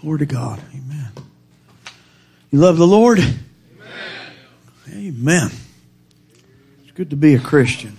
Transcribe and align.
Glory 0.00 0.20
to 0.20 0.26
God. 0.26 0.58
Amen. 0.72 1.10
You 2.50 2.58
love 2.58 2.78
the 2.78 2.86
Lord? 2.86 3.18
Amen. 3.18 3.36
Amen. 4.90 5.50
It's 6.82 6.92
good 6.92 7.10
to 7.10 7.16
be 7.16 7.34
a 7.34 7.38
Christian. 7.38 7.98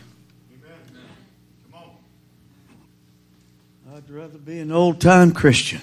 I'd 3.93 4.09
rather 4.09 4.39
be 4.39 4.59
an 4.59 4.71
old 4.71 4.99
time 4.99 5.31
Christian 5.31 5.81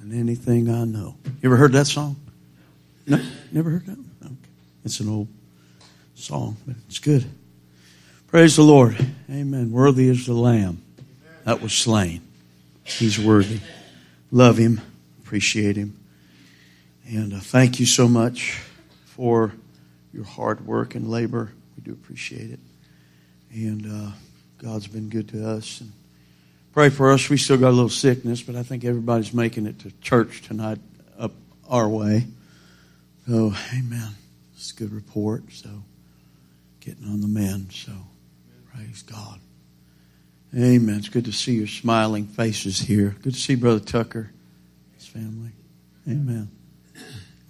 than 0.00 0.18
anything 0.18 0.70
I 0.70 0.84
know. 0.84 1.16
You 1.24 1.50
ever 1.50 1.56
heard 1.56 1.72
that 1.72 1.86
song? 1.86 2.16
No? 3.06 3.20
Never 3.52 3.70
heard 3.70 3.86
that? 3.86 3.98
Okay. 4.24 4.34
It's 4.86 5.00
an 5.00 5.10
old 5.10 5.28
song, 6.14 6.56
but 6.66 6.76
it's 6.88 6.98
good. 6.98 7.26
Praise 8.28 8.56
the 8.56 8.62
Lord. 8.62 8.96
Amen. 9.30 9.70
Worthy 9.70 10.08
is 10.08 10.24
the 10.24 10.32
Lamb 10.32 10.82
that 11.44 11.60
was 11.60 11.74
slain. 11.74 12.22
He's 12.84 13.18
worthy. 13.18 13.60
Love 14.30 14.56
him. 14.56 14.80
Appreciate 15.30 15.76
him. 15.76 15.96
And 17.06 17.32
uh, 17.32 17.38
thank 17.38 17.78
you 17.78 17.86
so 17.86 18.08
much 18.08 18.60
for 19.04 19.52
your 20.12 20.24
hard 20.24 20.66
work 20.66 20.96
and 20.96 21.08
labor. 21.08 21.52
We 21.76 21.84
do 21.84 21.92
appreciate 21.92 22.50
it. 22.50 22.58
And 23.52 23.86
uh, 23.86 24.10
God's 24.58 24.88
been 24.88 25.08
good 25.08 25.28
to 25.28 25.48
us. 25.48 25.82
And 25.82 25.92
pray 26.72 26.88
for 26.88 27.12
us. 27.12 27.28
We 27.28 27.36
still 27.36 27.58
got 27.58 27.68
a 27.68 27.70
little 27.70 27.88
sickness, 27.88 28.42
but 28.42 28.56
I 28.56 28.64
think 28.64 28.84
everybody's 28.84 29.32
making 29.32 29.66
it 29.66 29.78
to 29.78 29.92
church 30.00 30.42
tonight 30.42 30.80
up 31.16 31.30
our 31.68 31.88
way. 31.88 32.26
So, 33.28 33.54
amen. 33.72 34.16
It's 34.56 34.72
a 34.72 34.74
good 34.74 34.92
report. 34.92 35.44
So, 35.52 35.84
getting 36.80 37.04
on 37.04 37.20
the 37.20 37.28
mend. 37.28 37.70
So, 37.70 37.92
praise 38.74 39.02
God. 39.02 39.38
Amen. 40.52 40.96
It's 40.96 41.08
good 41.08 41.26
to 41.26 41.32
see 41.32 41.52
your 41.52 41.68
smiling 41.68 42.26
faces 42.26 42.80
here. 42.80 43.14
Good 43.22 43.34
to 43.34 43.40
see 43.40 43.54
Brother 43.54 43.78
Tucker 43.78 44.32
family. 45.10 45.50
Amen. 46.08 46.48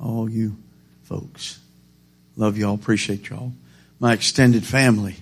All 0.01 0.31
you 0.31 0.57
folks. 1.03 1.61
Love 2.37 2.57
y'all. 2.57 2.75
Appreciate 2.75 3.29
y'all. 3.29 3.53
My 3.99 4.15
extended 4.15 4.65
family. 4.65 5.17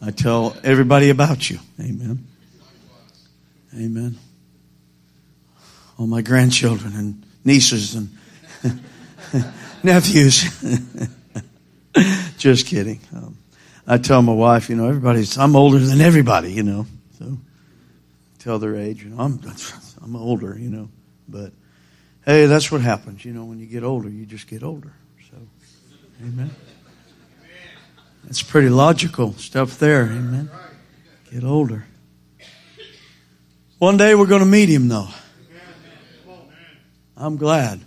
I 0.00 0.12
tell 0.12 0.56
everybody 0.62 1.10
about 1.10 1.50
you. 1.50 1.58
Amen. 1.80 2.24
Amen. 3.74 4.16
All 5.98 6.06
my 6.06 6.22
grandchildren 6.22 6.94
and 6.94 7.26
nieces 7.44 7.96
and 7.96 8.16
nephews. 9.82 10.44
Just 12.38 12.66
kidding. 12.66 13.00
Um, 13.12 13.36
I 13.86 13.98
tell 13.98 14.22
my 14.22 14.32
wife, 14.32 14.70
you 14.70 14.76
know, 14.76 14.88
everybody's, 14.88 15.36
I'm 15.36 15.56
older 15.56 15.78
than 15.78 16.00
everybody, 16.00 16.52
you 16.52 16.62
know. 16.62 16.86
So 17.18 17.36
tell 18.38 18.60
their 18.60 18.76
age, 18.76 19.02
you 19.02 19.10
know, 19.10 19.18
I'm, 19.18 19.40
I'm 20.02 20.14
older, 20.14 20.56
you 20.56 20.70
know. 20.70 20.88
But 21.28 21.52
Hey, 22.24 22.46
that's 22.46 22.72
what 22.72 22.80
happens. 22.80 23.24
You 23.24 23.34
know, 23.34 23.44
when 23.44 23.58
you 23.58 23.66
get 23.66 23.84
older, 23.84 24.08
you 24.08 24.24
just 24.24 24.46
get 24.46 24.62
older. 24.62 24.92
So, 25.30 25.36
amen. 26.22 26.50
It's 28.28 28.42
pretty 28.42 28.70
logical 28.70 29.34
stuff 29.34 29.78
there. 29.78 30.04
Amen. 30.04 30.50
Get 31.30 31.44
older. 31.44 31.84
One 33.78 33.98
day 33.98 34.14
we're 34.14 34.26
going 34.26 34.40
to 34.40 34.46
meet 34.46 34.70
him, 34.70 34.88
though. 34.88 35.08
I'm 37.16 37.36
glad. 37.36 37.80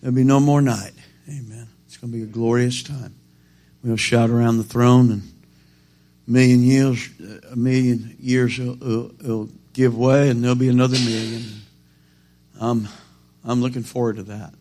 There'll 0.00 0.16
be 0.16 0.24
no 0.24 0.40
more 0.40 0.60
night. 0.60 0.92
Amen. 1.28 1.68
It's 1.86 1.96
going 1.96 2.12
to 2.12 2.18
be 2.18 2.24
a 2.24 2.26
glorious 2.26 2.82
time. 2.82 3.14
We'll 3.84 3.96
shout 3.96 4.30
around 4.30 4.58
the 4.58 4.64
throne, 4.64 5.12
and 5.12 5.22
a 6.26 6.30
million 6.30 6.64
years, 6.64 7.08
a 7.50 7.56
million 7.56 8.16
years 8.18 8.58
will, 8.58 8.74
will, 8.74 9.10
will 9.22 9.48
give 9.72 9.96
way, 9.96 10.28
and 10.28 10.42
there'll 10.42 10.56
be 10.56 10.68
another 10.68 10.98
million. 10.98 11.44
Um, 12.60 12.88
I'm 13.44 13.62
looking 13.62 13.82
forward 13.82 14.16
to 14.16 14.22
that. 14.24 14.54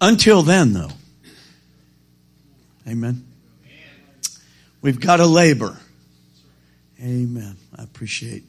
Until 0.00 0.42
then, 0.42 0.72
though, 0.72 0.90
amen. 2.86 3.26
We've 4.82 5.00
got 5.00 5.16
to 5.16 5.26
labor. 5.26 5.78
Amen. 7.00 7.56
I 7.76 7.82
appreciate 7.82 8.44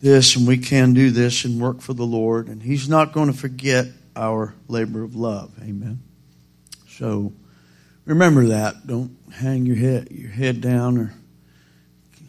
this, 0.00 0.36
and 0.36 0.46
we 0.46 0.58
can 0.58 0.94
do 0.94 1.10
this 1.10 1.44
and 1.44 1.60
work 1.60 1.80
for 1.80 1.92
the 1.92 2.04
Lord, 2.04 2.48
and 2.48 2.62
He's 2.62 2.88
not 2.88 3.12
going 3.12 3.30
to 3.32 3.38
forget 3.38 3.86
our 4.16 4.54
labor 4.66 5.02
of 5.04 5.14
love. 5.14 5.52
Amen. 5.62 6.00
So 6.88 7.32
remember 8.04 8.46
that. 8.46 8.86
Don't 8.86 9.16
hang 9.32 9.64
your 9.64 9.76
head 9.76 10.08
your 10.10 10.30
head 10.30 10.60
down 10.60 10.98
or 10.98 11.14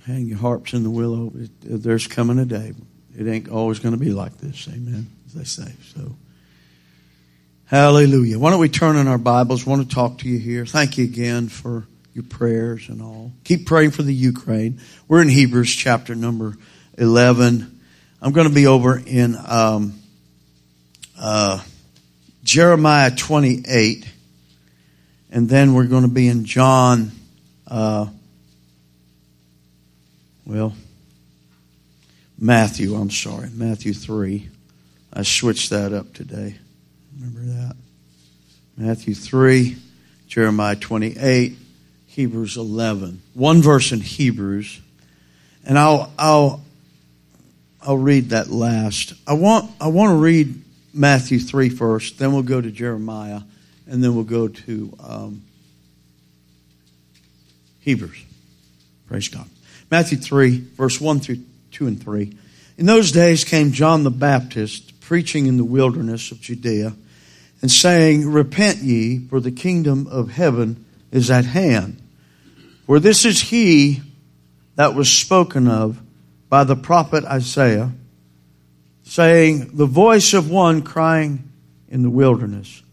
hang 0.05 0.27
your 0.27 0.37
harps 0.37 0.73
in 0.73 0.83
the 0.83 0.89
willow. 0.91 1.31
There's 1.63 2.05
coming 2.05 2.37
a 2.37 2.45
day. 2.45 2.73
It 3.17 3.27
ain't 3.27 3.49
always 3.49 3.79
going 3.79 3.93
to 3.93 3.99
be 3.99 4.11
like 4.11 4.37
this. 4.37 4.67
Amen 4.67 5.09
as 5.29 5.35
they 5.35 5.43
say. 5.43 5.71
So, 5.93 6.15
hallelujah. 7.65 8.39
Why 8.39 8.49
don't 8.49 8.59
we 8.59 8.69
turn 8.69 8.95
in 8.95 9.07
our 9.07 9.17
Bibles? 9.17 9.65
Want 9.65 9.87
to 9.87 9.95
talk 9.95 10.19
to 10.19 10.29
you 10.29 10.39
here. 10.39 10.65
Thank 10.65 10.97
you 10.97 11.03
again 11.03 11.49
for 11.49 11.85
your 12.13 12.23
prayers 12.23 12.89
and 12.89 13.01
all. 13.01 13.31
Keep 13.43 13.67
praying 13.67 13.91
for 13.91 14.01
the 14.01 14.13
Ukraine. 14.13 14.79
We're 15.07 15.21
in 15.21 15.29
Hebrews 15.29 15.69
chapter 15.69 16.15
number 16.15 16.55
11. 16.97 17.79
I'm 18.21 18.31
going 18.31 18.47
to 18.47 18.53
be 18.53 18.65
over 18.65 18.97
in 18.97 19.35
um, 19.47 19.99
uh, 21.19 21.61
Jeremiah 22.43 23.11
28, 23.15 24.07
and 25.31 25.47
then 25.47 25.75
we're 25.75 25.85
going 25.85 26.03
to 26.03 26.09
be 26.09 26.27
in 26.27 26.45
John. 26.45 27.11
Uh, 27.67 28.07
well, 30.45 30.73
Matthew, 32.39 32.95
I'm 32.95 33.11
sorry, 33.11 33.49
Matthew 33.53 33.93
3. 33.93 34.49
I 35.11 35.23
switched 35.23 35.71
that 35.71 35.93
up 35.93 36.13
today. 36.13 36.55
Remember 37.17 37.41
that? 37.41 37.75
Matthew 38.77 39.13
3, 39.15 39.75
Jeremiah 40.27 40.75
28, 40.75 41.57
Hebrews 42.07 42.57
11. 42.57 43.21
One 43.33 43.61
verse 43.61 43.91
in 43.91 43.99
Hebrews. 43.99 44.79
And 45.65 45.77
I'll, 45.77 46.11
I'll, 46.17 46.61
I'll 47.81 47.97
read 47.97 48.29
that 48.29 48.49
last. 48.49 49.13
I 49.27 49.33
want, 49.33 49.69
I 49.81 49.87
want 49.87 50.11
to 50.11 50.15
read 50.15 50.61
Matthew 50.93 51.39
3 51.39 51.69
first, 51.69 52.19
then 52.19 52.33
we'll 52.33 52.43
go 52.43 52.61
to 52.61 52.71
Jeremiah, 52.71 53.41
and 53.87 54.03
then 54.03 54.15
we'll 54.15 54.23
go 54.23 54.47
to 54.47 54.97
um, 55.03 55.41
Hebrews. 57.81 58.23
Praise 59.07 59.27
God. 59.27 59.47
Matthew 59.89 60.17
3, 60.17 60.59
verse 60.75 61.01
1 61.01 61.19
through 61.19 61.39
2 61.71 61.87
and 61.87 62.01
3. 62.01 62.37
In 62.77 62.85
those 62.85 63.11
days 63.11 63.43
came 63.43 63.71
John 63.71 64.03
the 64.03 64.11
Baptist 64.11 64.88
preaching 65.09 65.47
in 65.47 65.57
the 65.57 65.65
wilderness 65.65 66.31
of 66.31 66.39
Judea 66.39 66.93
and 67.63 67.71
saying, 67.71 68.31
Repent 68.31 68.77
ye, 68.77 69.17
for 69.17 69.39
the 69.39 69.49
kingdom 69.49 70.05
of 70.05 70.29
heaven 70.29 70.85
is 71.11 71.31
at 71.31 71.45
hand. 71.45 71.99
For 72.85 72.99
this 72.99 73.25
is 73.25 73.41
he 73.41 74.03
that 74.75 74.93
was 74.93 75.11
spoken 75.11 75.67
of 75.67 75.99
by 76.47 76.63
the 76.63 76.75
prophet 76.75 77.25
Isaiah, 77.25 77.91
saying, 79.01 79.71
The 79.75 79.87
voice 79.87 80.35
of 80.35 80.51
one 80.51 80.83
crying 80.83 81.51
in 81.87 82.03
the 82.03 82.11
wilderness, 82.11 82.83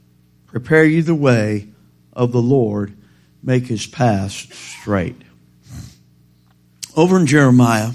Prepare 0.46 0.86
ye 0.86 1.02
the 1.02 1.14
way 1.14 1.68
of 2.14 2.32
the 2.32 2.40
Lord, 2.40 2.96
make 3.42 3.66
his 3.66 3.86
path 3.86 4.32
straight. 4.32 5.20
Over 6.96 7.18
in 7.18 7.26
Jeremiah, 7.26 7.90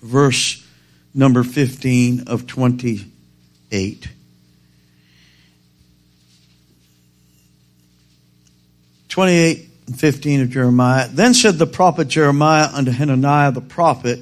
verse 0.00 0.63
number 1.14 1.44
15 1.44 2.24
of 2.26 2.46
28. 2.46 4.08
28 9.08 9.68
and 9.86 10.00
15 10.00 10.40
of 10.40 10.50
Jeremiah. 10.50 11.08
Then 11.08 11.34
said 11.34 11.54
the 11.54 11.66
prophet 11.66 12.08
Jeremiah 12.08 12.68
unto 12.72 12.90
Hananiah 12.90 13.52
the 13.52 13.60
prophet, 13.60 14.18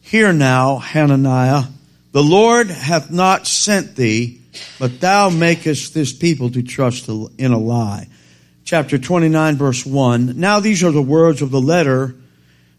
Hear 0.00 0.32
now, 0.32 0.78
Hananiah, 0.78 1.62
the 2.10 2.24
Lord 2.24 2.68
hath 2.68 3.10
not 3.10 3.46
sent 3.46 3.94
thee, 3.94 4.40
but 4.80 5.00
thou 5.00 5.30
makest 5.30 5.94
this 5.94 6.12
people 6.12 6.50
to 6.50 6.62
trust 6.62 7.08
in 7.08 7.52
a 7.52 7.58
lie. 7.58 8.08
Chapter 8.64 8.98
29 8.98 9.56
verse 9.56 9.86
1. 9.86 10.38
Now 10.38 10.60
these 10.60 10.82
are 10.82 10.90
the 10.90 11.00
words 11.00 11.40
of 11.40 11.50
the 11.50 11.60
letter 11.60 12.16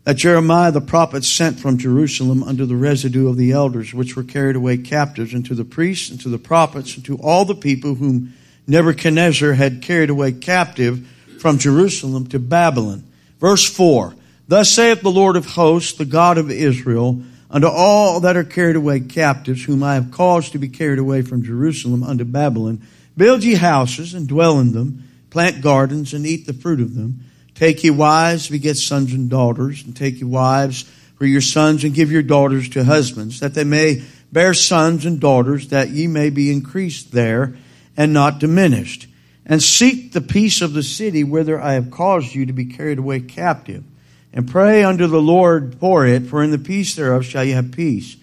that 0.03 0.17
Jeremiah 0.17 0.71
the 0.71 0.81
prophet 0.81 1.23
sent 1.23 1.59
from 1.59 1.77
Jerusalem 1.77 2.43
unto 2.43 2.65
the 2.65 2.75
residue 2.75 3.29
of 3.29 3.37
the 3.37 3.51
elders, 3.51 3.93
which 3.93 4.15
were 4.15 4.23
carried 4.23 4.55
away 4.55 4.77
captives, 4.77 5.33
and 5.33 5.45
to 5.45 5.55
the 5.55 5.63
priests, 5.63 6.09
and 6.09 6.19
to 6.21 6.29
the 6.29 6.37
prophets, 6.37 6.95
and 6.95 7.05
to 7.05 7.17
all 7.17 7.45
the 7.45 7.55
people 7.55 7.95
whom 7.95 8.33
Nebuchadnezzar 8.67 9.53
had 9.53 9.81
carried 9.81 10.09
away 10.09 10.33
captive 10.33 11.07
from 11.39 11.57
Jerusalem 11.57 12.27
to 12.27 12.39
Babylon. 12.39 13.03
Verse 13.39 13.69
4 13.69 14.13
Thus 14.47 14.69
saith 14.69 15.01
the 15.01 15.11
Lord 15.11 15.37
of 15.37 15.45
hosts, 15.45 15.93
the 15.93 16.05
God 16.05 16.37
of 16.37 16.51
Israel, 16.51 17.21
unto 17.49 17.67
all 17.67 18.19
that 18.21 18.35
are 18.35 18.43
carried 18.43 18.75
away 18.75 18.99
captives, 18.99 19.63
whom 19.63 19.83
I 19.83 19.93
have 19.93 20.11
caused 20.11 20.51
to 20.51 20.57
be 20.57 20.67
carried 20.67 20.99
away 20.99 21.21
from 21.21 21.43
Jerusalem 21.43 22.03
unto 22.03 22.25
Babylon, 22.25 22.81
build 23.15 23.43
ye 23.43 23.55
houses 23.55 24.13
and 24.13 24.27
dwell 24.27 24.59
in 24.59 24.73
them, 24.73 25.07
plant 25.29 25.61
gardens 25.61 26.13
and 26.13 26.25
eat 26.25 26.45
the 26.45 26.53
fruit 26.53 26.81
of 26.81 26.95
them 26.95 27.23
Take 27.63 27.81
ye 27.85 27.91
wives, 27.91 28.49
beget 28.49 28.75
sons 28.75 29.13
and 29.13 29.29
daughters, 29.29 29.85
and 29.85 29.95
take 29.95 30.17
ye 30.17 30.25
wives 30.25 30.81
for 31.15 31.25
your 31.25 31.39
sons, 31.39 31.85
and 31.85 31.93
give 31.93 32.11
your 32.11 32.21
daughters 32.21 32.67
to 32.71 32.83
husbands, 32.83 33.39
that 33.39 33.53
they 33.53 33.63
may 33.63 34.03
bear 34.33 34.53
sons 34.53 35.05
and 35.05 35.17
daughters, 35.17 35.69
that 35.69 35.87
ye 35.87 36.07
may 36.07 36.29
be 36.29 36.51
increased 36.51 37.13
there 37.13 37.55
and 37.95 38.11
not 38.11 38.39
diminished. 38.39 39.07
And 39.45 39.63
seek 39.63 40.11
the 40.11 40.19
peace 40.19 40.61
of 40.61 40.73
the 40.73 40.83
city 40.83 41.23
whither 41.23 41.57
I 41.57 41.75
have 41.75 41.89
caused 41.89 42.35
you 42.35 42.47
to 42.47 42.51
be 42.51 42.65
carried 42.65 42.99
away 42.99 43.21
captive. 43.21 43.85
And 44.33 44.51
pray 44.51 44.83
unto 44.83 45.07
the 45.07 45.21
Lord 45.21 45.75
for 45.79 46.05
it, 46.05 46.23
for 46.23 46.43
in 46.43 46.51
the 46.51 46.57
peace 46.57 46.95
thereof 46.95 47.23
shall 47.23 47.45
ye 47.45 47.51
have 47.51 47.71
peace. 47.71 48.17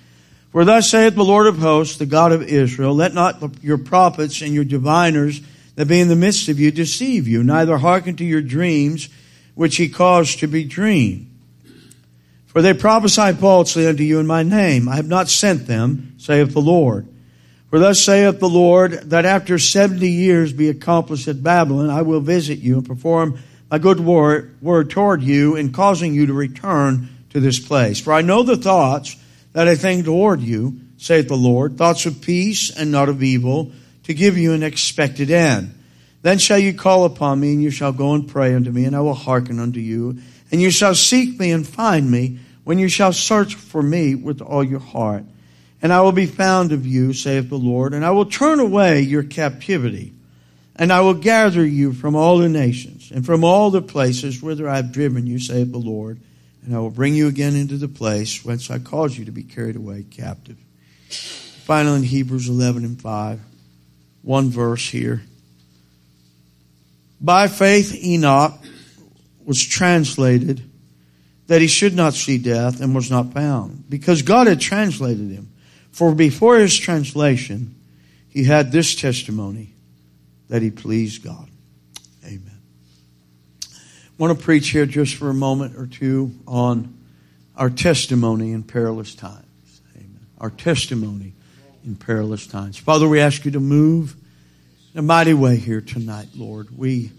For 0.53 0.67
thus 0.67 0.91
saith 0.91 1.15
the 1.15 1.25
Lord 1.25 1.47
of 1.47 1.57
hosts, 1.57 1.97
the 1.97 2.05
God 2.05 2.33
of 2.33 2.43
Israel, 2.43 2.95
let 2.95 3.15
not 3.15 3.43
your 3.65 3.79
prophets 3.79 4.43
and 4.43 4.53
your 4.53 4.65
diviners 4.65 5.41
that 5.77 5.89
be 5.89 5.99
in 5.99 6.09
the 6.09 6.15
midst 6.15 6.51
of 6.51 6.61
you 6.61 6.71
deceive 6.71 7.27
you, 7.27 7.43
neither 7.43 7.79
hearken 7.79 8.17
to 8.17 8.25
your 8.27 8.43
dreams, 8.43 9.09
which 9.61 9.77
he 9.77 9.91
caused 9.91 10.39
to 10.39 10.47
be 10.47 10.65
dreamed. 10.65 11.31
For 12.47 12.63
they 12.63 12.73
prophesy 12.73 13.33
falsely 13.33 13.87
unto 13.87 14.03
you 14.03 14.19
in 14.19 14.27
my 14.27 14.43
name. 14.43 14.89
I 14.89 14.97
have 14.97 15.07
not 15.07 15.29
sent 15.29 15.67
them, 15.67 16.15
saith 16.17 16.55
the 16.55 16.63
Lord. 16.63 17.07
For 17.69 17.79
thus 17.79 18.01
saith 18.01 18.41
the 18.41 18.49
Lord, 18.49 18.93
that 19.11 19.27
after 19.27 19.59
seventy 19.59 20.13
years 20.13 20.55
be 20.55 20.71
accomplished 20.71 21.29
at 21.29 21.43
Babylon, 21.43 21.91
I 21.91 22.01
will 22.01 22.21
visit 22.21 22.61
you 22.61 22.79
and 22.79 22.87
perform 22.87 23.39
my 23.71 23.77
good 23.77 24.01
word, 24.01 24.57
word 24.63 24.89
toward 24.89 25.21
you 25.21 25.57
in 25.57 25.73
causing 25.73 26.15
you 26.15 26.25
to 26.25 26.33
return 26.33 27.11
to 27.29 27.39
this 27.39 27.59
place. 27.59 28.01
For 28.01 28.15
I 28.15 28.23
know 28.23 28.43
the 28.43 28.57
thoughts 28.57 29.15
that 29.53 29.69
I 29.69 29.75
think 29.75 30.07
toward 30.07 30.41
you, 30.41 30.81
saith 30.97 31.29
the 31.29 31.37
Lord, 31.37 31.77
thoughts 31.77 32.07
of 32.07 32.23
peace 32.23 32.71
and 32.75 32.91
not 32.91 33.11
of 33.11 33.23
evil, 33.23 33.73
to 34.05 34.15
give 34.15 34.39
you 34.39 34.55
an 34.55 34.63
expected 34.63 35.31
end. 35.31 35.75
Then 36.23 36.39
shall 36.39 36.59
you 36.59 36.75
call 36.75 37.05
upon 37.05 37.41
me, 37.41 37.55
and 37.55 37.63
you 37.63 37.71
shall 37.71 37.93
go 37.93 38.15
and 38.15 38.29
pray 38.29 38.55
unto 38.55 38.71
me, 38.71 38.85
and 38.85 38.95
I 38.95 39.01
will 39.01 39.15
hearken 39.15 39.59
unto 39.59 39.81
you. 39.81 40.19
And 40.51 40.61
you 40.61 40.71
shall 40.71 40.95
seek 40.95 41.39
me 41.39 41.53
and 41.53 41.67
find 41.67 42.11
me 42.11 42.41
when 42.65 42.79
you 42.79 42.89
shall 42.89 43.13
search 43.13 43.55
for 43.55 43.83
me 43.83 44.15
with 44.15 44.41
all 44.41 44.63
your 44.63 44.81
heart. 44.81 45.25
And 45.83 45.93
I 45.93 46.03
will 46.03 46.13
be 46.13 46.27
found 46.27 46.73
of 46.73 46.87
you, 46.87 47.13
saith 47.13 47.49
the 47.49 47.57
Lord, 47.57 47.95
and 47.95 48.05
I 48.05 48.11
will 48.11 48.27
turn 48.27 48.61
away 48.61 49.01
your 49.01 49.23
captivity. 49.23 50.13
And 50.77 50.93
I 50.93 51.01
will 51.01 51.15
gather 51.15 51.65
you 51.65 51.93
from 51.93 52.15
all 52.15 52.39
the 52.39 52.49
nations 52.49 53.11
and 53.11 53.25
from 53.25 53.45
all 53.45 53.71
the 53.71 53.83
places 53.83 54.43
whither 54.43 54.69
I 54.69 54.77
have 54.77 54.93
driven 54.93 55.27
you, 55.27 55.39
saith 55.39 55.73
the 55.73 55.79
Lord. 55.79 56.21
And 56.65 56.75
I 56.75 56.79
will 56.79 56.91
bring 56.91 57.15
you 57.15 57.29
again 57.29 57.55
into 57.55 57.77
the 57.77 57.89
place 57.89 58.45
whence 58.45 58.71
I 58.71 58.79
caused 58.79 59.17
you 59.17 59.25
to 59.25 59.33
be 59.33 59.43
carried 59.43 59.77
away 59.77 60.05
captive. 60.11 60.59
Finally, 61.09 61.99
in 61.99 62.03
Hebrews 62.05 62.49
11 62.49 62.85
and 62.85 63.01
5, 63.01 63.41
one 64.23 64.51
verse 64.51 64.89
here. 64.89 65.23
By 67.21 67.49
faith, 67.49 67.95
Enoch 67.95 68.59
was 69.45 69.63
translated 69.63 70.63
that 71.49 71.61
he 71.61 71.67
should 71.67 71.95
not 71.95 72.15
see 72.15 72.39
death 72.39 72.81
and 72.81 72.95
was 72.95 73.11
not 73.11 73.33
found 73.33 73.91
because 73.91 74.23
God 74.23 74.47
had 74.47 74.61
translated 74.61 75.31
him. 75.31 75.53
For 75.91 76.15
before 76.15 76.59
his 76.59 76.77
translation, 76.79 77.75
he 78.29 78.45
had 78.45 78.71
this 78.71 78.95
testimony 78.95 79.75
that 80.49 80.63
he 80.63 80.71
pleased 80.71 81.25
God. 81.25 81.49
Amen. 82.25 82.59
I 83.65 83.77
want 84.17 84.39
to 84.39 84.45
preach 84.45 84.69
here 84.69 84.87
just 84.87 85.17
for 85.17 85.29
a 85.29 85.35
moment 85.35 85.77
or 85.77 85.87
two 85.87 86.33
on 86.47 86.97
our 87.57 87.71
testimony 87.71 88.53
in 88.53 88.63
perilous 88.63 89.15
times. 89.15 89.81
Amen. 89.97 90.27
Our 90.39 90.51
testimony 90.51 91.33
in 91.85 91.97
perilous 91.97 92.47
times. 92.47 92.77
Father, 92.77 93.09
we 93.09 93.21
ask 93.21 93.45
you 93.45 93.51
to 93.51 93.61
move 93.61 94.15
in 94.93 94.99
a 94.99 95.03
mighty 95.03 95.35
way 95.35 95.57
here 95.57 95.81
tonight, 95.81 96.29
Lord. 96.35 96.77
We 96.77 97.13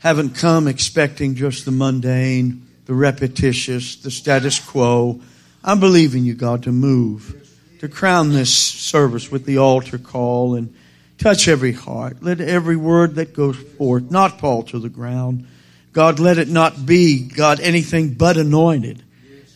haven't 0.00 0.34
come 0.34 0.68
expecting 0.68 1.34
just 1.34 1.64
the 1.64 1.70
mundane, 1.70 2.66
the 2.84 2.94
repetitious, 2.94 3.96
the 3.96 4.10
status 4.10 4.58
quo. 4.60 5.20
I'm 5.62 5.80
believing 5.80 6.24
you, 6.24 6.34
God, 6.34 6.64
to 6.64 6.72
move, 6.72 7.48
to 7.80 7.88
crown 7.88 8.32
this 8.32 8.54
service 8.54 9.30
with 9.30 9.46
the 9.46 9.56
altar 9.56 9.96
call 9.96 10.54
and 10.54 10.74
touch 11.16 11.48
every 11.48 11.72
heart. 11.72 12.22
Let 12.22 12.42
every 12.42 12.76
word 12.76 13.14
that 13.14 13.32
goes 13.32 13.56
forth 13.56 14.10
not 14.10 14.38
fall 14.38 14.62
to 14.64 14.78
the 14.78 14.90
ground. 14.90 15.46
God, 15.94 16.18
let 16.18 16.36
it 16.36 16.48
not 16.48 16.84
be, 16.84 17.26
God, 17.26 17.60
anything 17.60 18.14
but 18.14 18.36
anointed. 18.36 19.02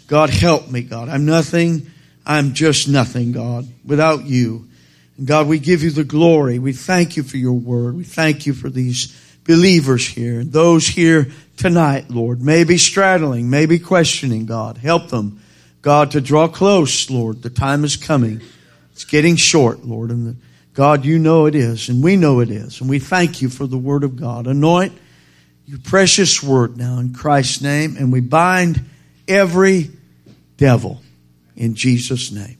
God, 0.07 0.31
help 0.31 0.71
me, 0.71 0.81
God. 0.81 1.11
I'm 1.11 1.27
nothing. 1.27 1.91
I'm 2.25 2.55
just 2.55 2.89
nothing, 2.89 3.33
God, 3.33 3.67
without 3.85 4.25
you. 4.25 4.68
And 5.19 5.27
God, 5.27 5.49
we 5.49 5.59
give 5.59 5.83
you 5.83 5.91
the 5.91 6.05
glory. 6.05 6.59
We 6.59 6.73
thank 6.73 7.17
you 7.17 7.23
for 7.23 7.37
your 7.37 7.53
word. 7.53 7.97
We 7.97 8.05
thank 8.05 8.47
you 8.47 8.55
for 8.55 8.71
these 8.71 9.15
believers 9.45 10.07
here 10.07 10.41
and 10.41 10.53
those 10.53 10.87
here 10.87 11.29
tonight, 11.57 12.09
Lord, 12.09 12.41
maybe 12.41 12.79
straddling, 12.79 13.51
maybe 13.51 13.79
questioning, 13.79 14.47
God. 14.47 14.79
Help 14.79 15.09
them, 15.09 15.41
God, 15.83 16.13
to 16.13 16.21
draw 16.21 16.47
close, 16.49 17.11
Lord. 17.11 17.43
The 17.43 17.51
time 17.51 17.83
is 17.83 17.97
coming. 17.97 18.41
It's 18.93 19.05
getting 19.05 19.37
short, 19.37 19.85
Lord. 19.85 20.11
And 20.11 20.41
God, 20.75 21.05
you 21.05 21.19
know 21.19 21.47
it 21.47 21.57
is, 21.57 21.89
and 21.89 22.03
we 22.03 22.15
know 22.15 22.41
it 22.41 22.51
is. 22.51 22.81
And 22.81 22.89
we 22.89 23.01
thank 23.01 23.43
you 23.43 23.49
for 23.49 23.67
the 23.67 23.79
word 23.79 24.05
of 24.05 24.17
God. 24.17 24.47
Anoint 24.47 24.93
your 25.67 25.81
precious 25.81 26.43
word 26.43 26.77
now 26.77 26.99
in 26.99 27.13
Christ's 27.13 27.61
name, 27.61 27.97
and 27.99 28.13
we 28.13 28.21
bind 28.21 28.85
every 29.27 29.91
devil 30.57 31.01
in 31.57 31.75
Jesus' 31.75 32.31
name. 32.31 32.58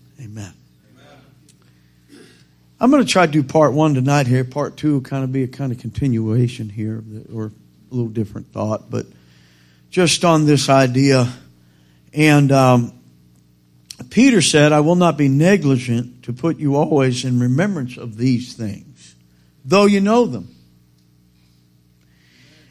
I'm 2.81 2.93
going 2.93 3.05
to 3.05 3.11
try 3.11 3.27
to 3.27 3.33
do 3.33 3.43
part 3.43 3.73
one 3.73 3.95
tonight 3.95 4.29
here. 4.29 4.45
Part 4.45 4.77
two 4.77 4.95
will 4.95 5.01
kind 5.01 5.25
of 5.25 5.33
be 5.33 5.43
a 5.43 5.49
kind 5.49 5.73
of 5.73 5.81
continuation 5.81 6.69
here, 6.69 7.03
or 7.35 7.47
a 7.47 7.53
little 7.95 8.11
different 8.11 8.53
thought, 8.53 8.89
but 8.89 9.07
just 9.91 10.25
on 10.25 10.47
this 10.47 10.69
idea. 10.69 11.29
And 12.15 12.53
um, 12.53 12.93
Peter 14.11 14.41
said, 14.41 14.73
I 14.73 14.79
will 14.79 14.95
not 14.95 15.17
be 15.17 15.29
negligent 15.29 16.23
to 16.25 16.33
put 16.33 16.59
you 16.59 16.77
always 16.77 17.25
in 17.25 17.41
remembrance 17.41 17.97
of 17.97 18.17
these 18.17 18.55
things, 18.55 19.17
though 19.65 19.87
you 19.87 20.01
know 20.01 20.27
them, 20.27 20.55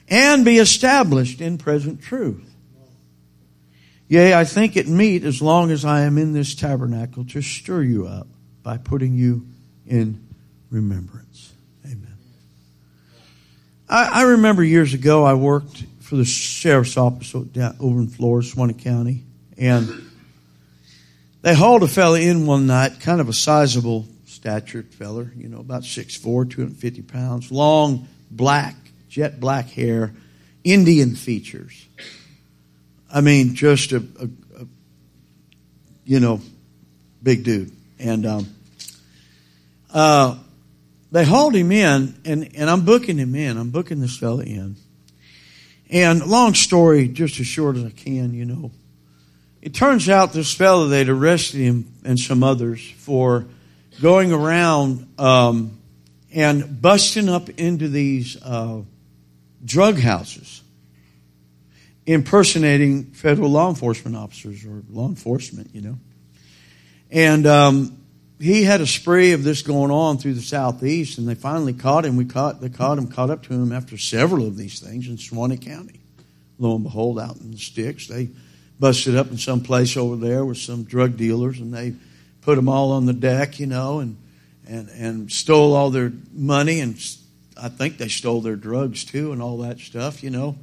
and 0.07 0.45
be 0.45 0.57
established 0.57 1.42
in 1.42 1.57
present 1.57 2.01
truth. 2.01 2.50
Yea, 4.07 4.36
I 4.36 4.45
think 4.45 4.77
it 4.77 4.88
meet 4.88 5.25
as 5.25 5.42
long 5.42 5.69
as 5.69 5.83
I 5.83 6.01
am 6.04 6.18
in 6.18 6.31
this 6.31 6.56
tabernacle 6.56 7.25
to 7.25 7.42
stir 7.42 7.81
you 7.81 8.07
up 8.07 8.27
by 8.63 8.77
putting 8.77 9.13
you 9.15 9.45
in 9.88 10.28
remembrance. 10.69 11.54
Amen. 11.86 12.18
I, 13.89 14.22
I 14.22 14.22
remember 14.24 14.63
years 14.63 14.94
ago 14.94 15.24
I 15.24 15.34
worked 15.34 15.84
for 16.00 16.16
the 16.16 16.25
sheriff's 16.25 16.98
office 16.98 17.34
over 17.36 18.00
in 18.00 18.07
Flores, 18.07 18.54
Suwannee 18.54 18.74
County, 18.74 19.24
and 19.57 19.89
they 21.42 21.56
hauled 21.56 21.84
a 21.84 21.88
fella 21.88 22.19
in 22.19 22.45
one 22.45 22.68
night, 22.68 23.00
kind 23.00 23.22
of 23.22 23.30
a 23.30 23.34
sizable 23.34 24.06
statured 24.26 24.94
feller, 24.94 25.31
you 25.35 25.50
know, 25.50 25.59
about 25.59 25.83
6'4", 25.83 26.50
250 26.50 27.02
pounds, 27.02 27.52
long, 27.52 28.07
black, 28.30 28.76
jet 29.09 29.40
black 29.40 29.68
hair, 29.69 30.14
Indian 30.64 31.16
features. 31.16 31.88
I 33.14 33.21
mean, 33.21 33.56
just 33.56 33.92
a, 33.94 33.97
a, 33.97 34.62
a 34.62 34.68
you 36.06 36.19
know, 36.19 36.42
big 37.23 37.44
dude. 37.44 37.71
And 38.00 38.26
um, 38.26 38.47
uh, 39.94 40.38
they 41.12 41.24
hauled 41.24 41.56
him 41.56 41.72
in, 41.72 42.16
and, 42.26 42.56
and 42.56 42.70
I'm 42.70 42.84
booking 42.84 43.18
him 43.18 43.36
in. 43.36 43.58
I'm 43.58 43.70
booking 43.70 44.00
this 44.02 44.18
fella 44.18 44.44
in. 44.44 44.76
And 45.90 46.26
long 46.26 46.54
story, 46.54 47.08
just 47.08 47.40
as 47.40 47.48
short 47.48 47.78
as 47.78 47.86
I 47.86 47.92
can, 47.92 48.34
you 48.34 48.46
know. 48.46 48.72
It 49.62 49.74
turns 49.74 50.10
out 50.10 50.34
this 50.34 50.54
fella, 50.54 50.88
they'd 50.88 51.10
arrested 51.10 51.60
him 51.60 51.92
and 52.04 52.20
some 52.20 52.44
others 52.44 52.90
for 52.98 53.46
going 54.02 54.32
around 54.32 55.08
um, 55.18 55.80
and 56.34 56.82
busting 56.82 57.30
up 57.30 57.50
into 57.50 57.88
these 57.88 58.42
uh, 58.44 58.82
drug 59.64 59.98
houses, 59.98 60.62
impersonating 62.06 63.06
federal 63.06 63.50
law 63.50 63.70
enforcement 63.70 64.16
officers 64.16 64.64
or 64.66 64.84
law 64.90 65.08
enforcement, 65.08 65.74
you 65.74 65.82
know. 65.82 65.98
And 67.10 67.48
um, 67.48 67.96
he 68.40 68.64
had 68.64 68.82
a 68.82 68.88
spree 68.88 69.32
of 69.32 69.44
this 69.44 69.62
going 69.62 69.92
on 69.92 70.18
through 70.18 70.36
the 70.36 70.42
southeast, 70.42 71.18
and 71.18 71.28
they 71.28 71.36
finally 71.36 71.74
caught 71.74 72.06
him. 72.06 72.18
We 72.18 72.26
caught 72.26 72.62
they 72.62 72.70
caught 72.70 72.98
him, 72.98 73.08
caught 73.08 73.30
up 73.30 73.44
to 73.44 73.54
him 73.54 73.72
after 73.72 73.98
several 73.98 74.46
of 74.46 74.58
these 74.58 74.80
things 74.80 75.08
in 75.08 75.18
Suwannee 75.18 75.58
County. 75.58 76.00
Lo 76.60 76.76
and 76.76 76.84
behold, 76.84 77.20
out 77.20 77.38
in 77.38 77.52
the 77.52 77.58
sticks, 77.58 78.08
they 78.08 78.30
busted 78.80 79.16
up 79.16 79.32
in 79.32 79.38
some 79.38 79.62
place 79.62 79.98
over 79.98 80.16
there 80.16 80.46
with 80.46 80.58
some 80.58 80.84
drug 80.84 81.18
dealers, 81.18 81.60
and 81.60 81.74
they 81.74 81.94
put 82.42 82.56
them 82.56 82.70
all 82.70 82.92
on 82.92 83.06
the 83.06 83.14
deck, 83.14 83.60
you 83.60 83.68
know, 83.68 84.00
and 84.00 84.18
and 84.68 84.90
and 84.90 85.32
stole 85.32 85.76
all 85.76 85.90
their 85.90 86.12
money, 86.32 86.80
and 86.80 86.96
I 87.60 87.70
think 87.70 87.98
they 87.98 88.08
stole 88.08 88.42
their 88.42 88.56
drugs 88.56 89.04
too, 89.04 89.32
and 89.32 89.42
all 89.42 89.58
that 89.60 89.80
stuff, 89.80 90.24
you 90.24 90.30
know. 90.30 90.58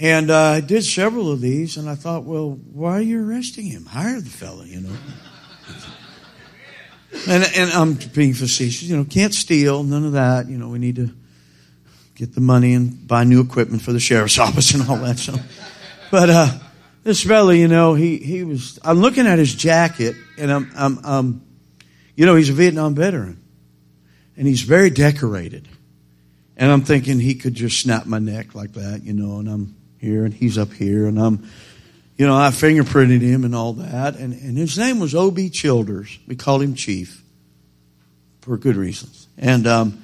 And 0.00 0.30
uh, 0.30 0.38
I 0.38 0.60
did 0.60 0.84
several 0.84 1.32
of 1.32 1.40
these, 1.40 1.76
and 1.76 1.88
I 1.88 1.96
thought, 1.96 2.24
well, 2.24 2.58
why 2.72 2.98
are 2.98 3.02
you 3.02 3.28
arresting 3.28 3.66
him? 3.66 3.84
Hire 3.84 4.20
the 4.20 4.30
fella, 4.30 4.64
you 4.64 4.80
know. 4.80 4.96
And, 7.28 7.44
and 7.56 7.70
I'm 7.72 7.94
being 7.94 8.34
facetious. 8.34 8.82
You 8.82 8.96
know, 8.96 9.04
can't 9.04 9.34
steal, 9.34 9.82
none 9.82 10.04
of 10.04 10.12
that. 10.12 10.48
You 10.48 10.58
know, 10.58 10.68
we 10.68 10.78
need 10.78 10.96
to 10.96 11.10
get 12.14 12.34
the 12.34 12.40
money 12.40 12.74
and 12.74 13.06
buy 13.06 13.24
new 13.24 13.40
equipment 13.40 13.82
for 13.82 13.92
the 13.92 14.00
sheriff's 14.00 14.38
office 14.38 14.74
and 14.74 14.88
all 14.88 14.96
that. 14.98 15.18
So, 15.18 15.34
but 16.10 16.30
uh, 16.30 16.58
this 17.04 17.24
fella, 17.24 17.54
you 17.54 17.68
know, 17.68 17.94
he 17.94 18.18
he 18.18 18.44
was. 18.44 18.78
I'm 18.82 18.98
looking 18.98 19.26
at 19.26 19.38
his 19.38 19.54
jacket, 19.54 20.16
and 20.36 20.52
I'm 20.52 20.70
I'm 20.76 21.04
um, 21.04 21.48
you 22.18 22.26
know, 22.26 22.34
he's 22.34 22.50
a 22.50 22.52
Vietnam 22.52 22.96
veteran. 22.96 23.40
And 24.36 24.44
he's 24.44 24.62
very 24.62 24.90
decorated. 24.90 25.68
And 26.56 26.72
I'm 26.72 26.82
thinking 26.82 27.20
he 27.20 27.36
could 27.36 27.54
just 27.54 27.80
snap 27.80 28.06
my 28.06 28.18
neck 28.18 28.56
like 28.56 28.72
that, 28.72 29.04
you 29.04 29.12
know, 29.12 29.38
and 29.38 29.48
I'm 29.48 29.76
here 29.98 30.24
and 30.24 30.34
he's 30.34 30.58
up 30.58 30.72
here 30.72 31.06
and 31.06 31.16
I'm, 31.16 31.48
you 32.18 32.26
know, 32.26 32.36
I 32.36 32.48
fingerprinted 32.48 33.20
him 33.20 33.44
and 33.44 33.54
all 33.54 33.74
that. 33.74 34.16
And, 34.16 34.34
and 34.34 34.58
his 34.58 34.76
name 34.76 34.98
was 34.98 35.14
O.B. 35.14 35.50
Childers. 35.50 36.18
We 36.26 36.34
called 36.34 36.62
him 36.62 36.74
Chief 36.74 37.22
for 38.40 38.56
good 38.56 38.74
reasons. 38.74 39.28
And, 39.38 39.68
um, 39.68 40.02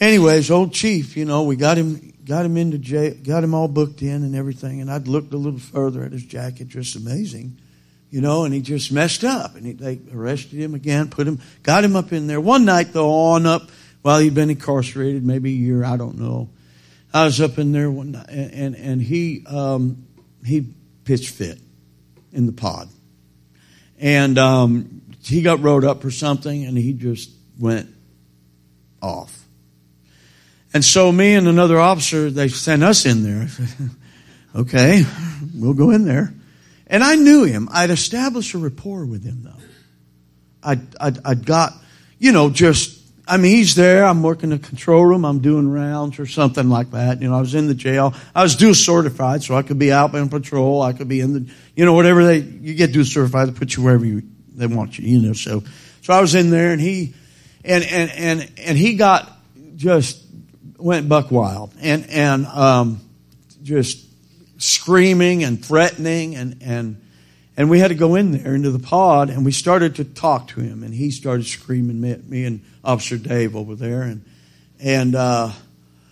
anyways, 0.00 0.50
old 0.50 0.74
Chief, 0.74 1.16
you 1.16 1.24
know, 1.24 1.44
we 1.44 1.54
got 1.54 1.78
him, 1.78 2.12
got 2.24 2.44
him 2.44 2.56
into 2.56 2.78
jail, 2.78 3.14
got 3.22 3.44
him 3.44 3.54
all 3.54 3.68
booked 3.68 4.02
in 4.02 4.24
and 4.24 4.34
everything. 4.34 4.80
And 4.80 4.90
I'd 4.90 5.06
looked 5.06 5.32
a 5.32 5.36
little 5.36 5.60
further 5.60 6.02
at 6.02 6.10
his 6.10 6.24
jacket, 6.24 6.66
just 6.66 6.96
amazing, 6.96 7.56
you 8.10 8.20
know, 8.20 8.42
and 8.42 8.52
he 8.52 8.60
just 8.60 8.90
messed 8.90 9.22
up 9.22 9.54
and 9.54 9.64
he, 9.64 9.72
they 9.74 10.00
arrested 10.12 10.58
him 10.58 10.74
again, 10.74 11.10
put 11.10 11.28
him, 11.28 11.38
got 11.62 11.84
him 11.84 11.94
up 11.94 12.12
in 12.12 12.26
there. 12.26 12.40
One 12.40 12.64
night 12.64 12.92
though, 12.92 13.12
on 13.12 13.46
up, 13.46 13.70
while 14.02 14.18
he'd 14.18 14.34
been 14.34 14.50
incarcerated, 14.50 15.24
maybe 15.24 15.50
a 15.50 15.56
year, 15.56 15.84
I 15.84 15.96
don't 15.96 16.18
know. 16.18 16.48
I 17.12 17.24
was 17.24 17.40
up 17.40 17.58
in 17.58 17.70
there 17.72 17.90
one 17.90 18.12
night, 18.12 18.28
and 18.28 18.52
and, 18.52 18.76
and 18.76 19.02
he 19.02 19.44
um, 19.46 20.06
he 20.44 20.72
pitched 21.10 21.30
fit 21.30 21.58
in 22.30 22.46
the 22.46 22.52
pod, 22.52 22.88
and 23.98 24.38
um, 24.38 25.02
he 25.24 25.42
got 25.42 25.58
rode 25.58 25.84
up 25.84 26.02
for 26.02 26.10
something, 26.12 26.64
and 26.64 26.78
he 26.78 26.92
just 26.92 27.32
went 27.58 27.92
off. 29.02 29.44
And 30.72 30.84
so 30.84 31.10
me 31.10 31.34
and 31.34 31.48
another 31.48 31.80
officer, 31.80 32.30
they 32.30 32.46
sent 32.46 32.84
us 32.84 33.06
in 33.06 33.24
there. 33.24 33.48
okay, 34.54 35.04
we'll 35.52 35.74
go 35.74 35.90
in 35.90 36.04
there. 36.04 36.32
And 36.86 37.02
I 37.02 37.16
knew 37.16 37.42
him. 37.42 37.68
I'd 37.72 37.90
established 37.90 38.54
a 38.54 38.58
rapport 38.58 39.04
with 39.04 39.24
him, 39.24 39.42
though. 39.42 39.64
I'd, 40.62 40.96
I'd, 41.00 41.26
I'd 41.26 41.44
got, 41.44 41.72
you 42.20 42.30
know, 42.30 42.50
just 42.50 42.99
I 43.30 43.36
mean, 43.36 43.54
he's 43.54 43.76
there. 43.76 44.04
I'm 44.04 44.24
working 44.24 44.50
the 44.50 44.58
control 44.58 45.04
room. 45.04 45.24
I'm 45.24 45.38
doing 45.38 45.70
rounds 45.70 46.18
or 46.18 46.26
something 46.26 46.68
like 46.68 46.90
that. 46.90 47.22
You 47.22 47.30
know, 47.30 47.36
I 47.36 47.40
was 47.40 47.54
in 47.54 47.68
the 47.68 47.74
jail. 47.74 48.12
I 48.34 48.42
was 48.42 48.56
dual 48.56 48.74
certified, 48.74 49.44
so 49.44 49.54
I 49.54 49.62
could 49.62 49.78
be 49.78 49.92
out 49.92 50.12
on 50.16 50.28
patrol. 50.28 50.82
I 50.82 50.92
could 50.92 51.06
be 51.06 51.20
in 51.20 51.32
the, 51.32 51.52
you 51.76 51.84
know, 51.84 51.92
whatever 51.92 52.24
they, 52.24 52.38
you 52.38 52.74
get 52.74 52.92
dual 52.92 53.04
certified, 53.04 53.46
they 53.46 53.52
put 53.52 53.76
you 53.76 53.84
wherever 53.84 54.04
you, 54.04 54.24
they 54.52 54.66
want 54.66 54.98
you, 54.98 55.06
you 55.06 55.28
know, 55.28 55.32
so, 55.32 55.62
so 56.02 56.12
I 56.12 56.20
was 56.20 56.34
in 56.34 56.50
there 56.50 56.72
and 56.72 56.80
he, 56.80 57.14
and, 57.64 57.84
and, 57.84 58.10
and, 58.10 58.52
and 58.58 58.76
he 58.76 58.96
got 58.96 59.30
just 59.76 60.24
went 60.76 61.08
buck 61.08 61.30
wild 61.30 61.72
and, 61.80 62.10
and, 62.10 62.46
um, 62.46 63.00
just 63.62 64.06
screaming 64.60 65.44
and 65.44 65.64
threatening 65.64 66.34
and, 66.34 66.56
and, 66.62 67.00
and 67.56 67.68
we 67.68 67.78
had 67.78 67.88
to 67.88 67.94
go 67.94 68.14
in 68.14 68.32
there 68.32 68.54
into 68.54 68.70
the 68.70 68.78
pod 68.78 69.30
and 69.30 69.44
we 69.44 69.52
started 69.52 69.96
to 69.96 70.04
talk 70.04 70.48
to 70.48 70.60
him 70.60 70.82
and 70.82 70.94
he 70.94 71.10
started 71.10 71.46
screaming 71.46 72.08
at 72.10 72.24
me 72.26 72.44
and 72.44 72.62
Officer 72.84 73.16
Dave 73.16 73.56
over 73.56 73.74
there 73.74 74.02
and 74.02 74.24
and 74.78 75.14
uh, 75.14 75.50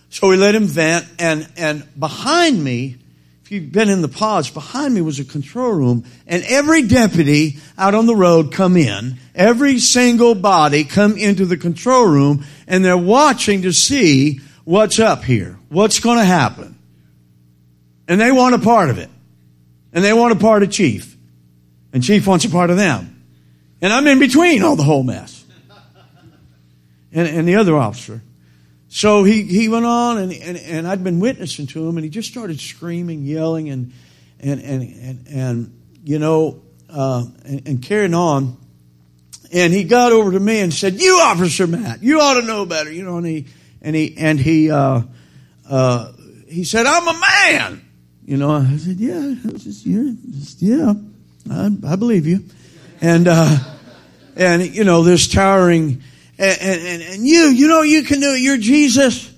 so 0.09 0.29
we 0.29 0.37
let 0.37 0.55
him 0.55 0.65
vent 0.65 1.05
and 1.17 1.47
and 1.57 1.87
behind 1.99 2.63
me 2.63 2.97
if 3.43 3.51
you've 3.51 3.71
been 3.71 3.89
in 3.89 4.01
the 4.01 4.07
pods 4.07 4.49
behind 4.49 4.93
me 4.93 5.01
was 5.01 5.19
a 5.19 5.25
control 5.25 5.71
room 5.71 6.05
and 6.27 6.43
every 6.43 6.83
deputy 6.83 7.57
out 7.77 7.95
on 7.95 8.05
the 8.05 8.15
road 8.15 8.51
come 8.53 8.77
in 8.77 9.17
every 9.33 9.79
single 9.79 10.35
body 10.35 10.83
come 10.83 11.17
into 11.17 11.45
the 11.45 11.57
control 11.57 12.05
room 12.05 12.45
and 12.67 12.85
they're 12.85 12.97
watching 12.97 13.63
to 13.63 13.73
see 13.73 14.39
what's 14.65 14.99
up 14.99 15.23
here 15.23 15.59
what's 15.69 15.99
going 15.99 16.17
to 16.17 16.25
happen. 16.25 16.75
And 18.07 18.19
they 18.19 18.31
want 18.31 18.55
a 18.55 18.59
part 18.59 18.89
of 18.89 18.97
it. 18.97 19.09
And 19.93 20.03
they 20.03 20.13
want 20.13 20.33
a 20.33 20.35
part 20.35 20.63
of 20.63 20.71
chief 20.71 21.08
and 21.93 22.03
Chief 22.03 22.25
wants 22.27 22.45
a 22.45 22.49
part 22.49 22.69
of 22.69 22.77
them. 22.77 23.23
And 23.81 23.93
I'm 23.93 24.05
in 24.07 24.19
between 24.19 24.63
all 24.63 24.75
the 24.75 24.83
whole 24.83 25.03
mess. 25.03 25.45
And, 27.11 27.27
and 27.27 27.47
the 27.47 27.55
other 27.55 27.75
officer. 27.75 28.21
So 28.89 29.23
he, 29.23 29.43
he 29.43 29.69
went 29.69 29.85
on 29.85 30.17
and, 30.17 30.33
and, 30.33 30.57
and 30.57 30.87
I'd 30.87 31.03
been 31.03 31.19
witnessing 31.19 31.67
to 31.67 31.87
him 31.87 31.97
and 31.97 32.03
he 32.03 32.09
just 32.09 32.29
started 32.29 32.59
screaming, 32.59 33.23
yelling 33.23 33.69
and, 33.69 33.93
and, 34.39 34.59
and, 34.61 34.81
and, 34.81 35.27
and 35.27 35.79
you 36.03 36.19
know, 36.19 36.61
uh, 36.89 37.23
and, 37.45 37.67
and 37.67 37.81
carrying 37.81 38.13
on. 38.13 38.57
And 39.51 39.73
he 39.73 39.83
got 39.83 40.11
over 40.11 40.31
to 40.31 40.39
me 40.39 40.59
and 40.59 40.73
said, 40.73 41.01
you 41.01 41.19
officer 41.23 41.65
Matt, 41.65 42.03
you 42.03 42.19
ought 42.19 42.39
to 42.39 42.45
know 42.45 42.65
better, 42.65 42.91
you 42.91 43.03
know, 43.03 43.17
and 43.17 43.25
he, 43.25 43.47
and 43.81 43.95
he, 43.95 44.15
and 44.17 44.39
he, 44.39 44.69
uh, 44.69 45.01
uh, 45.67 46.11
he 46.47 46.63
said, 46.63 46.85
I'm 46.85 47.07
a 47.07 47.19
man. 47.19 47.85
You 48.25 48.37
know, 48.37 48.51
I 48.51 48.77
said, 48.77 48.97
yeah, 48.97 49.35
just, 49.55 49.85
yeah, 49.85 50.11
just, 50.31 50.61
yeah. 50.61 50.93
I, 51.49 51.69
I 51.87 51.95
believe 51.95 52.25
you. 52.25 52.43
And, 53.01 53.27
uh, 53.27 53.57
and, 54.35 54.63
you 54.63 54.83
know, 54.83 55.03
this 55.03 55.27
towering, 55.27 56.01
and, 56.37 56.61
and, 56.61 57.01
and 57.03 57.27
you, 57.27 57.49
you 57.49 57.67
know, 57.67 57.81
you 57.81 58.03
can 58.03 58.19
do 58.19 58.31
it. 58.33 58.41
You're 58.41 58.57
Jesus. 58.57 59.31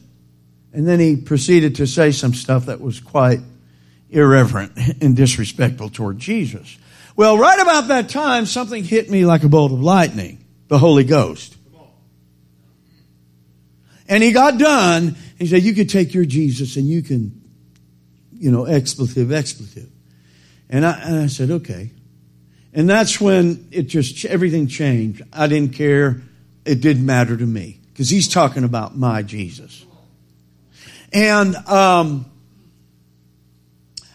And 0.71 0.87
then 0.87 0.99
he 0.99 1.17
proceeded 1.17 1.75
to 1.75 1.87
say 1.87 2.11
some 2.11 2.33
stuff 2.33 2.67
that 2.67 2.79
was 2.79 2.99
quite 3.01 3.39
irreverent 4.09 4.71
and 5.01 5.15
disrespectful 5.15 5.89
toward 5.89 6.17
Jesus. 6.17 6.77
Well, 7.15 7.37
right 7.37 7.59
about 7.59 7.89
that 7.89 8.07
time, 8.07 8.45
something 8.45 8.83
hit 8.83 9.09
me 9.09 9.25
like 9.25 9.43
a 9.43 9.49
bolt 9.49 9.73
of 9.73 9.81
lightning. 9.81 10.37
The 10.69 10.77
Holy 10.77 11.03
Ghost. 11.03 11.57
And 14.07 14.23
he 14.23 14.31
got 14.31 14.57
done. 14.57 15.17
He 15.37 15.45
said, 15.47 15.63
you 15.63 15.73
could 15.73 15.89
take 15.89 16.13
your 16.13 16.23
Jesus 16.23 16.77
and 16.77 16.87
you 16.87 17.01
can, 17.01 17.41
you 18.31 18.51
know, 18.51 18.63
expletive, 18.63 19.33
expletive. 19.33 19.90
And 20.71 20.85
I, 20.85 20.99
and 21.03 21.19
I 21.19 21.27
said, 21.27 21.51
okay. 21.51 21.91
And 22.73 22.89
that's 22.89 23.19
when 23.19 23.67
it 23.71 23.83
just, 23.83 24.23
everything 24.25 24.67
changed. 24.67 25.21
I 25.33 25.47
didn't 25.47 25.73
care. 25.73 26.21
It 26.63 26.81
didn't 26.81 27.05
matter 27.05 27.35
to 27.35 27.45
me 27.45 27.79
because 27.91 28.09
he's 28.09 28.29
talking 28.29 28.63
about 28.63 28.97
my 28.97 29.21
Jesus. 29.21 29.85
And, 31.11 31.55
um, 31.67 32.25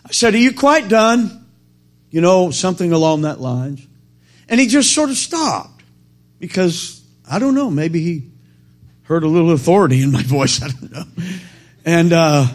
I 0.06 0.12
said, 0.12 0.34
are 0.34 0.38
you 0.38 0.54
quite 0.54 0.88
done? 0.88 1.46
You 2.10 2.22
know, 2.22 2.50
something 2.50 2.92
along 2.92 3.22
that 3.22 3.40
lines. 3.40 3.86
And 4.48 4.58
he 4.58 4.66
just 4.66 4.94
sort 4.94 5.10
of 5.10 5.16
stopped 5.16 5.82
because 6.38 7.02
I 7.28 7.38
don't 7.38 7.54
know, 7.54 7.70
maybe 7.70 8.00
he 8.00 8.30
heard 9.02 9.25
a 9.25 9.28
little 9.28 9.52
authority 9.52 10.02
in 10.02 10.12
my 10.12 10.22
voice. 10.25 10.62
I 10.62 10.68
don't 10.68 10.92
know. 10.92 11.04
And, 11.84 12.12
uh, 12.12 12.46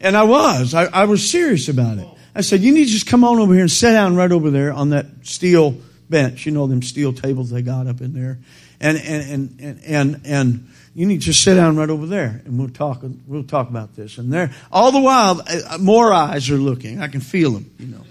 and 0.00 0.16
I 0.16 0.22
was, 0.22 0.74
I, 0.74 0.84
I 0.84 1.04
was 1.06 1.28
serious 1.28 1.68
about 1.68 1.98
it. 1.98 2.06
I 2.34 2.40
said, 2.40 2.60
you 2.60 2.72
need 2.72 2.86
to 2.86 2.90
just 2.90 3.06
come 3.06 3.24
on 3.24 3.38
over 3.38 3.52
here 3.52 3.62
and 3.62 3.70
sit 3.70 3.92
down 3.92 4.16
right 4.16 4.32
over 4.32 4.50
there 4.50 4.72
on 4.72 4.90
that 4.90 5.06
steel 5.22 5.76
bench. 6.08 6.46
You 6.46 6.52
know, 6.52 6.66
them 6.66 6.82
steel 6.82 7.12
tables 7.12 7.50
they 7.50 7.62
got 7.62 7.86
up 7.86 8.00
in 8.00 8.14
there. 8.14 8.38
And, 8.80 8.98
and, 8.98 9.60
and, 9.60 9.80
and, 9.84 10.20
and, 10.24 10.68
you 10.94 11.06
need 11.06 11.20
to 11.20 11.26
just 11.26 11.42
sit 11.42 11.54
down 11.54 11.76
right 11.76 11.88
over 11.88 12.04
there 12.04 12.42
and 12.44 12.58
we'll 12.58 12.68
talk, 12.68 13.02
we'll 13.26 13.44
talk 13.44 13.70
about 13.70 13.96
this. 13.96 14.18
And 14.18 14.30
there, 14.30 14.52
all 14.70 14.92
the 14.92 15.00
while, 15.00 15.40
uh, 15.40 15.78
more 15.78 16.12
eyes 16.12 16.50
are 16.50 16.56
looking. 16.56 17.00
I 17.00 17.08
can 17.08 17.20
feel 17.20 17.52
them, 17.52 17.70
you 17.78 17.86
know. 17.86 18.04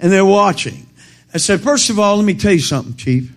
And 0.00 0.10
they're 0.10 0.24
watching. 0.24 0.88
I 1.32 1.38
said, 1.38 1.60
first 1.60 1.90
of 1.90 2.00
all, 2.00 2.16
let 2.16 2.24
me 2.24 2.34
tell 2.34 2.52
you 2.52 2.58
something, 2.58 2.96
Chief. 2.96 3.32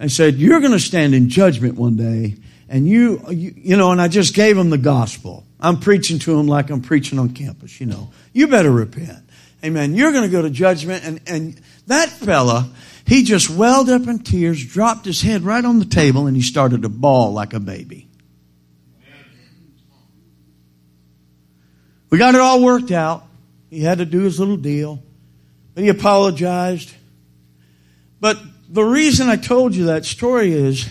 I 0.00 0.08
said, 0.08 0.34
you're 0.34 0.58
going 0.58 0.72
to 0.72 0.80
stand 0.80 1.14
in 1.14 1.28
judgment 1.28 1.76
one 1.76 1.96
day 1.96 2.34
and 2.70 2.86
you, 2.86 3.20
you, 3.28 3.52
you 3.56 3.76
know, 3.76 3.90
and 3.90 4.00
I 4.00 4.06
just 4.06 4.32
gave 4.32 4.56
them 4.56 4.70
the 4.70 4.78
gospel. 4.78 5.44
I'm 5.58 5.80
preaching 5.80 6.20
to 6.20 6.36
them 6.36 6.46
like 6.46 6.70
I'm 6.70 6.80
preaching 6.80 7.18
on 7.18 7.30
campus, 7.30 7.80
you 7.80 7.86
know. 7.86 8.12
You 8.32 8.46
better 8.46 8.70
repent. 8.70 9.18
Amen. 9.64 9.96
You're 9.96 10.12
going 10.12 10.22
to 10.22 10.30
go 10.30 10.40
to 10.40 10.50
judgment. 10.50 11.04
And, 11.04 11.20
and 11.26 11.60
that 11.88 12.08
fella, 12.08 12.70
he 13.04 13.24
just 13.24 13.50
welled 13.50 13.90
up 13.90 14.06
in 14.06 14.20
tears, 14.20 14.64
dropped 14.64 15.04
his 15.04 15.20
head 15.20 15.42
right 15.42 15.64
on 15.64 15.80
the 15.80 15.84
table, 15.84 16.28
and 16.28 16.36
he 16.36 16.42
started 16.42 16.82
to 16.82 16.88
bawl 16.88 17.32
like 17.32 17.54
a 17.54 17.60
baby. 17.60 18.06
We 22.08 22.18
got 22.18 22.36
it 22.36 22.40
all 22.40 22.62
worked 22.62 22.92
out. 22.92 23.26
He 23.68 23.82
had 23.82 23.98
to 23.98 24.04
do 24.04 24.20
his 24.20 24.38
little 24.38 24.56
deal, 24.56 25.02
but 25.74 25.82
he 25.82 25.90
apologized. 25.90 26.92
But 28.20 28.38
the 28.68 28.84
reason 28.84 29.28
I 29.28 29.36
told 29.36 29.74
you 29.74 29.86
that 29.86 30.04
story 30.04 30.52
is, 30.52 30.88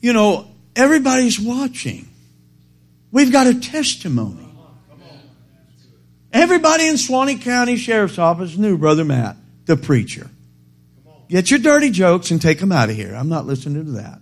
you 0.00 0.12
know, 0.12 0.51
everybody's 0.76 1.40
watching. 1.40 2.08
We've 3.10 3.32
got 3.32 3.46
a 3.46 3.60
testimony. 3.60 4.48
Everybody 6.32 6.86
in 6.86 6.96
Suwannee 6.96 7.36
County 7.36 7.76
Sheriff's 7.76 8.18
Office 8.18 8.56
knew 8.56 8.78
Brother 8.78 9.04
Matt, 9.04 9.36
the 9.66 9.76
preacher. 9.76 10.30
Get 11.28 11.50
your 11.50 11.60
dirty 11.60 11.90
jokes 11.90 12.30
and 12.30 12.40
take 12.40 12.58
them 12.58 12.72
out 12.72 12.88
of 12.88 12.96
here. 12.96 13.14
I'm 13.14 13.28
not 13.28 13.46
listening 13.46 13.84
to 13.84 13.90
that. 13.92 14.20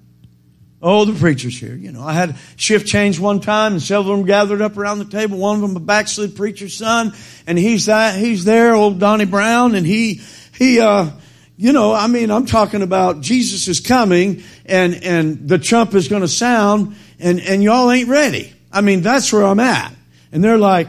Oh, 0.82 1.04
the 1.04 1.18
preacher's 1.18 1.58
here. 1.58 1.74
You 1.74 1.92
know, 1.92 2.02
I 2.02 2.14
had 2.14 2.36
shift 2.56 2.86
change 2.86 3.20
one 3.20 3.40
time 3.40 3.72
and 3.72 3.82
several 3.82 4.12
of 4.12 4.18
them 4.18 4.26
gathered 4.26 4.62
up 4.62 4.76
around 4.76 4.98
the 4.98 5.04
table. 5.04 5.36
One 5.36 5.56
of 5.56 5.60
them 5.60 5.76
a 5.76 5.80
backslid 5.80 6.34
preacher's 6.34 6.74
son 6.74 7.12
and 7.46 7.58
he's 7.58 7.86
that, 7.86 8.18
he's 8.18 8.44
there, 8.44 8.74
old 8.74 8.98
Donnie 8.98 9.26
Brown, 9.26 9.74
and 9.74 9.86
he, 9.86 10.20
he, 10.56 10.80
uh, 10.80 11.10
you 11.60 11.74
know, 11.74 11.92
I 11.92 12.06
mean, 12.06 12.30
I'm 12.30 12.46
talking 12.46 12.80
about 12.80 13.20
Jesus 13.20 13.68
is 13.68 13.80
coming 13.80 14.42
and, 14.64 14.94
and 15.04 15.46
the 15.46 15.58
trump 15.58 15.94
is 15.94 16.08
going 16.08 16.22
to 16.22 16.28
sound 16.28 16.96
and, 17.18 17.38
and 17.38 17.62
y'all 17.62 17.90
ain't 17.90 18.08
ready. 18.08 18.50
I 18.72 18.80
mean, 18.80 19.02
that's 19.02 19.30
where 19.30 19.44
I'm 19.44 19.60
at. 19.60 19.92
And 20.32 20.42
they're 20.42 20.56
like, 20.56 20.88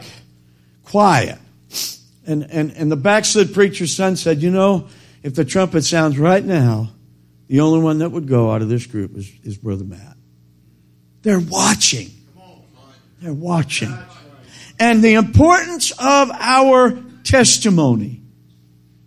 quiet. 0.84 1.38
And, 2.26 2.44
and, 2.50 2.70
and 2.70 2.90
the 2.90 2.96
backslid 2.96 3.52
preacher's 3.52 3.94
son 3.94 4.16
said, 4.16 4.40
you 4.40 4.50
know, 4.50 4.88
if 5.22 5.34
the 5.34 5.44
trumpet 5.44 5.84
sounds 5.84 6.18
right 6.18 6.42
now, 6.42 6.88
The 7.52 7.60
only 7.60 7.80
one 7.80 7.98
that 7.98 8.08
would 8.08 8.26
go 8.26 8.50
out 8.50 8.62
of 8.62 8.70
this 8.70 8.86
group 8.86 9.14
is, 9.14 9.30
is 9.42 9.58
Brother 9.58 9.84
Matt. 9.84 10.16
They're 11.20 11.38
watching. 11.38 12.08
They're 13.20 13.34
watching. 13.34 13.94
And 14.80 15.04
the 15.04 15.12
importance 15.12 15.90
of 15.90 16.30
our 16.30 16.98
testimony. 17.24 18.22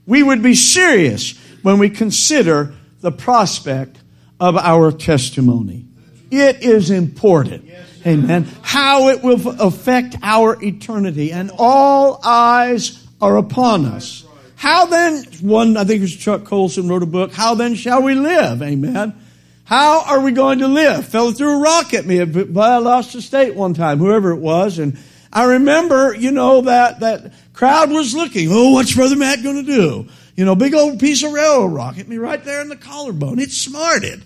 We 0.06 0.22
would 0.22 0.44
be 0.44 0.54
serious 0.54 1.34
when 1.66 1.80
we 1.80 1.90
consider 1.90 2.76
the 3.02 3.12
prospect 3.12 3.98
of 4.40 4.56
our 4.56 4.92
testimony. 4.92 5.84
It 6.30 6.62
is 6.62 6.92
important. 6.92 7.68
Amen. 8.06 8.48
How 8.62 9.10
it 9.10 9.24
will 9.24 9.50
affect 9.60 10.16
our 10.22 10.64
eternity. 10.64 11.32
And 11.32 11.50
all 11.58 12.20
eyes 12.24 13.04
are 13.20 13.38
upon 13.38 13.86
us. 13.86 14.28
How 14.58 14.86
then, 14.86 15.24
one, 15.42 15.76
I 15.76 15.86
think 15.86 15.98
it 15.98 16.02
was 16.02 16.16
Chuck 16.16 16.44
Colson 16.44 16.88
wrote 16.88 17.02
a 17.02 17.08
book, 17.08 17.34
How 17.34 17.56
then 17.56 17.74
shall 17.74 18.04
we 18.04 18.14
live? 18.14 18.62
Amen. 18.62 19.20
How 19.64 20.04
are 20.06 20.22
we 20.22 20.34
going 20.34 20.60
to 20.60 20.68
live? 20.68 21.08
Fell 21.08 21.32
through 21.32 21.58
a 21.58 21.62
rock 21.64 21.96
at 21.96 22.06
me, 22.06 22.24
but 22.24 22.62
I 22.62 22.78
lost 22.78 23.16
a 23.16 23.24
state 23.24 23.56
one 23.56 23.74
time, 23.74 23.98
whoever 23.98 24.30
it 24.30 24.40
was. 24.40 24.78
And 24.78 25.00
I 25.34 25.46
remember, 25.46 26.14
you 26.14 26.30
know, 26.30 26.62
that, 26.62 27.00
that 27.00 27.34
crowd 27.54 27.90
was 27.90 28.14
looking, 28.14 28.50
oh, 28.52 28.74
what's 28.74 28.94
Brother 28.94 29.16
Matt 29.16 29.42
going 29.42 29.66
to 29.66 29.72
do? 29.72 30.08
You 30.36 30.44
know, 30.46 30.56
big 30.56 30.74
old 30.74 31.00
piece 31.00 31.24
of 31.24 31.32
railroad 31.32 31.68
rock 31.68 31.96
hit 31.96 32.08
me 32.08 32.18
right 32.18 32.44
there 32.44 32.62
in 32.62 32.70
the 32.70 32.76
collarbone. 32.76 33.40
It 33.40 33.52
smarted. 33.52 34.24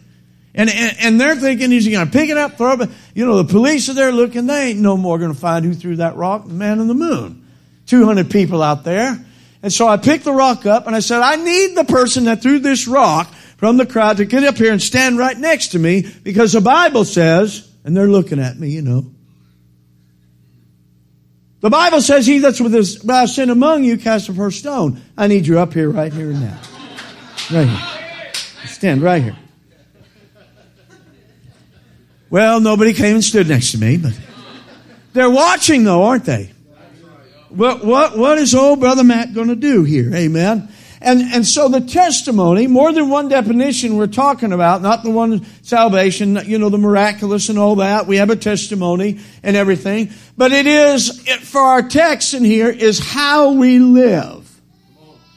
And, 0.56 0.70
and, 0.70 0.98
and 1.00 1.22
they're 1.22 1.36
thinking 1.36 1.70
he's 1.70 1.88
going 1.88 2.06
to 2.06 2.12
pick 2.12 2.30
it 2.30 2.38
up, 2.38 2.58
throw 2.58 2.74
it. 2.74 2.90
You 3.14 3.26
know, 3.26 3.42
the 3.42 3.52
police 3.52 3.90
are 3.90 3.94
there 3.94 4.12
looking. 4.12 4.48
They 4.48 4.70
ain't 4.70 4.80
no 4.80 4.98
more 4.98 5.20
going 5.20 5.34
to 5.34 5.40
find 5.40 5.64
who 5.64 5.74
threw 5.74 5.98
that 5.98 6.16
rock. 6.16 6.48
The 6.48 6.54
man 6.54 6.80
on 6.80 6.88
the 6.88 6.96
moon. 6.96 7.48
200 7.86 8.32
people 8.32 8.64
out 8.64 8.84
there. 8.84 9.24
And 9.62 9.72
so 9.72 9.88
I 9.88 9.98
picked 9.98 10.24
the 10.24 10.34
rock 10.34 10.66
up 10.66 10.88
and 10.88 10.96
I 10.96 11.00
said, 11.00 11.22
I 11.22 11.36
need 11.36 11.76
the 11.76 11.84
person 11.84 12.26
that 12.26 12.42
threw 12.42 12.60
this 12.60 12.88
rock 12.88 13.32
from 13.58 13.78
the 13.78 13.86
crowd 13.86 14.18
to 14.18 14.26
get 14.26 14.44
up 14.44 14.58
here 14.58 14.72
and 14.72 14.82
stand 14.82 15.18
right 15.18 15.38
next 15.38 15.70
to 15.70 15.80
me 15.80 16.10
because 16.24 16.54
the 16.54 16.62
Bible 16.62 17.06
says, 17.06 17.70
and 17.84 17.96
they're 17.96 18.08
looking 18.08 18.40
at 18.40 18.58
me, 18.58 18.70
you 18.70 18.82
know. 18.82 19.06
The 21.62 21.70
Bible 21.70 22.02
says, 22.02 22.26
He 22.26 22.40
that's 22.40 22.62
with 22.62 22.74
his 22.74 23.02
sin 23.34 23.50
among 23.50 23.84
you 23.84 23.98
cast 23.98 24.28
the 24.28 24.34
first 24.34 24.60
stone. 24.60 25.02
I 25.18 25.28
need 25.28 25.46
you 25.46 25.60
up 25.60 25.74
here, 25.74 25.90
right 25.90 26.12
here 26.12 26.32
and 26.32 26.42
now. 26.42 26.60
Right 27.52 27.68
here. 27.68 28.34
Stand 28.66 29.02
right 29.02 29.22
here. 29.22 29.38
Well, 32.30 32.60
nobody 32.62 32.94
came 32.94 33.16
and 33.16 33.24
stood 33.24 33.50
next 33.50 33.72
to 33.72 33.80
me, 33.80 33.98
but 33.98 34.18
they're 35.14 35.30
watching 35.30 35.84
though, 35.84 36.04
aren't 36.04 36.26
they? 36.26 36.52
What, 37.50 37.84
what, 37.84 38.16
what 38.18 38.38
is 38.38 38.54
old 38.54 38.80
brother 38.80 39.04
Matt 39.04 39.34
going 39.34 39.48
to 39.48 39.56
do 39.56 39.84
here? 39.84 40.14
Amen. 40.14 40.70
And, 41.02 41.22
and 41.22 41.46
so 41.46 41.70
the 41.70 41.82
testimony, 41.82 42.68
more 42.68 42.92
than 42.92 43.10
one 43.10 43.30
definition 43.30 43.96
we're 43.96 44.08
talking 44.08 44.52
about, 44.52 44.82
not 44.82 45.04
the 45.04 45.10
one 45.10 45.46
salvation, 45.64 46.38
you 46.46 46.60
know, 46.60 46.70
the 46.70 46.78
miraculous 46.78 47.48
and 47.48 47.58
all 47.58 47.78
that. 47.78 48.06
We 48.06 48.18
have 48.18 48.30
a 48.30 48.36
testimony 48.36 49.20
and 49.42 49.56
everything. 49.56 50.12
But 50.38 50.52
it 50.52 50.68
is, 50.68 51.26
it, 51.26 51.40
for 51.40 51.62
our 51.62 51.84
text 51.84 52.34
in 52.34 52.44
here, 52.44 52.70
is 52.70 53.00
how 53.00 53.54
we 53.54 53.80
live. 53.80 54.46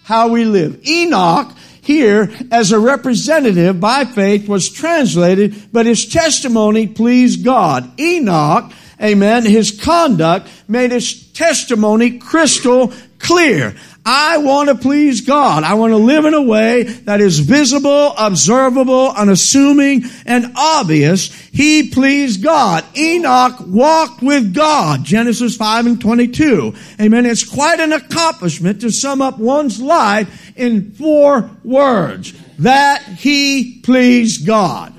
How 0.02 0.28
we 0.28 0.45
live. 0.45 0.85
Enoch, 0.87 1.52
here, 1.83 2.33
as 2.50 2.73
a 2.73 2.78
representative 2.78 3.78
by 3.78 4.04
faith, 4.04 4.49
was 4.49 4.69
translated, 4.69 5.54
but 5.73 5.87
his 5.87 6.07
testimony 6.07 6.88
pleased 6.88 7.45
God. 7.45 8.00
Enoch, 8.00 8.73
amen, 9.00 9.45
his 9.45 9.81
conduct 9.81 10.49
made 10.69 10.92
his 10.92 11.33
testimony 11.33 12.19
crystal 12.19 12.92
clear. 13.19 13.75
I 14.04 14.38
want 14.38 14.68
to 14.68 14.75
please 14.75 15.21
God. 15.21 15.62
I 15.62 15.75
want 15.75 15.92
to 15.92 15.97
live 15.97 16.25
in 16.25 16.35
a 16.35 16.42
way 16.42 16.82
that 16.82 17.21
is 17.21 17.38
visible, 17.38 18.14
observable, 18.18 19.12
unassuming, 19.12 20.04
and 20.26 20.52
obvious. 20.56 21.32
He 21.50 21.90
pleased 21.90 22.42
God. 22.42 22.84
Enoch 22.97 23.60
walked 23.60 24.21
with 24.21 24.54
God. 24.54 25.04
Genesis 25.04 25.56
5 25.56 25.86
and 25.86 26.00
22. 26.00 26.75
Amen. 27.00 27.26
It's 27.26 27.49
quite 27.49 27.78
an 27.78 27.93
accomplishment 27.93 28.80
to 28.80 28.91
sum 28.91 29.23
up 29.23 29.38
one's 29.38 29.80
life 29.80 30.52
in 30.56 30.93
four 30.93 31.50
words. 31.62 32.32
That 32.58 33.02
he 33.04 33.80
pleased 33.82 34.47
God. 34.47 34.95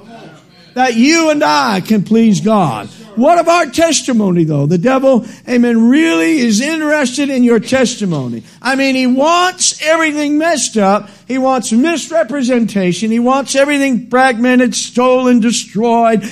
That 0.75 0.95
you 0.95 1.29
and 1.29 1.43
I 1.43 1.81
can 1.81 2.03
please 2.03 2.39
God. 2.39 2.89
What 3.15 3.37
of 3.37 3.47
our 3.47 3.67
testimony 3.67 4.43
though? 4.43 4.65
The 4.65 4.77
devil, 4.77 5.25
amen, 5.47 5.89
really 5.89 6.39
is 6.39 6.61
interested 6.61 7.29
in 7.29 7.43
your 7.43 7.59
testimony. 7.59 8.43
I 8.61 8.75
mean, 8.75 8.95
he 8.95 9.07
wants 9.07 9.81
everything 9.81 10.37
messed 10.37 10.77
up. 10.77 11.09
He 11.27 11.37
wants 11.37 11.71
misrepresentation. 11.71 13.11
He 13.11 13.19
wants 13.19 13.55
everything 13.55 14.09
fragmented, 14.09 14.75
stolen, 14.75 15.39
destroyed, 15.39 16.23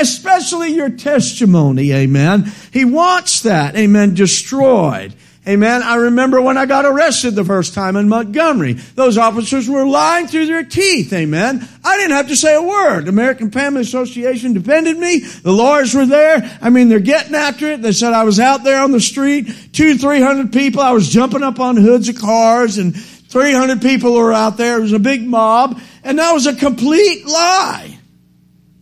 especially 0.00 0.74
your 0.74 0.90
testimony, 0.90 1.92
amen. 1.92 2.52
He 2.72 2.84
wants 2.84 3.42
that, 3.42 3.76
amen, 3.76 4.14
destroyed. 4.14 5.14
Amen. 5.46 5.82
I 5.82 5.96
remember 5.96 6.40
when 6.40 6.56
I 6.56 6.66
got 6.66 6.84
arrested 6.84 7.34
the 7.34 7.44
first 7.44 7.74
time 7.74 7.96
in 7.96 8.08
Montgomery. 8.08 8.74
Those 8.74 9.18
officers 9.18 9.68
were 9.68 9.84
lying 9.84 10.28
through 10.28 10.46
their 10.46 10.62
teeth. 10.62 11.12
Amen. 11.12 11.68
I 11.82 11.96
didn't 11.96 12.16
have 12.16 12.28
to 12.28 12.36
say 12.36 12.54
a 12.54 12.62
word. 12.62 13.08
American 13.08 13.50
Family 13.50 13.80
Association 13.80 14.52
defended 14.52 14.96
me. 14.98 15.18
The 15.18 15.50
lawyers 15.50 15.94
were 15.94 16.06
there. 16.06 16.58
I 16.62 16.70
mean, 16.70 16.88
they're 16.88 17.00
getting 17.00 17.34
after 17.34 17.72
it. 17.72 17.82
They 17.82 17.90
said 17.90 18.12
I 18.12 18.22
was 18.22 18.38
out 18.38 18.62
there 18.62 18.80
on 18.82 18.92
the 18.92 19.00
street, 19.00 19.52
two, 19.72 19.98
three 19.98 20.20
hundred 20.20 20.52
people. 20.52 20.80
I 20.80 20.92
was 20.92 21.08
jumping 21.08 21.42
up 21.42 21.58
on 21.58 21.76
hoods 21.76 22.08
of 22.08 22.18
cars 22.18 22.78
and 22.78 22.94
300 23.32 23.80
people 23.80 24.12
were 24.12 24.32
out 24.32 24.58
there. 24.58 24.78
It 24.78 24.82
was 24.82 24.92
a 24.92 24.98
big 25.00 25.26
mob. 25.26 25.80
And 26.04 26.18
that 26.18 26.32
was 26.32 26.46
a 26.46 26.54
complete 26.54 27.26
lie. 27.26 27.91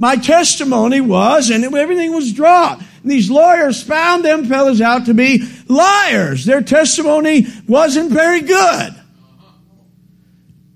My 0.00 0.16
testimony 0.16 1.02
was, 1.02 1.50
and 1.50 1.62
everything 1.62 2.14
was 2.14 2.32
dropped. 2.32 2.82
And 3.02 3.10
these 3.10 3.30
lawyers 3.30 3.82
found 3.82 4.24
them 4.24 4.46
fellows 4.46 4.80
out 4.80 5.06
to 5.06 5.14
be 5.14 5.46
liars. 5.68 6.46
Their 6.46 6.62
testimony 6.62 7.46
wasn't 7.68 8.10
very 8.10 8.40
good. 8.40 8.94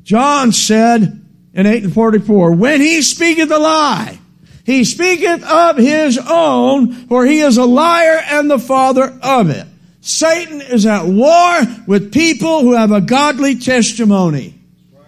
John 0.03 0.53
said 0.53 1.25
in 1.55 1.67
8 1.67 1.85
and 1.85 1.95
44, 1.95 2.53
when 2.53 2.83
he 2.83 3.01
speaketh 3.01 3.51
a 3.51 3.59
lie, 3.59 4.19
he 4.67 4.85
speaketh 4.85 5.43
of 5.43 5.79
his 5.79 6.19
own, 6.19 6.93
for 7.07 7.25
he 7.25 7.41
is 7.41 7.57
a 7.57 7.65
liar 7.65 8.21
and 8.27 8.51
the 8.51 8.59
father 8.59 9.19
of 9.23 9.49
it. 9.49 9.67
Satan 10.03 10.61
is 10.61 10.85
at 10.85 11.07
war 11.07 11.61
with 11.87 12.13
people 12.13 12.61
who 12.61 12.75
have 12.75 12.93
a 12.93 13.01
godly 13.01 13.57
testimony. 13.57 14.54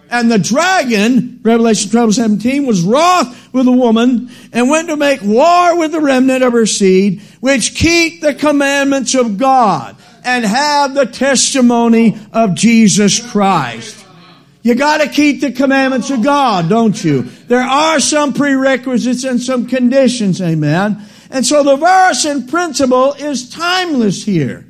And 0.09 0.31
the 0.31 0.39
dragon, 0.39 1.39
Revelation 1.43 1.91
12, 1.91 2.15
17, 2.15 2.65
was 2.65 2.81
wroth 2.81 3.53
with 3.53 3.65
the 3.65 3.71
woman 3.71 4.29
and 4.53 4.69
went 4.69 4.87
to 4.87 4.95
make 4.95 5.21
war 5.21 5.77
with 5.77 5.91
the 5.91 5.99
remnant 5.99 6.43
of 6.43 6.53
her 6.53 6.65
seed, 6.65 7.21
which 7.39 7.75
keep 7.75 8.21
the 8.21 8.33
commandments 8.33 9.15
of 9.15 9.37
God 9.37 9.95
and 10.23 10.45
have 10.45 10.93
the 10.93 11.05
testimony 11.05 12.17
of 12.33 12.55
Jesus 12.55 13.19
Christ. 13.31 14.05
You 14.61 14.75
gotta 14.75 15.07
keep 15.07 15.39
the 15.39 15.51
commandments 15.51 16.09
of 16.09 16.21
God, 16.21 16.67
don't 16.67 17.01
you? 17.01 17.21
There 17.47 17.61
are 17.61 17.99
some 18.01 18.33
prerequisites 18.33 19.23
and 19.23 19.41
some 19.41 19.67
conditions, 19.67 20.41
amen. 20.41 21.01
And 21.29 21.45
so 21.45 21.63
the 21.63 21.77
verse 21.77 22.25
and 22.25 22.49
principle 22.49 23.13
is 23.13 23.49
timeless 23.49 24.23
here. 24.23 24.65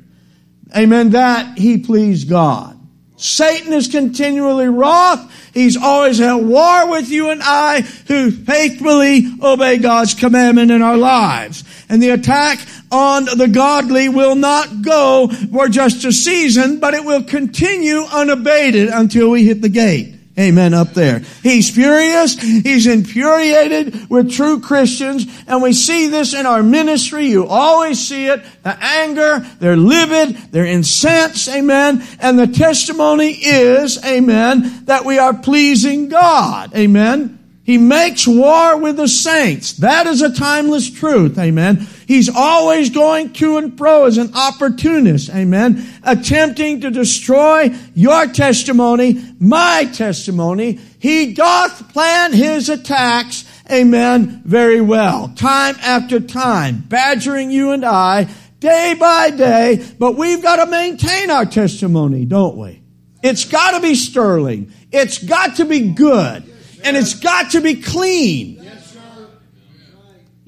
Amen. 0.76 1.10
That 1.10 1.58
he 1.58 1.78
pleased 1.78 2.28
God. 2.28 2.77
Satan 3.18 3.72
is 3.72 3.88
continually 3.88 4.68
wroth. 4.68 5.30
He's 5.52 5.76
always 5.76 6.20
at 6.20 6.36
war 6.36 6.88
with 6.88 7.10
you 7.10 7.30
and 7.30 7.42
I 7.42 7.80
who 7.80 8.30
faithfully 8.30 9.26
obey 9.42 9.78
God's 9.78 10.14
commandment 10.14 10.70
in 10.70 10.82
our 10.82 10.96
lives. 10.96 11.64
And 11.88 12.00
the 12.00 12.10
attack 12.10 12.60
on 12.92 13.24
the 13.24 13.48
godly 13.48 14.08
will 14.08 14.36
not 14.36 14.82
go 14.82 15.28
for 15.52 15.68
just 15.68 16.04
a 16.04 16.12
season, 16.12 16.78
but 16.78 16.94
it 16.94 17.04
will 17.04 17.24
continue 17.24 18.04
unabated 18.04 18.88
until 18.88 19.30
we 19.30 19.44
hit 19.44 19.62
the 19.62 19.68
gate. 19.68 20.17
Amen. 20.38 20.72
Up 20.72 20.94
there. 20.94 21.20
He's 21.42 21.68
furious. 21.68 22.40
He's 22.40 22.86
infuriated 22.86 24.08
with 24.08 24.30
true 24.30 24.60
Christians. 24.60 25.26
And 25.46 25.62
we 25.62 25.72
see 25.72 26.06
this 26.06 26.32
in 26.32 26.46
our 26.46 26.62
ministry. 26.62 27.26
You 27.26 27.46
always 27.48 27.98
see 28.06 28.26
it. 28.26 28.42
The 28.62 28.78
anger. 28.80 29.40
They're 29.58 29.76
livid. 29.76 30.36
They're 30.52 30.66
incensed. 30.66 31.48
Amen. 31.48 32.04
And 32.20 32.38
the 32.38 32.46
testimony 32.46 33.32
is, 33.32 34.04
amen, 34.04 34.84
that 34.84 35.04
we 35.04 35.18
are 35.18 35.34
pleasing 35.34 36.08
God. 36.08 36.74
Amen. 36.76 37.37
He 37.68 37.76
makes 37.76 38.26
war 38.26 38.78
with 38.78 38.96
the 38.96 39.08
saints. 39.08 39.74
That 39.74 40.06
is 40.06 40.22
a 40.22 40.32
timeless 40.32 40.90
truth. 40.90 41.38
Amen. 41.38 41.86
He's 42.06 42.34
always 42.34 42.88
going 42.88 43.34
to 43.34 43.58
and 43.58 43.76
fro 43.76 44.06
as 44.06 44.16
an 44.16 44.32
opportunist. 44.34 45.28
Amen. 45.28 45.86
Attempting 46.02 46.80
to 46.80 46.90
destroy 46.90 47.70
your 47.94 48.26
testimony, 48.28 49.22
my 49.38 49.84
testimony. 49.92 50.80
He 50.98 51.34
doth 51.34 51.92
plan 51.92 52.32
his 52.32 52.70
attacks. 52.70 53.44
Amen. 53.70 54.40
Very 54.46 54.80
well. 54.80 55.30
Time 55.36 55.76
after 55.82 56.20
time. 56.20 56.78
Badgering 56.88 57.50
you 57.50 57.72
and 57.72 57.84
I 57.84 58.28
day 58.60 58.96
by 58.98 59.28
day. 59.28 59.86
But 59.98 60.16
we've 60.16 60.42
got 60.42 60.64
to 60.64 60.70
maintain 60.70 61.30
our 61.30 61.44
testimony, 61.44 62.24
don't 62.24 62.56
we? 62.56 62.80
It's 63.22 63.44
got 63.44 63.72
to 63.72 63.80
be 63.80 63.94
sterling. 63.94 64.72
It's 64.90 65.22
got 65.22 65.56
to 65.56 65.66
be 65.66 65.92
good. 65.92 66.54
And 66.88 66.96
it's 66.96 67.20
got 67.20 67.50
to 67.50 67.60
be 67.60 67.82
clean. 67.82 68.66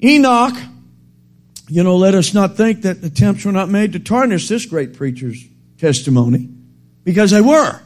Enoch, 0.03 0.55
you 1.69 1.83
know, 1.83 1.97
let 1.97 2.15
us 2.15 2.33
not 2.33 2.57
think 2.57 2.81
that 2.81 3.03
attempts 3.03 3.45
were 3.45 3.51
not 3.51 3.69
made 3.69 3.93
to 3.93 3.99
tarnish 3.99 4.47
this 4.47 4.65
great 4.65 4.95
preacher's 4.95 5.45
testimony, 5.77 6.49
because 7.03 7.29
they 7.29 7.41
were. 7.41 7.79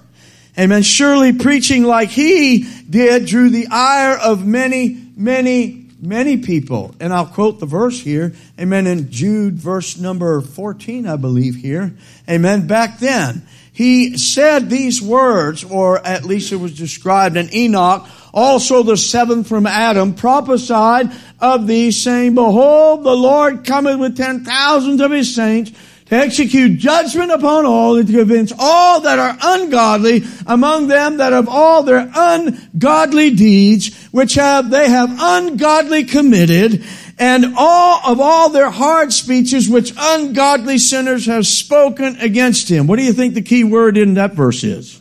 Amen. 0.58 0.84
Surely 0.84 1.34
preaching 1.34 1.84
like 1.84 2.08
he 2.08 2.66
did 2.90 3.26
drew 3.26 3.50
the 3.50 3.68
ire 3.68 4.18
of 4.18 4.46
many, 4.46 5.12
many, 5.18 5.90
many 6.00 6.38
people. 6.38 6.96
And 7.02 7.12
I'll 7.12 7.26
quote 7.26 7.60
the 7.60 7.66
verse 7.66 8.00
here. 8.00 8.34
Amen. 8.58 8.88
In 8.88 9.12
Jude, 9.12 9.56
verse 9.56 9.98
number 9.98 10.40
14, 10.40 11.06
I 11.08 11.18
believe 11.18 11.56
here. 11.56 11.94
Amen. 12.30 12.68
Back 12.68 13.00
then, 13.00 13.46
he 13.76 14.18
said 14.18 14.70
these 14.70 15.02
words, 15.02 15.66
or 15.66 16.00
at 16.08 16.24
least 16.24 16.54
it 16.54 16.56
was 16.56 16.78
described 16.78 17.36
in 17.36 17.54
Enoch, 17.54 18.08
also 18.34 18.84
the 18.84 18.96
seventh 18.96 19.50
from 19.50 19.68
Adam, 19.68 20.14
prophesied 20.14 21.12
of 21.42 21.68
these, 21.68 22.02
saying, 22.02 22.36
Behold, 22.36 23.04
the 23.04 23.16
Lord 23.16 23.66
cometh 23.66 24.00
with 24.00 24.16
ten 24.16 24.46
thousands 24.46 25.02
of 25.02 25.12
his 25.12 25.36
saints 25.36 25.74
to 26.06 26.16
execute 26.16 26.80
judgment 26.80 27.32
upon 27.32 27.66
all 27.66 27.98
and 27.98 28.08
to 28.08 28.14
convince 28.14 28.54
all 28.58 29.02
that 29.02 29.20
are 29.20 29.38
ungodly 29.42 30.24
among 30.48 30.88
them 30.88 31.18
that 31.18 31.34
of 31.34 31.50
all 31.50 31.84
their 31.84 32.10
ungodly 32.16 33.32
deeds 33.32 34.06
which 34.12 34.36
have 34.36 34.70
they 34.70 34.88
have 34.88 35.10
ungodly 35.20 36.04
committed 36.04 36.86
and 37.18 37.54
all 37.58 38.02
of 38.06 38.20
all 38.20 38.50
their 38.50 38.70
hard 38.70 39.14
speeches 39.14 39.70
which 39.70 39.94
ungodly 39.98 40.78
sinners 40.78 41.26
have 41.28 41.48
spoken 41.48 42.18
against 42.18 42.70
him. 42.70 42.88
What 42.88 42.98
do 42.98 43.04
you 43.04 43.14
think 43.14 43.34
the 43.34 43.42
key 43.42 43.64
word 43.64 43.98
in 43.98 44.16
that 44.16 44.34
verse 44.34 44.64
is? 44.64 45.00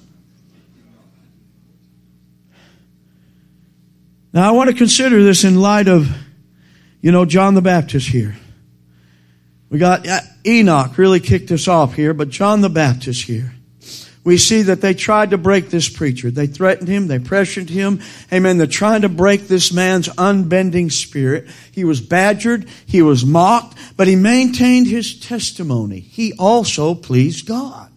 Now 4.33 4.49
I 4.49 4.53
want 4.53 4.71
to 4.71 4.77
consider 4.77 5.23
this 5.23 5.45
in 5.45 5.61
light 5.61 5.89
of, 5.89 6.09
you 7.01 7.13
know, 7.13 7.25
John 7.25 7.55
the 7.55 7.63
Baptist 7.63 8.09
here. 8.09 8.37
We 9.71 9.79
got 9.79 10.07
uh, 10.07 10.21
Enoch 10.47 10.99
really 10.99 11.21
kicked 11.21 11.51
us 11.51 11.67
off 11.67 11.95
here, 11.95 12.15
but 12.15 12.29
John 12.29 12.61
the 12.61 12.69
Baptist 12.69 13.23
here 13.23 13.55
we 14.25 14.39
see 14.39 14.63
that 14.63 14.81
they 14.81 14.95
tried 14.95 15.31
to 15.31 15.39
break 15.39 15.69
this 15.69 15.89
preacher. 15.89 16.31
They 16.31 16.47
threatened 16.47 16.89
him. 16.89 17.07
They 17.07 17.19
pressured 17.19 17.69
him. 17.69 18.01
Amen. 18.33 18.57
They're 18.57 18.67
trying 18.67 19.03
to 19.03 19.11
break 19.11 19.47
this 19.49 19.73
man's 19.73 20.09
unbending 20.09 20.91
spirit. 20.91 21.49
He 21.71 21.85
was 21.85 22.01
badgered. 22.01 22.67
He 22.87 23.03
was 23.03 23.25
mocked, 23.25 23.77
but 23.97 24.09
he 24.09 24.17
maintained 24.17 24.87
his 24.87 25.21
testimony. 25.21 26.01
He 26.01 26.33
also 26.39 26.95
pleased 26.95 27.47
God. 27.47 27.91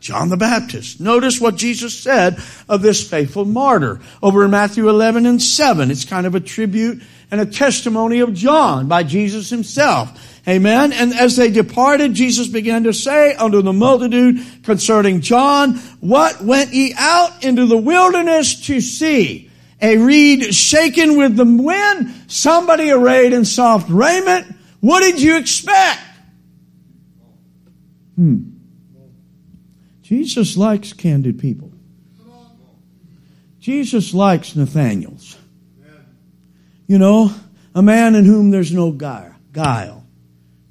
John 0.00 0.30
the 0.30 0.36
Baptist. 0.36 1.00
Notice 1.00 1.40
what 1.40 1.54
Jesus 1.54 1.96
said 1.96 2.36
of 2.68 2.82
this 2.82 3.08
faithful 3.08 3.44
martyr 3.44 4.00
over 4.20 4.44
in 4.44 4.50
Matthew 4.50 4.88
11 4.88 5.26
and 5.26 5.40
7. 5.40 5.92
It's 5.92 6.04
kind 6.04 6.26
of 6.26 6.34
a 6.34 6.40
tribute 6.40 7.04
and 7.30 7.40
a 7.40 7.46
testimony 7.46 8.18
of 8.18 8.34
John 8.34 8.88
by 8.88 9.04
Jesus 9.04 9.48
himself. 9.48 10.31
Amen. 10.46 10.92
And 10.92 11.14
as 11.14 11.36
they 11.36 11.50
departed, 11.50 12.14
Jesus 12.14 12.48
began 12.48 12.84
to 12.84 12.92
say 12.92 13.34
unto 13.34 13.62
the 13.62 13.72
multitude 13.72 14.44
concerning 14.64 15.20
John, 15.20 15.76
what 16.00 16.42
went 16.42 16.72
ye 16.72 16.94
out 16.96 17.44
into 17.44 17.66
the 17.66 17.76
wilderness 17.76 18.66
to 18.66 18.80
see? 18.80 19.50
A 19.80 19.98
reed 19.98 20.54
shaken 20.54 21.16
with 21.16 21.36
the 21.36 21.44
wind? 21.44 22.14
Somebody 22.26 22.90
arrayed 22.90 23.32
in 23.32 23.44
soft 23.44 23.88
raiment? 23.88 24.46
What 24.80 25.00
did 25.00 25.20
you 25.20 25.36
expect? 25.36 26.00
Hmm. 28.16 28.50
Jesus 30.02 30.56
likes 30.56 30.92
candid 30.92 31.38
people. 31.38 31.72
Jesus 33.60 34.12
likes 34.12 34.56
Nathaniels. 34.56 35.36
You 36.88 36.98
know, 36.98 37.32
a 37.76 37.82
man 37.82 38.16
in 38.16 38.24
whom 38.24 38.50
there's 38.50 38.72
no 38.72 38.90
guile. 38.90 40.01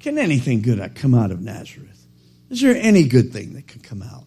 Can 0.02 0.18
anything 0.18 0.62
good 0.62 0.94
come 0.96 1.14
out 1.14 1.30
of 1.30 1.40
Nazareth? 1.40 2.06
Is 2.50 2.60
there 2.60 2.76
any 2.76 3.04
good 3.04 3.32
thing 3.32 3.54
that 3.54 3.66
can 3.66 3.80
come 3.80 4.02
out? 4.02 4.24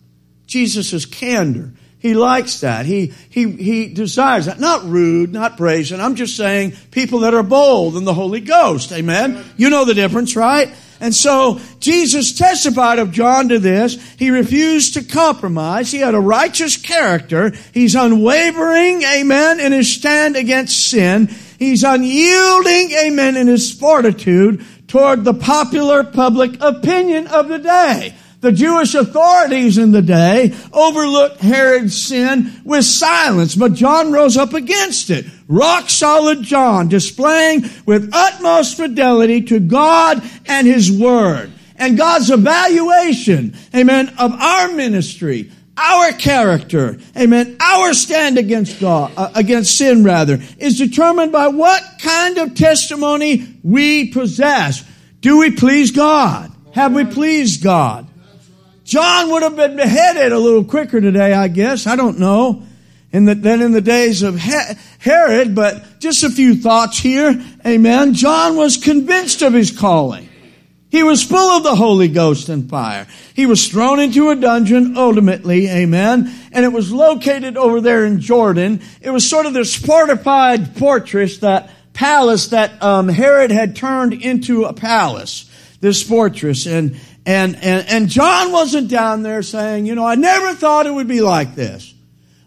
Jesus 0.48 0.94
is 0.94 1.06
candor. 1.06 1.74
He 2.00 2.14
likes 2.14 2.62
that. 2.62 2.86
He, 2.86 3.14
he, 3.30 3.50
he 3.52 3.94
desires 3.94 4.46
that. 4.46 4.60
Not 4.60 4.86
rude, 4.86 5.34
not 5.34 5.58
brazen. 5.58 6.00
I'm 6.00 6.16
just 6.16 6.38
saying 6.38 6.74
people 6.92 7.20
that 7.20 7.34
are 7.34 7.44
bold 7.44 7.98
in 7.98 8.06
the 8.06 8.14
Holy 8.14 8.42
Ghost. 8.42 8.92
Amen. 8.92 9.44
You 9.58 9.70
know 9.70 9.86
the 9.86 9.94
difference, 9.94 10.36
right? 10.36 10.72
And 11.00 11.14
so 11.14 11.60
Jesus 11.80 12.38
testified 12.38 13.00
of 13.00 13.12
John 13.12 13.50
to 13.50 13.60
this. 13.60 13.96
He 14.18 14.30
refused 14.30 14.94
to 14.94 15.04
compromise. 15.04 15.92
He 15.92 15.98
had 15.98 16.16
a 16.16 16.20
righteous 16.20 16.78
character. 16.78 17.52
He's 17.74 17.96
unwavering, 17.96 19.02
amen, 19.02 19.60
in 19.60 19.72
his 19.72 19.92
stand 19.92 20.36
against 20.36 20.90
sin. 20.90 21.28
He's 21.58 21.84
unyielding, 21.84 22.92
amen, 22.92 23.36
in 23.36 23.48
his 23.48 23.72
fortitude 23.72 24.66
toward 24.96 25.26
the 25.26 25.34
popular 25.34 26.06
public 26.06 26.56
opinion 26.62 27.28
of 27.28 27.50
the 27.50 27.60
day. 27.60 28.14
The 28.40 28.54
Jewish 28.54 28.96
authorities 28.96 29.78
in 29.78 29.92
the 29.92 30.02
day 30.02 30.56
overlooked 30.72 31.42
Herod's 31.42 32.02
sin 32.02 32.62
with 32.64 32.86
silence, 32.86 33.58
but 33.58 33.74
John 33.74 34.14
rose 34.14 34.38
up 34.38 34.54
against 34.54 35.10
it. 35.10 35.26
Rock 35.50 35.90
solid 35.90 36.44
John, 36.44 36.88
displaying 36.88 37.66
with 37.86 38.10
utmost 38.14 38.78
fidelity 38.78 39.42
to 39.42 39.60
God 39.60 40.24
and 40.46 40.66
His 40.66 40.90
Word. 40.90 41.52
And 41.76 41.98
God's 41.98 42.30
evaluation, 42.30 43.54
amen, 43.76 44.14
of 44.18 44.32
our 44.32 44.70
ministry, 44.70 45.52
our 45.78 46.14
character, 46.14 46.98
amen, 47.18 47.58
our 47.60 47.94
stand 47.94 48.38
against 48.38 48.80
God, 48.80 49.12
uh, 49.18 49.32
against 49.36 49.78
sin 49.78 50.04
rather, 50.04 50.40
is 50.58 50.78
determined 50.78 51.32
by 51.32 51.50
what 51.50 51.84
kind 52.00 52.38
of 52.38 52.56
testimony 52.56 53.46
we 53.64 54.12
possess. 54.12 54.84
Do 55.20 55.40
we 55.40 55.52
please 55.52 55.92
God? 55.92 56.52
Have 56.74 56.94
we 56.94 57.06
pleased 57.06 57.64
God? 57.64 58.08
John 58.86 59.32
would 59.32 59.42
have 59.42 59.56
been 59.56 59.76
beheaded 59.76 60.32
a 60.32 60.38
little 60.38 60.64
quicker 60.64 61.02
today, 61.02 61.34
I 61.34 61.48
guess. 61.48 61.88
I 61.88 61.96
don't 61.96 62.20
know. 62.20 62.64
In 63.12 63.26
the, 63.26 63.34
than 63.34 63.62
in 63.62 63.72
the 63.72 63.82
days 63.82 64.24
of 64.24 64.36
Herod, 64.36 65.56
but 65.56 66.00
just 66.00 66.24
a 66.24 66.30
few 66.30 66.56
thoughts 66.56 67.00
here. 67.00 67.42
Amen. 67.66 68.14
John 68.14 68.58
was 68.58 68.76
convinced 68.76 69.42
of 69.42 69.54
his 69.54 69.72
calling. 69.72 70.30
He 70.96 71.04
was 71.04 71.26
full 71.26 71.58
of 71.58 71.64
the 71.64 71.76
Holy 71.76 72.08
Ghost 72.08 72.48
and 72.48 72.70
fire. 72.70 73.06
He 73.34 73.46
was 73.46 73.68
thrown 73.68 74.00
into 74.00 74.30
a 74.30 74.36
dungeon 74.38 74.96
ultimately, 74.96 75.68
amen. 75.68 76.34
And 76.54 76.64
it 76.64 76.72
was 76.72 76.90
located 76.90 77.58
over 77.58 77.82
there 77.82 78.06
in 78.06 78.22
Jordan. 78.22 78.80
It 79.02 79.10
was 79.10 79.30
sort 79.30 79.46
of 79.46 79.54
this 79.54 79.76
fortified 79.76 80.78
fortress, 80.78 81.40
that 81.40 81.70
palace 81.92 82.48
that 82.48 82.82
um, 82.82 83.10
Herod 83.10 83.52
had 83.52 83.76
turned 83.76 84.14
into 84.14 84.64
a 84.64 84.72
palace, 84.72 85.52
this 85.82 86.02
fortress. 86.02 86.66
And, 86.66 86.98
and, 87.26 87.58
and, 87.58 87.86
and 87.90 88.08
John 88.08 88.54
wasn't 88.54 88.88
down 88.88 89.22
there 89.22 89.44
saying, 89.44 89.88
you 89.88 89.96
know, 89.96 90.06
I 90.06 90.16
never 90.16 90.54
thought 90.54 90.88
it 90.88 90.94
would 90.94 91.10
be 91.10 91.20
like 91.20 91.56
this. 91.56 91.94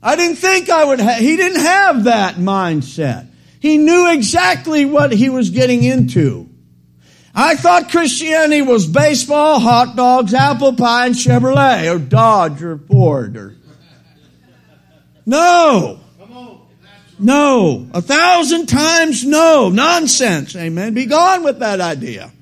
I 0.02 0.16
didn't 0.16 0.36
think 0.36 0.70
I 0.70 0.86
would 0.86 1.00
he 1.00 1.36
didn't 1.36 1.60
have 1.60 2.04
that 2.04 2.36
mindset. 2.36 3.28
He 3.60 3.76
knew 3.76 4.10
exactly 4.10 4.86
what 4.86 5.12
he 5.12 5.28
was 5.28 5.50
getting 5.50 5.82
into. 5.82 6.47
I 7.40 7.54
thought 7.54 7.92
Christianity 7.92 8.62
was 8.62 8.84
baseball, 8.84 9.60
hot 9.60 9.94
dogs, 9.94 10.34
apple 10.34 10.72
pie, 10.72 11.06
and 11.06 11.14
Chevrolet, 11.14 11.94
or 11.94 12.00
Dodge, 12.00 12.60
or 12.64 12.78
Ford, 12.78 13.36
or. 13.36 13.54
No! 15.24 16.00
No. 17.16 17.88
A 17.94 18.02
thousand 18.02 18.66
times 18.66 19.24
no. 19.24 19.68
Nonsense. 19.68 20.56
Amen. 20.56 20.94
Be 20.94 21.06
gone 21.06 21.44
with 21.44 21.60
that 21.60 21.80
idea. 21.80 22.32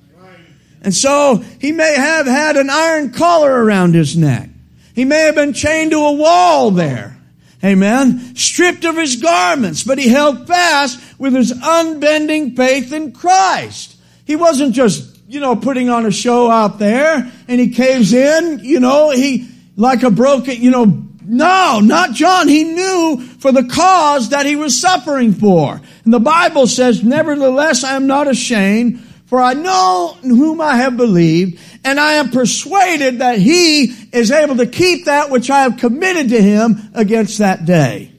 And 0.80 0.94
so 0.94 1.44
he 1.60 1.72
may 1.72 1.94
have 1.94 2.26
had 2.26 2.56
an 2.56 2.70
iron 2.70 3.12
collar 3.12 3.52
around 3.52 3.94
his 3.94 4.16
neck. 4.16 4.48
He 4.94 5.04
may 5.04 5.24
have 5.24 5.34
been 5.34 5.52
chained 5.52 5.90
to 5.90 5.98
a 5.98 6.12
wall 6.12 6.70
there. 6.70 7.18
Amen. 7.62 8.34
Stripped 8.34 8.86
of 8.86 8.96
his 8.96 9.16
garments, 9.16 9.84
but 9.84 9.98
he 9.98 10.08
held 10.08 10.46
fast 10.46 10.98
with 11.18 11.34
his 11.34 11.52
unbending 11.52 12.56
faith 12.56 12.94
in 12.94 13.12
Christ. 13.12 13.95
He 14.26 14.36
wasn't 14.36 14.74
just, 14.74 15.18
you 15.28 15.40
know, 15.40 15.56
putting 15.56 15.88
on 15.88 16.04
a 16.04 16.10
show 16.10 16.50
out 16.50 16.78
there 16.78 17.32
and 17.48 17.60
he 17.60 17.70
caves 17.70 18.12
in, 18.12 18.60
you 18.62 18.80
know, 18.80 19.10
he, 19.10 19.48
like 19.76 20.02
a 20.02 20.10
broken, 20.10 20.60
you 20.60 20.70
know, 20.70 21.04
no, 21.24 21.80
not 21.80 22.12
John. 22.12 22.48
He 22.48 22.64
knew 22.64 23.20
for 23.38 23.52
the 23.52 23.64
cause 23.64 24.30
that 24.30 24.44
he 24.44 24.56
was 24.56 24.80
suffering 24.80 25.32
for. 25.32 25.80
And 26.04 26.12
the 26.12 26.20
Bible 26.20 26.66
says, 26.66 27.02
nevertheless, 27.02 27.84
I 27.84 27.94
am 27.94 28.06
not 28.06 28.28
ashamed, 28.28 29.00
for 29.26 29.40
I 29.40 29.54
know 29.54 30.16
in 30.22 30.30
whom 30.30 30.60
I 30.60 30.76
have 30.76 30.96
believed, 30.96 31.60
and 31.84 31.98
I 31.98 32.14
am 32.14 32.30
persuaded 32.30 33.20
that 33.20 33.38
he 33.38 33.84
is 34.12 34.30
able 34.30 34.56
to 34.56 34.66
keep 34.66 35.06
that 35.06 35.30
which 35.30 35.50
I 35.50 35.62
have 35.62 35.78
committed 35.78 36.30
to 36.30 36.42
him 36.42 36.90
against 36.94 37.38
that 37.38 37.64
day. 37.64 38.12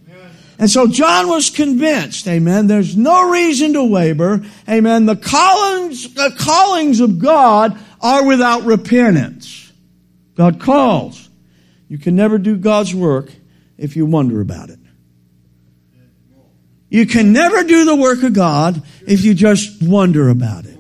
And 0.59 0.69
so 0.69 0.87
John 0.87 1.27
was 1.27 1.51
convinced, 1.51 2.27
amen, 2.27 2.67
there's 2.67 2.97
no 2.97 3.29
reason 3.29 3.73
to 3.73 3.83
waver, 3.83 4.43
amen. 4.67 5.05
The 5.05 5.15
callings, 5.15 6.13
the 6.15 6.35
callings 6.37 6.99
of 6.99 7.19
God 7.19 7.77
are 8.01 8.25
without 8.25 8.63
repentance. 8.63 9.71
God 10.35 10.59
calls. 10.59 11.29
You 11.87 11.97
can 11.97 12.15
never 12.15 12.37
do 12.37 12.57
God's 12.57 12.93
work 12.93 13.31
if 13.77 13.95
you 13.95 14.05
wonder 14.05 14.41
about 14.41 14.69
it. 14.69 14.79
You 16.89 17.05
can 17.05 17.33
never 17.33 17.63
do 17.63 17.85
the 17.85 17.95
work 17.95 18.23
of 18.23 18.33
God 18.33 18.81
if 19.05 19.23
you 19.23 19.33
just 19.33 19.83
wonder 19.83 20.29
about 20.29 20.65
it. 20.65 20.79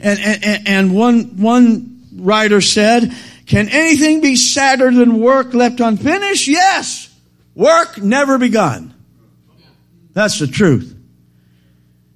And, 0.00 0.18
and, 0.18 0.68
and 0.68 0.94
one, 0.94 1.40
one 1.40 2.02
writer 2.16 2.60
said, 2.60 3.14
can 3.46 3.68
anything 3.68 4.20
be 4.20 4.36
sadder 4.36 4.90
than 4.90 5.20
work 5.20 5.54
left 5.54 5.80
unfinished? 5.80 6.48
Yes. 6.48 7.11
Work 7.54 7.98
never 7.98 8.38
begun. 8.38 8.94
That's 10.12 10.38
the 10.38 10.46
truth. 10.46 10.96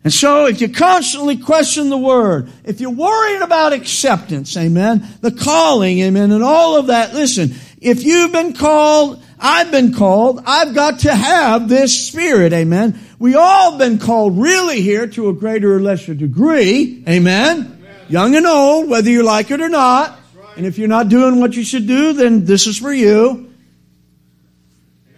And 0.07 0.13
so 0.13 0.47
if 0.47 0.61
you 0.61 0.69
constantly 0.69 1.37
question 1.37 1.89
the 1.89 1.99
word, 1.99 2.49
if 2.63 2.81
you're 2.81 2.91
worried 2.91 3.43
about 3.43 3.73
acceptance, 3.73 4.57
amen, 4.57 5.05
the 5.21 5.33
calling, 5.33 5.99
amen, 5.99 6.31
and 6.31 6.45
all 6.45 6.77
of 6.77 6.87
that, 6.87 7.13
listen, 7.13 7.57
if 7.81 8.05
you've 8.05 8.31
been 8.31 8.53
called, 8.53 9.21
I've 9.41 9.73
been 9.73 9.93
called, 9.93 10.43
I've 10.47 10.77
got 10.77 11.01
to 11.01 11.13
have 11.13 11.69
this 11.69 12.07
spirit, 12.07 12.53
amen. 12.53 13.01
We 13.19 13.35
all 13.35 13.79
been 13.79 13.99
called 13.99 14.39
really 14.39 14.81
here 14.81 15.09
to 15.09 15.29
a 15.29 15.33
greater 15.33 15.75
or 15.75 15.81
lesser 15.81 16.15
degree, 16.15 17.03
amen. 17.09 17.59
amen. 17.59 17.91
Young 18.09 18.37
and 18.37 18.47
old, 18.47 18.89
whether 18.89 19.11
you 19.11 19.25
like 19.25 19.51
it 19.51 19.61
or 19.61 19.69
not. 19.69 20.17
Right. 20.37 20.57
And 20.59 20.67
if 20.67 20.79
you're 20.79 20.87
not 20.87 21.09
doing 21.09 21.41
what 21.41 21.55
you 21.55 21.65
should 21.65 21.89
do, 21.89 22.13
then 22.13 22.45
this 22.45 22.69
is 22.69 22.79
for 22.79 22.93
you. 22.93 23.53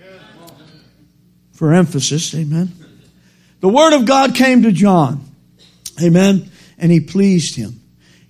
Amen. 0.01 0.21
For 1.59 1.75
emphasis, 1.75 2.33
amen. 2.37 2.73
The 3.59 3.69
word 3.69 3.93
of 3.93 4.05
God 4.05 4.37
came 4.37 4.63
to 4.63 4.71
John. 4.71 5.25
Amen. 6.01 6.53
And 6.79 6.93
he 6.93 7.01
pleased 7.01 7.57
him. 7.57 7.81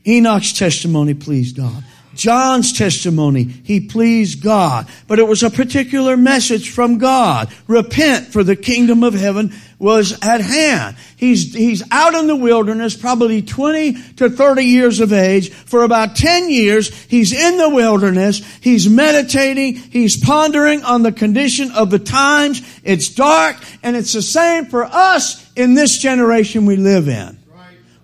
Enoch's 0.07 0.55
testimony 0.55 1.13
pleased 1.13 1.55
God. 1.55 1.85
John's 2.19 2.73
testimony, 2.73 3.45
he 3.45 3.81
pleased 3.81 4.43
God. 4.43 4.89
But 5.07 5.21
it 5.21 5.27
was 5.27 5.45
a 5.45 5.51
particular 5.51 6.17
message 6.17 6.71
from 6.71 6.99
God. 6.99 7.49
Repent 7.69 8.27
for 8.27 8.43
the 8.43 8.57
kingdom 8.57 9.05
of 9.05 9.15
heaven 9.15 9.55
was 9.79 10.19
at 10.25 10.41
hand. 10.41 10.97
He's, 11.17 11.55
he's 11.55 11.85
out 11.93 12.15
in 12.15 12.27
the 12.27 12.35
wilderness, 12.35 12.97
probably 12.97 13.43
20 13.43 14.15
to 14.15 14.29
30 14.29 14.65
years 14.65 14.99
of 14.99 15.13
age. 15.13 15.51
For 15.51 15.85
about 15.85 16.17
10 16.17 16.51
years, 16.51 16.93
he's 17.05 17.33
in 17.33 17.57
the 17.57 17.71
wilderness. 17.71 18.45
He's 18.61 18.89
meditating. 18.89 19.77
He's 19.77 20.17
pondering 20.23 20.83
on 20.83 21.05
the 21.05 21.13
condition 21.13 21.71
of 21.71 21.91
the 21.91 22.01
times. 22.01 22.63
It's 22.83 23.09
dark 23.11 23.57
and 23.85 23.95
it's 23.95 24.13
the 24.13 24.23
same 24.23 24.67
for 24.67 24.85
us 24.85 25.49
in 25.55 25.75
this 25.75 25.99
generation 25.99 26.67
we 26.67 26.77
live 26.77 27.09
in. 27.09 27.39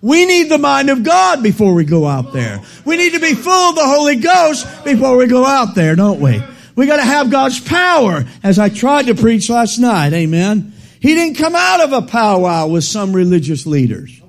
We 0.05 0.27
need 0.27 0.49
the 0.49 0.59
mind 0.59 0.91
of 0.91 1.01
God 1.01 1.41
before 1.41 1.73
we 1.73 1.83
go 1.83 2.05
out 2.05 2.31
there. 2.31 2.61
We 2.85 2.95
need 2.95 3.13
to 3.13 3.19
be 3.19 3.33
full 3.33 3.69
of 3.71 3.75
the 3.75 3.87
Holy 3.87 4.17
Ghost 4.17 4.67
before 4.83 5.17
we 5.17 5.25
go 5.25 5.43
out 5.43 5.73
there, 5.73 5.95
don't 5.95 6.19
we? 6.19 6.43
We 6.75 6.85
gotta 6.85 7.01
have 7.01 7.31
God's 7.31 7.59
power, 7.59 8.23
as 8.43 8.59
I 8.59 8.69
tried 8.69 9.07
to 9.07 9.15
preach 9.15 9.49
last 9.49 9.79
night, 9.79 10.13
amen. 10.13 10.73
He 10.99 11.15
didn't 11.15 11.37
come 11.37 11.55
out 11.55 11.81
of 11.81 11.91
a 11.91 12.03
powwow 12.03 12.67
with 12.67 12.83
some 12.83 13.13
religious 13.13 13.65
leaders. 13.65 14.21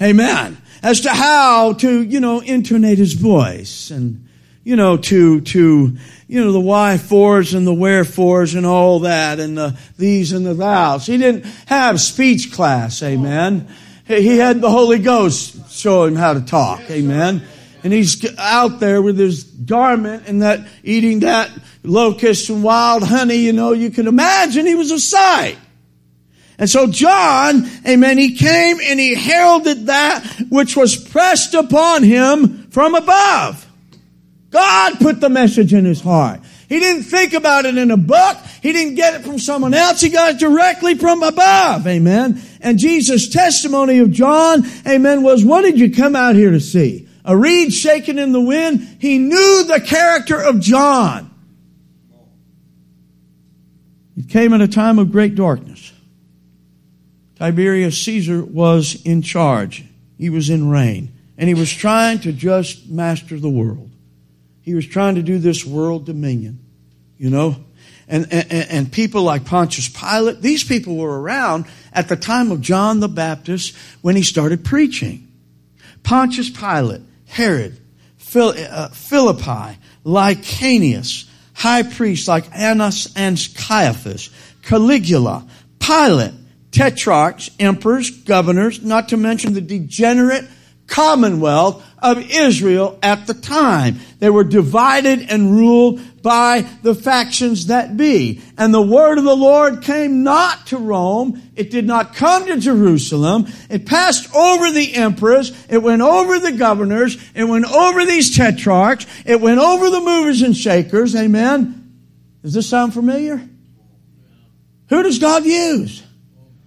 Amen. 0.00 0.56
As 0.82 1.02
to 1.02 1.10
how 1.10 1.74
to, 1.74 2.02
you 2.02 2.20
know, 2.20 2.40
intonate 2.40 2.96
his 2.96 3.12
voice 3.12 3.90
and, 3.90 4.26
you 4.62 4.74
know, 4.74 4.96
to, 4.96 5.42
to, 5.42 5.98
you 6.28 6.44
know, 6.44 6.50
the 6.50 6.60
why 6.60 6.96
fors 6.96 7.52
and 7.52 7.66
the 7.66 7.74
wherefores 7.74 8.54
and 8.54 8.64
all 8.64 9.00
that 9.00 9.38
and 9.38 9.58
the 9.58 9.76
these 9.98 10.32
and 10.32 10.46
the 10.46 10.54
thous. 10.54 11.04
He 11.06 11.18
didn't 11.18 11.44
have 11.66 12.00
speech 12.00 12.54
class, 12.54 13.02
amen. 13.02 13.68
He 14.06 14.36
had 14.36 14.60
the 14.60 14.70
Holy 14.70 14.98
Ghost 14.98 15.70
show 15.70 16.04
him 16.04 16.16
how 16.16 16.34
to 16.34 16.40
talk. 16.40 16.80
Amen. 16.90 17.42
And 17.82 17.92
he's 17.92 18.24
out 18.38 18.80
there 18.80 19.02
with 19.02 19.18
his 19.18 19.44
garment 19.44 20.26
and 20.26 20.42
that, 20.42 20.66
eating 20.82 21.20
that 21.20 21.50
locust 21.82 22.50
and 22.50 22.62
wild 22.62 23.02
honey, 23.02 23.36
you 23.36 23.52
know, 23.52 23.72
you 23.72 23.90
can 23.90 24.06
imagine 24.06 24.66
he 24.66 24.74
was 24.74 24.90
a 24.90 24.98
sight. 24.98 25.58
And 26.58 26.70
so 26.70 26.86
John, 26.86 27.68
amen, 27.86 28.16
he 28.18 28.36
came 28.36 28.78
and 28.80 29.00
he 29.00 29.14
heralded 29.14 29.86
that 29.86 30.24
which 30.50 30.76
was 30.76 30.96
pressed 30.96 31.54
upon 31.54 32.02
him 32.02 32.68
from 32.70 32.94
above. 32.94 33.66
God 34.50 34.98
put 35.00 35.20
the 35.20 35.28
message 35.28 35.74
in 35.74 35.84
his 35.84 36.00
heart. 36.00 36.40
He 36.74 36.80
didn't 36.80 37.04
think 37.04 37.34
about 37.34 37.66
it 37.66 37.78
in 37.78 37.92
a 37.92 37.96
book. 37.96 38.36
He 38.60 38.72
didn't 38.72 38.96
get 38.96 39.14
it 39.14 39.22
from 39.24 39.38
someone 39.38 39.74
else. 39.74 40.00
He 40.00 40.08
got 40.08 40.34
it 40.34 40.40
directly 40.40 40.96
from 40.96 41.22
above. 41.22 41.86
Amen. 41.86 42.42
And 42.60 42.80
Jesus' 42.80 43.28
testimony 43.28 44.00
of 44.00 44.10
John, 44.10 44.64
amen, 44.84 45.22
was 45.22 45.44
what 45.44 45.62
did 45.62 45.78
you 45.78 45.94
come 45.94 46.16
out 46.16 46.34
here 46.34 46.50
to 46.50 46.58
see? 46.58 47.08
A 47.24 47.36
reed 47.36 47.72
shaken 47.72 48.18
in 48.18 48.32
the 48.32 48.40
wind? 48.40 48.96
He 48.98 49.18
knew 49.18 49.62
the 49.68 49.80
character 49.86 50.42
of 50.42 50.58
John. 50.58 51.30
It 54.16 54.28
came 54.28 54.52
at 54.52 54.60
a 54.60 54.66
time 54.66 54.98
of 54.98 55.12
great 55.12 55.36
darkness. 55.36 55.92
Tiberius 57.36 58.02
Caesar 58.02 58.42
was 58.42 59.00
in 59.04 59.22
charge. 59.22 59.84
He 60.18 60.28
was 60.28 60.50
in 60.50 60.70
reign. 60.70 61.16
And 61.38 61.46
he 61.46 61.54
was 61.54 61.72
trying 61.72 62.18
to 62.22 62.32
just 62.32 62.88
master 62.88 63.38
the 63.38 63.48
world. 63.48 63.92
He 64.64 64.74
was 64.74 64.86
trying 64.86 65.16
to 65.16 65.22
do 65.22 65.38
this 65.38 65.66
world 65.66 66.06
dominion, 66.06 66.63
you 67.24 67.30
know? 67.30 67.56
And, 68.06 68.30
and, 68.30 68.52
and, 68.52 68.92
people 68.92 69.22
like 69.22 69.46
Pontius 69.46 69.88
Pilate, 69.88 70.42
these 70.42 70.62
people 70.62 70.96
were 70.96 71.22
around 71.22 71.64
at 71.90 72.06
the 72.06 72.16
time 72.16 72.50
of 72.50 72.60
John 72.60 73.00
the 73.00 73.08
Baptist 73.08 73.74
when 74.02 74.14
he 74.14 74.22
started 74.22 74.62
preaching. 74.62 75.26
Pontius 76.02 76.50
Pilate, 76.50 77.00
Herod, 77.26 77.80
uh, 78.36 78.88
Philippi, 78.88 79.78
Lysanias, 80.04 81.26
high 81.54 81.82
priests 81.82 82.28
like 82.28 82.44
Annas 82.54 83.10
and 83.16 83.38
Caiaphas, 83.54 84.28
Caligula, 84.60 85.48
Pilate, 85.78 86.34
tetrarchs, 86.72 87.50
emperors, 87.58 88.10
governors, 88.10 88.82
not 88.82 89.08
to 89.08 89.16
mention 89.16 89.54
the 89.54 89.62
degenerate 89.62 90.44
commonwealth 90.86 91.84
of 91.98 92.30
Israel 92.30 92.98
at 93.02 93.26
the 93.26 93.34
time. 93.34 93.98
They 94.18 94.30
were 94.30 94.44
divided 94.44 95.30
and 95.30 95.50
ruled 95.50 96.00
by 96.22 96.66
the 96.82 96.94
factions 96.94 97.66
that 97.66 97.96
be. 97.96 98.42
And 98.58 98.72
the 98.72 98.82
word 98.82 99.18
of 99.18 99.24
the 99.24 99.36
Lord 99.36 99.82
came 99.82 100.22
not 100.22 100.66
to 100.68 100.78
Rome. 100.78 101.42
It 101.56 101.70
did 101.70 101.86
not 101.86 102.14
come 102.14 102.46
to 102.46 102.58
Jerusalem. 102.58 103.46
It 103.70 103.86
passed 103.86 104.34
over 104.34 104.70
the 104.70 104.94
emperors. 104.94 105.52
It 105.68 105.78
went 105.82 106.02
over 106.02 106.38
the 106.38 106.52
governors. 106.52 107.16
It 107.34 107.44
went 107.44 107.66
over 107.66 108.04
these 108.04 108.36
tetrarchs. 108.36 109.06
It 109.24 109.40
went 109.40 109.60
over 109.60 109.90
the 109.90 110.00
movers 110.00 110.42
and 110.42 110.56
shakers. 110.56 111.16
Amen. 111.16 111.80
Does 112.42 112.52
this 112.52 112.68
sound 112.68 112.92
familiar? 112.92 113.48
Who 114.90 115.02
does 115.02 115.18
God 115.18 115.44
use? 115.44 116.02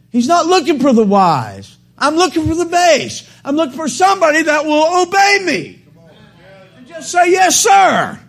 He's 0.10 0.28
not 0.28 0.48
looking 0.48 0.80
for 0.80 0.94
the 0.94 1.04
wise. 1.04 1.77
I'm 1.98 2.16
looking 2.16 2.48
for 2.48 2.56
the 2.56 2.66
base. 2.66 3.30
I'm 3.44 3.56
looking 3.56 3.76
for 3.76 3.88
somebody 3.88 4.44
that 4.44 4.66
will 4.66 5.02
obey 5.02 5.40
me. 5.44 5.82
And 6.78 6.88
just 6.88 7.12
say, 7.12 7.32
yes, 7.32 7.56
sir. 7.56 8.20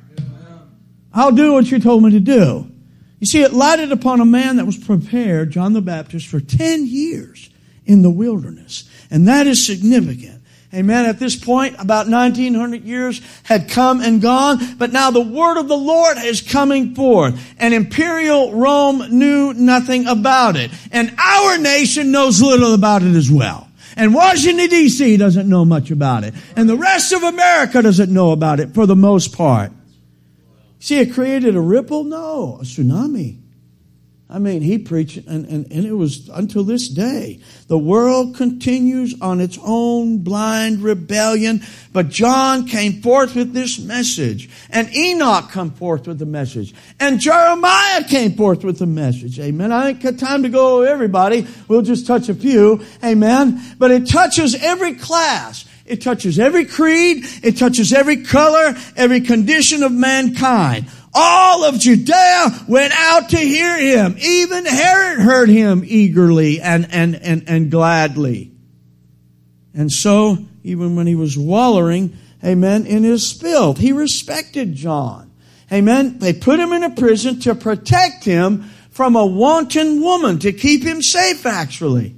I'll 1.12 1.32
do 1.32 1.52
what 1.52 1.70
you 1.70 1.78
told 1.78 2.02
me 2.02 2.12
to 2.12 2.20
do. 2.20 2.70
You 3.18 3.26
see, 3.26 3.42
it 3.42 3.52
lighted 3.52 3.90
upon 3.90 4.20
a 4.20 4.24
man 4.24 4.56
that 4.56 4.64
was 4.64 4.76
prepared, 4.76 5.50
John 5.50 5.72
the 5.72 5.80
Baptist, 5.80 6.28
for 6.28 6.40
10 6.40 6.86
years 6.86 7.50
in 7.84 8.02
the 8.02 8.10
wilderness. 8.10 8.88
And 9.10 9.26
that 9.26 9.46
is 9.46 9.64
significant. 9.66 10.37
Amen. 10.74 11.06
At 11.06 11.18
this 11.18 11.34
point, 11.34 11.76
about 11.78 12.08
1900 12.08 12.84
years 12.84 13.22
had 13.44 13.70
come 13.70 14.02
and 14.02 14.20
gone, 14.20 14.58
but 14.76 14.92
now 14.92 15.10
the 15.10 15.20
word 15.20 15.58
of 15.58 15.66
the 15.66 15.76
Lord 15.76 16.18
is 16.18 16.42
coming 16.42 16.94
forth. 16.94 17.40
And 17.58 17.72
imperial 17.72 18.52
Rome 18.52 19.02
knew 19.10 19.54
nothing 19.54 20.06
about 20.06 20.56
it. 20.56 20.70
And 20.92 21.14
our 21.18 21.56
nation 21.56 22.10
knows 22.12 22.42
little 22.42 22.74
about 22.74 23.02
it 23.02 23.14
as 23.14 23.30
well. 23.30 23.66
And 23.96 24.14
Washington 24.14 24.68
DC 24.68 25.18
doesn't 25.18 25.48
know 25.48 25.64
much 25.64 25.90
about 25.90 26.24
it. 26.24 26.34
And 26.54 26.68
the 26.68 26.76
rest 26.76 27.12
of 27.12 27.22
America 27.22 27.80
doesn't 27.80 28.12
know 28.12 28.32
about 28.32 28.60
it 28.60 28.74
for 28.74 28.84
the 28.84 28.94
most 28.94 29.34
part. 29.34 29.72
See, 30.80 31.00
it 31.00 31.14
created 31.14 31.56
a 31.56 31.60
ripple? 31.60 32.04
No, 32.04 32.58
a 32.60 32.64
tsunami. 32.64 33.38
I 34.30 34.38
mean, 34.38 34.60
he 34.60 34.76
preached, 34.76 35.16
and, 35.26 35.46
and, 35.46 35.72
and 35.72 35.86
it 35.86 35.94
was 35.94 36.28
until 36.28 36.62
this 36.62 36.88
day. 36.88 37.40
The 37.68 37.78
world 37.78 38.36
continues 38.36 39.18
on 39.22 39.40
its 39.40 39.58
own 39.62 40.18
blind 40.18 40.82
rebellion, 40.82 41.62
but 41.94 42.10
John 42.10 42.66
came 42.66 43.00
forth 43.00 43.34
with 43.34 43.54
this 43.54 43.78
message, 43.78 44.50
and 44.68 44.94
Enoch 44.94 45.50
come 45.50 45.70
forth 45.70 46.06
with 46.06 46.18
the 46.18 46.26
message, 46.26 46.74
and 47.00 47.18
Jeremiah 47.18 48.04
came 48.04 48.34
forth 48.34 48.64
with 48.64 48.78
the 48.78 48.86
message. 48.86 49.40
Amen. 49.40 49.72
I 49.72 49.90
ain't 49.90 50.02
got 50.02 50.18
time 50.18 50.42
to 50.42 50.50
go 50.50 50.82
everybody. 50.82 51.46
We'll 51.66 51.80
just 51.80 52.06
touch 52.06 52.28
a 52.28 52.34
few. 52.34 52.84
Amen. 53.02 53.62
But 53.78 53.92
it 53.92 54.10
touches 54.10 54.54
every 54.54 54.96
class. 54.96 55.64
It 55.86 56.02
touches 56.02 56.38
every 56.38 56.66
creed. 56.66 57.24
It 57.42 57.56
touches 57.56 57.94
every 57.94 58.24
color, 58.24 58.76
every 58.94 59.22
condition 59.22 59.82
of 59.82 59.90
mankind. 59.90 60.86
All 61.14 61.64
of 61.64 61.78
Judea 61.78 62.64
went 62.68 62.92
out 62.96 63.30
to 63.30 63.38
hear 63.38 63.78
him. 63.78 64.16
Even 64.18 64.66
Herod 64.66 65.20
heard 65.20 65.48
him 65.48 65.82
eagerly 65.84 66.60
and, 66.60 66.86
and, 66.90 67.16
and, 67.16 67.48
and 67.48 67.70
gladly. 67.70 68.52
And 69.74 69.90
so, 69.92 70.38
even 70.62 70.96
when 70.96 71.06
he 71.06 71.14
was 71.14 71.38
wallowing, 71.38 72.16
amen, 72.44 72.86
in 72.86 73.04
his 73.04 73.32
filth, 73.32 73.78
he 73.78 73.92
respected 73.92 74.74
John. 74.74 75.32
Amen. 75.72 76.18
They 76.18 76.32
put 76.32 76.60
him 76.60 76.72
in 76.72 76.82
a 76.82 76.90
prison 76.90 77.40
to 77.40 77.54
protect 77.54 78.24
him 78.24 78.64
from 78.90 79.16
a 79.16 79.26
wanton 79.26 80.00
woman 80.00 80.38
to 80.40 80.52
keep 80.52 80.82
him 80.82 81.02
safe, 81.02 81.46
actually. 81.46 82.16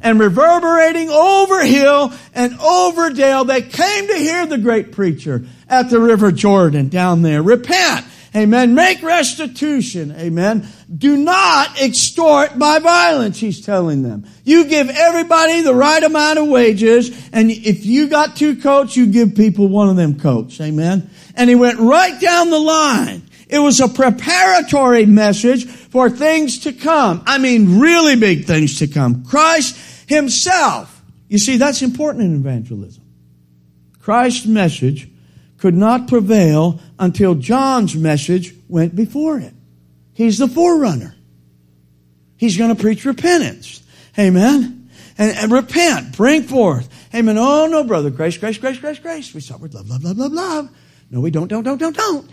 And 0.00 0.18
reverberating 0.18 1.10
over 1.10 1.62
hill 1.62 2.12
and 2.34 2.58
over 2.58 3.10
dale, 3.10 3.44
they 3.44 3.60
came 3.60 4.06
to 4.06 4.14
hear 4.14 4.46
the 4.46 4.56
great 4.56 4.92
preacher 4.92 5.44
at 5.70 5.88
the 5.88 6.00
river 6.00 6.32
Jordan 6.32 6.88
down 6.88 7.22
there. 7.22 7.42
Repent. 7.42 8.04
Amen. 8.34 8.74
Make 8.74 9.02
restitution. 9.02 10.12
Amen. 10.16 10.68
Do 10.94 11.16
not 11.16 11.80
extort 11.80 12.58
by 12.58 12.78
violence, 12.78 13.38
he's 13.38 13.60
telling 13.60 14.02
them. 14.02 14.24
You 14.44 14.66
give 14.66 14.88
everybody 14.88 15.62
the 15.62 15.74
right 15.74 16.02
amount 16.02 16.38
of 16.38 16.46
wages, 16.46 17.10
and 17.32 17.50
if 17.50 17.84
you 17.84 18.08
got 18.08 18.36
two 18.36 18.56
coats, 18.56 18.96
you 18.96 19.06
give 19.06 19.34
people 19.34 19.68
one 19.68 19.88
of 19.88 19.96
them 19.96 20.20
coats. 20.20 20.60
Amen. 20.60 21.10
And 21.34 21.50
he 21.50 21.56
went 21.56 21.80
right 21.80 22.20
down 22.20 22.50
the 22.50 22.58
line. 22.58 23.22
It 23.48 23.58
was 23.58 23.80
a 23.80 23.88
preparatory 23.88 25.06
message 25.06 25.66
for 25.66 26.08
things 26.08 26.60
to 26.60 26.72
come. 26.72 27.22
I 27.26 27.38
mean, 27.38 27.80
really 27.80 28.14
big 28.14 28.44
things 28.44 28.78
to 28.78 28.86
come. 28.86 29.24
Christ 29.24 29.76
himself. 30.08 31.02
You 31.28 31.38
see, 31.38 31.56
that's 31.56 31.82
important 31.82 32.24
in 32.26 32.36
evangelism. 32.36 33.02
Christ's 33.98 34.46
message 34.46 35.09
could 35.60 35.74
not 35.74 36.08
prevail 36.08 36.80
until 36.98 37.34
John's 37.34 37.94
message 37.94 38.54
went 38.68 38.96
before 38.96 39.38
it. 39.38 39.52
He's 40.14 40.38
the 40.38 40.48
forerunner. 40.48 41.14
He's 42.36 42.56
going 42.56 42.74
to 42.74 42.80
preach 42.80 43.04
repentance. 43.04 43.82
Amen. 44.18 44.88
And, 45.18 45.36
and, 45.36 45.52
repent. 45.52 46.16
Bring 46.16 46.44
forth. 46.44 46.88
Amen. 47.14 47.36
Oh, 47.36 47.66
no, 47.66 47.84
brother. 47.84 48.08
Grace, 48.08 48.38
grace, 48.38 48.56
grace, 48.56 48.78
grace, 48.78 48.98
grace. 48.98 49.34
We 49.34 49.42
start 49.42 49.60
with 49.60 49.74
love, 49.74 49.88
love, 49.90 50.02
love, 50.02 50.16
love, 50.16 50.32
love. 50.32 50.70
No, 51.10 51.20
we 51.20 51.30
don't, 51.30 51.48
don't, 51.48 51.62
don't, 51.62 51.78
don't, 51.78 51.96
don't. 51.96 52.30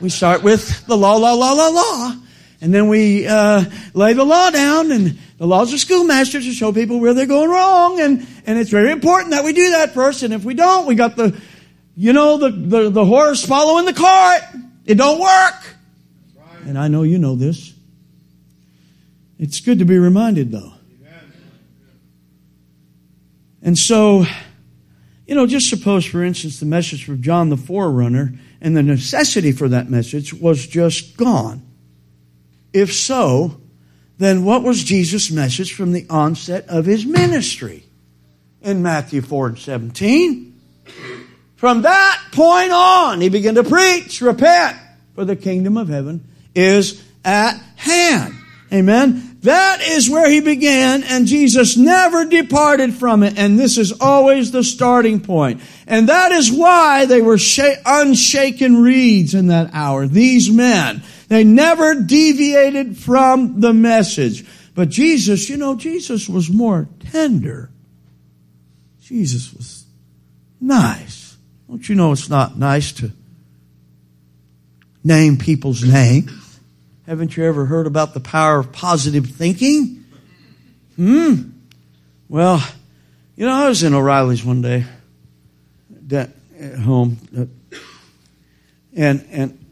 We 0.00 0.08
start 0.08 0.44
with 0.44 0.86
the 0.86 0.96
law, 0.96 1.16
law, 1.16 1.32
law, 1.32 1.52
law, 1.52 1.68
law. 1.68 2.16
And 2.60 2.72
then 2.72 2.88
we 2.88 3.26
uh, 3.26 3.64
lay 3.92 4.12
the 4.12 4.24
law 4.24 4.50
down, 4.50 4.92
and 4.92 5.18
the 5.38 5.46
laws 5.46 5.72
of 5.72 5.80
schoolmasters 5.80 6.44
to 6.44 6.52
show 6.52 6.72
people 6.72 7.00
where 7.00 7.12
they're 7.12 7.26
going 7.26 7.50
wrong. 7.50 8.00
And, 8.00 8.26
and 8.46 8.58
it's 8.58 8.70
very 8.70 8.92
important 8.92 9.32
that 9.32 9.44
we 9.44 9.52
do 9.52 9.70
that 9.72 9.94
first. 9.94 10.22
And 10.22 10.32
if 10.32 10.44
we 10.44 10.54
don't, 10.54 10.86
we 10.86 10.94
got 10.94 11.16
the 11.16 11.38
you 11.96 12.12
know, 12.12 12.38
the, 12.38 12.50
the, 12.50 12.90
the 12.90 13.04
horse 13.04 13.44
following 13.44 13.84
the 13.84 13.92
cart. 13.92 14.42
It 14.84 14.96
don't 14.96 15.20
work. 15.20 15.28
Right. 16.36 16.66
And 16.66 16.78
I 16.78 16.88
know 16.88 17.02
you 17.02 17.18
know 17.18 17.36
this. 17.36 17.72
It's 19.38 19.60
good 19.60 19.78
to 19.78 19.84
be 19.84 19.98
reminded, 19.98 20.52
though. 20.52 20.72
And 23.64 23.78
so, 23.78 24.26
you 25.26 25.34
know, 25.34 25.46
just 25.46 25.70
suppose, 25.70 26.04
for 26.04 26.22
instance, 26.22 26.60
the 26.60 26.66
message 26.66 27.06
from 27.06 27.22
John 27.22 27.48
the 27.48 27.56
Forerunner 27.56 28.38
and 28.60 28.76
the 28.76 28.82
necessity 28.82 29.52
for 29.52 29.68
that 29.68 29.88
message 29.88 30.34
was 30.34 30.66
just 30.66 31.16
gone. 31.16 31.66
If 32.74 32.92
so, 32.92 33.60
then 34.18 34.44
what 34.44 34.62
was 34.62 34.84
Jesus' 34.84 35.30
message 35.30 35.72
from 35.72 35.92
the 35.92 36.06
onset 36.10 36.66
of 36.68 36.84
his 36.84 37.06
ministry? 37.06 37.84
In 38.60 38.82
Matthew 38.82 39.20
4 39.20 39.48
and 39.48 39.58
17, 39.58 40.60
from 41.64 41.80
that 41.80 42.22
point 42.32 42.72
on, 42.72 43.22
he 43.22 43.30
began 43.30 43.54
to 43.54 43.64
preach, 43.64 44.20
repent, 44.20 44.76
for 45.14 45.24
the 45.24 45.34
kingdom 45.34 45.78
of 45.78 45.88
heaven 45.88 46.28
is 46.54 47.02
at 47.24 47.58
hand. 47.76 48.34
Amen. 48.70 49.38
That 49.44 49.80
is 49.80 50.10
where 50.10 50.28
he 50.28 50.40
began, 50.40 51.04
and 51.04 51.26
Jesus 51.26 51.78
never 51.78 52.26
departed 52.26 52.92
from 52.92 53.22
it, 53.22 53.38
and 53.38 53.58
this 53.58 53.78
is 53.78 53.98
always 53.98 54.50
the 54.50 54.62
starting 54.62 55.20
point. 55.20 55.62
And 55.86 56.10
that 56.10 56.32
is 56.32 56.52
why 56.52 57.06
they 57.06 57.22
were 57.22 57.38
unshaken 57.86 58.82
reeds 58.82 59.32
in 59.32 59.46
that 59.46 59.70
hour. 59.72 60.06
These 60.06 60.50
men, 60.50 61.02
they 61.28 61.44
never 61.44 61.94
deviated 61.94 62.98
from 62.98 63.60
the 63.60 63.72
message. 63.72 64.44
But 64.74 64.90
Jesus, 64.90 65.48
you 65.48 65.56
know, 65.56 65.76
Jesus 65.76 66.28
was 66.28 66.50
more 66.50 66.90
tender. 67.10 67.70
Jesus 69.00 69.54
was 69.54 69.86
nice. 70.60 71.23
Don't 71.68 71.88
you 71.88 71.94
know 71.94 72.12
it's 72.12 72.28
not 72.28 72.58
nice 72.58 72.92
to 72.92 73.10
name 75.02 75.38
people's 75.38 75.82
names? 75.82 76.60
Haven't 77.06 77.36
you 77.36 77.44
ever 77.44 77.66
heard 77.66 77.86
about 77.86 78.14
the 78.14 78.20
power 78.20 78.58
of 78.58 78.72
positive 78.72 79.26
thinking? 79.26 80.04
Hmm. 80.96 81.50
Well, 82.28 82.66
you 83.36 83.44
know, 83.46 83.52
I 83.52 83.68
was 83.68 83.82
in 83.82 83.94
O'Reilly's 83.94 84.44
one 84.44 84.62
day 84.62 84.84
at 86.10 86.30
home, 86.78 87.18
and 88.94 89.26
and 89.30 89.64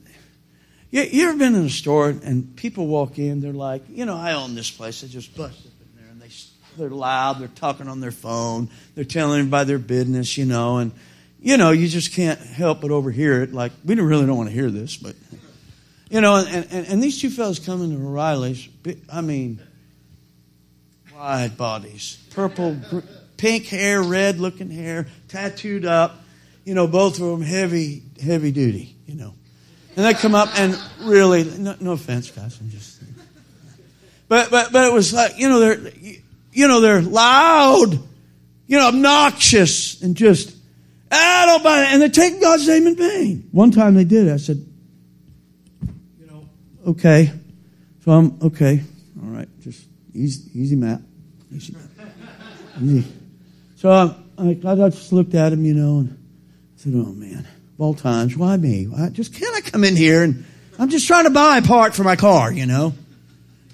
you, 0.90 1.02
you 1.02 1.28
ever 1.28 1.38
been 1.38 1.54
in 1.54 1.66
a 1.66 1.70
store 1.70 2.10
and 2.10 2.54
people 2.56 2.86
walk 2.86 3.18
in? 3.18 3.40
They're 3.40 3.52
like, 3.52 3.82
you 3.88 4.04
know, 4.04 4.16
I 4.16 4.32
own 4.32 4.54
this 4.54 4.70
place. 4.70 5.00
They 5.00 5.08
just 5.08 5.34
bust 5.36 5.60
up 5.60 5.72
in 5.80 6.02
there, 6.02 6.10
and 6.10 6.20
they 6.20 6.28
they're 6.76 6.90
loud. 6.90 7.38
They're 7.38 7.48
talking 7.48 7.88
on 7.88 8.00
their 8.00 8.10
phone. 8.10 8.68
They're 8.94 9.04
telling 9.04 9.38
everybody 9.38 9.68
their 9.68 9.78
business, 9.78 10.36
you 10.36 10.44
know, 10.44 10.78
and 10.78 10.92
you 11.42 11.56
know, 11.56 11.72
you 11.72 11.88
just 11.88 12.12
can't 12.12 12.38
help 12.38 12.80
but 12.80 12.92
overhear 12.92 13.42
it. 13.42 13.52
Like, 13.52 13.72
we 13.84 13.96
really 13.96 14.26
don't 14.26 14.36
want 14.36 14.48
to 14.48 14.54
hear 14.54 14.70
this, 14.70 14.96
but, 14.96 15.16
you 16.08 16.20
know, 16.20 16.36
and, 16.36 16.66
and, 16.70 16.86
and 16.86 17.02
these 17.02 17.20
two 17.20 17.30
fellows 17.30 17.58
come 17.58 17.82
into 17.82 17.96
O'Reilly's, 17.96 18.68
I 19.12 19.20
mean, 19.22 19.60
wide 21.14 21.56
bodies, 21.56 22.16
purple, 22.30 22.76
pink 23.36 23.66
hair, 23.66 24.02
red 24.02 24.38
looking 24.38 24.70
hair, 24.70 25.08
tattooed 25.26 25.84
up, 25.84 26.14
you 26.64 26.74
know, 26.74 26.86
both 26.86 27.20
of 27.20 27.26
them 27.26 27.42
heavy, 27.42 28.02
heavy 28.22 28.52
duty, 28.52 28.94
you 29.06 29.16
know. 29.16 29.34
And 29.96 30.06
they 30.06 30.14
come 30.14 30.36
up 30.36 30.48
and 30.58 30.78
really, 31.00 31.42
no, 31.42 31.74
no 31.80 31.92
offense, 31.92 32.30
guys, 32.30 32.56
I'm 32.60 32.70
just, 32.70 33.02
but, 34.28 34.48
but, 34.50 34.70
but 34.72 34.86
it 34.86 34.92
was 34.92 35.12
like, 35.12 35.38
you 35.38 35.48
know, 35.48 35.58
they're, 35.58 35.92
you 36.52 36.68
know, 36.68 36.80
they're 36.80 37.02
loud, 37.02 37.94
you 38.68 38.78
know, 38.78 38.86
obnoxious 38.86 40.00
and 40.02 40.16
just, 40.16 40.56
I 41.12 41.46
don't 41.46 41.62
buy 41.62 41.82
it. 41.82 41.92
And 41.92 42.02
they 42.02 42.08
take 42.08 42.40
God's 42.40 42.66
name 42.66 42.86
in 42.86 42.96
vain. 42.96 43.48
One 43.52 43.70
time 43.70 43.94
they 43.94 44.04
did. 44.04 44.30
I 44.30 44.38
said, 44.38 44.64
you 46.18 46.26
know, 46.26 46.48
okay. 46.88 47.30
So 48.04 48.12
I'm, 48.12 48.38
okay. 48.42 48.82
All 49.22 49.28
right. 49.28 49.48
Just 49.60 49.84
easy, 50.14 50.50
easy 50.58 50.76
Matt. 50.76 51.00
Easy. 51.52 51.76
easy. 52.82 53.12
So 53.76 53.90
I, 53.90 54.14
I, 54.38 54.50
I 54.50 54.74
just 54.90 55.12
looked 55.12 55.34
at 55.34 55.52
him, 55.52 55.64
you 55.64 55.74
know, 55.74 55.98
and 55.98 56.10
I 56.10 56.80
said, 56.80 56.92
oh 56.94 57.12
man, 57.12 57.40
of 57.40 57.80
all 57.80 57.94
times, 57.94 58.36
why 58.36 58.56
me? 58.56 58.84
Why, 58.84 59.08
just 59.10 59.34
can't 59.34 59.54
I 59.54 59.60
come 59.60 59.84
in 59.84 59.96
here 59.96 60.22
and 60.22 60.44
I'm 60.78 60.88
just 60.88 61.06
trying 61.06 61.24
to 61.24 61.30
buy 61.30 61.58
a 61.58 61.62
part 61.62 61.94
for 61.94 62.04
my 62.04 62.16
car, 62.16 62.52
you 62.52 62.66
know? 62.66 62.94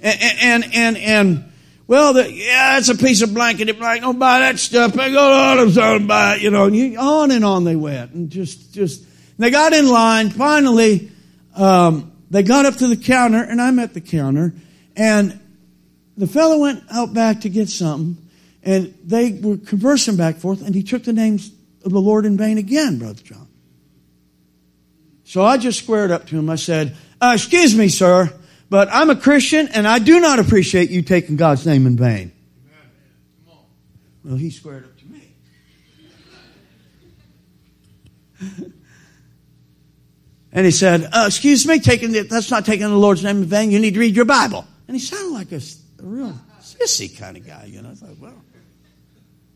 And, 0.00 0.20
and, 0.40 0.74
and, 0.74 0.96
and, 0.96 1.47
well, 1.88 2.12
the, 2.12 2.30
yeah, 2.30 2.76
it's 2.76 2.90
a 2.90 2.94
piece 2.94 3.22
of 3.22 3.32
blankety 3.32 3.72
blank. 3.72 4.02
Don't 4.02 4.18
buy 4.18 4.40
that 4.40 4.58
stuff. 4.58 4.96
I 4.98 5.10
go 5.10 5.14
to 5.14 5.62
AutoZone 5.64 5.96
and 5.96 6.08
buy 6.08 6.36
it, 6.36 6.42
you 6.42 6.50
know. 6.50 6.66
And 6.66 6.76
you, 6.76 6.98
on 6.98 7.30
and 7.30 7.44
on 7.46 7.64
they 7.64 7.76
went, 7.76 8.12
and 8.12 8.28
just, 8.28 8.74
just. 8.74 9.00
And 9.00 9.38
they 9.38 9.50
got 9.50 9.72
in 9.72 9.88
line. 9.88 10.28
Finally, 10.28 11.10
um, 11.56 12.12
they 12.30 12.42
got 12.42 12.66
up 12.66 12.76
to 12.76 12.88
the 12.88 12.96
counter, 12.96 13.42
and 13.42 13.60
I'm 13.60 13.78
at 13.78 13.94
the 13.94 14.02
counter, 14.02 14.52
and 14.96 15.40
the 16.18 16.26
fellow 16.26 16.58
went 16.58 16.84
out 16.90 17.14
back 17.14 17.40
to 17.40 17.48
get 17.48 17.70
something, 17.70 18.22
and 18.62 18.94
they 19.02 19.32
were 19.32 19.56
conversing 19.56 20.16
back 20.16 20.34
and 20.34 20.42
forth, 20.42 20.66
and 20.66 20.74
he 20.74 20.82
took 20.82 21.04
the 21.04 21.14
names 21.14 21.50
of 21.84 21.92
the 21.92 22.00
Lord 22.00 22.26
in 22.26 22.36
vain 22.36 22.58
again, 22.58 22.98
Brother 22.98 23.22
John. 23.22 23.48
So 25.24 25.42
I 25.42 25.56
just 25.56 25.78
squared 25.78 26.10
up 26.10 26.26
to 26.26 26.38
him. 26.38 26.50
I 26.50 26.56
said, 26.56 26.94
uh, 27.18 27.32
"Excuse 27.34 27.74
me, 27.74 27.88
sir." 27.88 28.30
But 28.70 28.88
I'm 28.90 29.10
a 29.10 29.16
Christian 29.16 29.68
and 29.68 29.86
I 29.86 29.98
do 29.98 30.20
not 30.20 30.38
appreciate 30.38 30.90
you 30.90 31.02
taking 31.02 31.36
God's 31.36 31.66
name 31.66 31.86
in 31.86 31.96
vain. 31.96 32.32
Well, 34.24 34.36
he 34.36 34.50
squared 34.50 34.84
up 34.84 34.98
to 34.98 35.06
me. 35.06 35.34
and 40.52 40.66
he 40.66 40.70
said, 40.70 41.08
uh, 41.12 41.24
Excuse 41.28 41.66
me, 41.66 41.80
taking 41.80 42.12
the, 42.12 42.22
that's 42.24 42.50
not 42.50 42.66
taking 42.66 42.86
the 42.86 42.96
Lord's 42.96 43.24
name 43.24 43.38
in 43.38 43.44
vain. 43.44 43.70
You 43.70 43.78
need 43.78 43.94
to 43.94 44.00
read 44.00 44.14
your 44.14 44.26
Bible. 44.26 44.66
And 44.86 44.94
he 44.94 45.00
sounded 45.00 45.32
like 45.32 45.52
a, 45.52 45.56
a 45.56 46.02
real 46.02 46.38
sissy 46.60 47.18
kind 47.18 47.38
of 47.38 47.46
guy, 47.46 47.64
you 47.64 47.80
know. 47.80 47.90
I 47.90 47.94
thought, 47.94 48.18
well, 48.18 48.34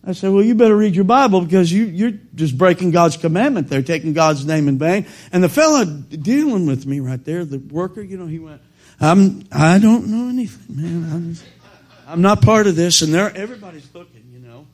I 0.04 0.12
said, 0.12 0.32
well, 0.32 0.42
you 0.42 0.54
better 0.54 0.76
read 0.76 0.96
your 0.96 1.04
Bible 1.04 1.42
because 1.42 1.70
you, 1.70 1.84
you're 1.84 2.12
just 2.34 2.56
breaking 2.56 2.90
God's 2.92 3.16
commandment 3.16 3.68
there, 3.68 3.82
taking 3.82 4.14
God's 4.14 4.44
name 4.44 4.68
in 4.68 4.78
vain. 4.78 5.06
And 5.32 5.44
the 5.44 5.48
fellow 5.48 5.84
dealing 5.84 6.66
with 6.66 6.86
me 6.86 7.00
right 7.00 7.22
there, 7.24 7.44
the 7.44 7.58
worker, 7.58 8.02
you 8.02 8.16
know, 8.16 8.26
he 8.26 8.38
went, 8.38 8.62
I'm, 9.02 9.44
I 9.50 9.80
don't 9.80 10.06
know 10.06 10.28
anything, 10.28 10.76
man. 10.76 11.12
I'm, 11.12 11.36
I'm 12.06 12.22
not 12.22 12.40
part 12.40 12.68
of 12.68 12.76
this, 12.76 13.02
and 13.02 13.12
there, 13.12 13.36
everybody's 13.36 13.92
looking, 13.92 14.22
you 14.32 14.38
know. 14.38 14.64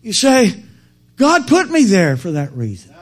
You 0.00 0.14
say, 0.14 0.54
God 1.16 1.46
put 1.46 1.70
me 1.70 1.84
there 1.84 2.16
for 2.16 2.32
that 2.32 2.52
reason. 2.52 2.94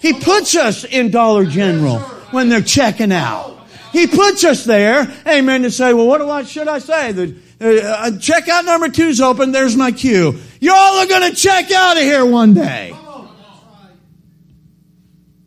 He 0.00 0.12
puts 0.12 0.54
us 0.56 0.84
in 0.84 1.10
Dollar 1.10 1.46
General 1.46 2.00
when 2.30 2.50
they're 2.50 2.60
checking 2.60 3.12
out. 3.12 3.66
He 3.92 4.06
puts 4.06 4.44
us 4.44 4.64
there, 4.64 5.10
amen, 5.26 5.62
to 5.62 5.70
say, 5.70 5.94
well, 5.94 6.06
what 6.06 6.46
should 6.46 6.68
I 6.68 6.80
say? 6.80 7.12
The, 7.12 7.34
uh, 7.60 8.10
checkout 8.18 8.66
number 8.66 8.90
two's 8.90 9.22
open, 9.22 9.52
there's 9.52 9.74
my 9.74 9.90
cue. 9.90 10.38
You 10.60 10.74
all 10.74 11.00
are 11.00 11.30
to 11.30 11.34
check 11.34 11.72
out 11.72 11.96
of 11.96 12.02
here 12.02 12.26
one 12.26 12.52
day. 12.52 12.94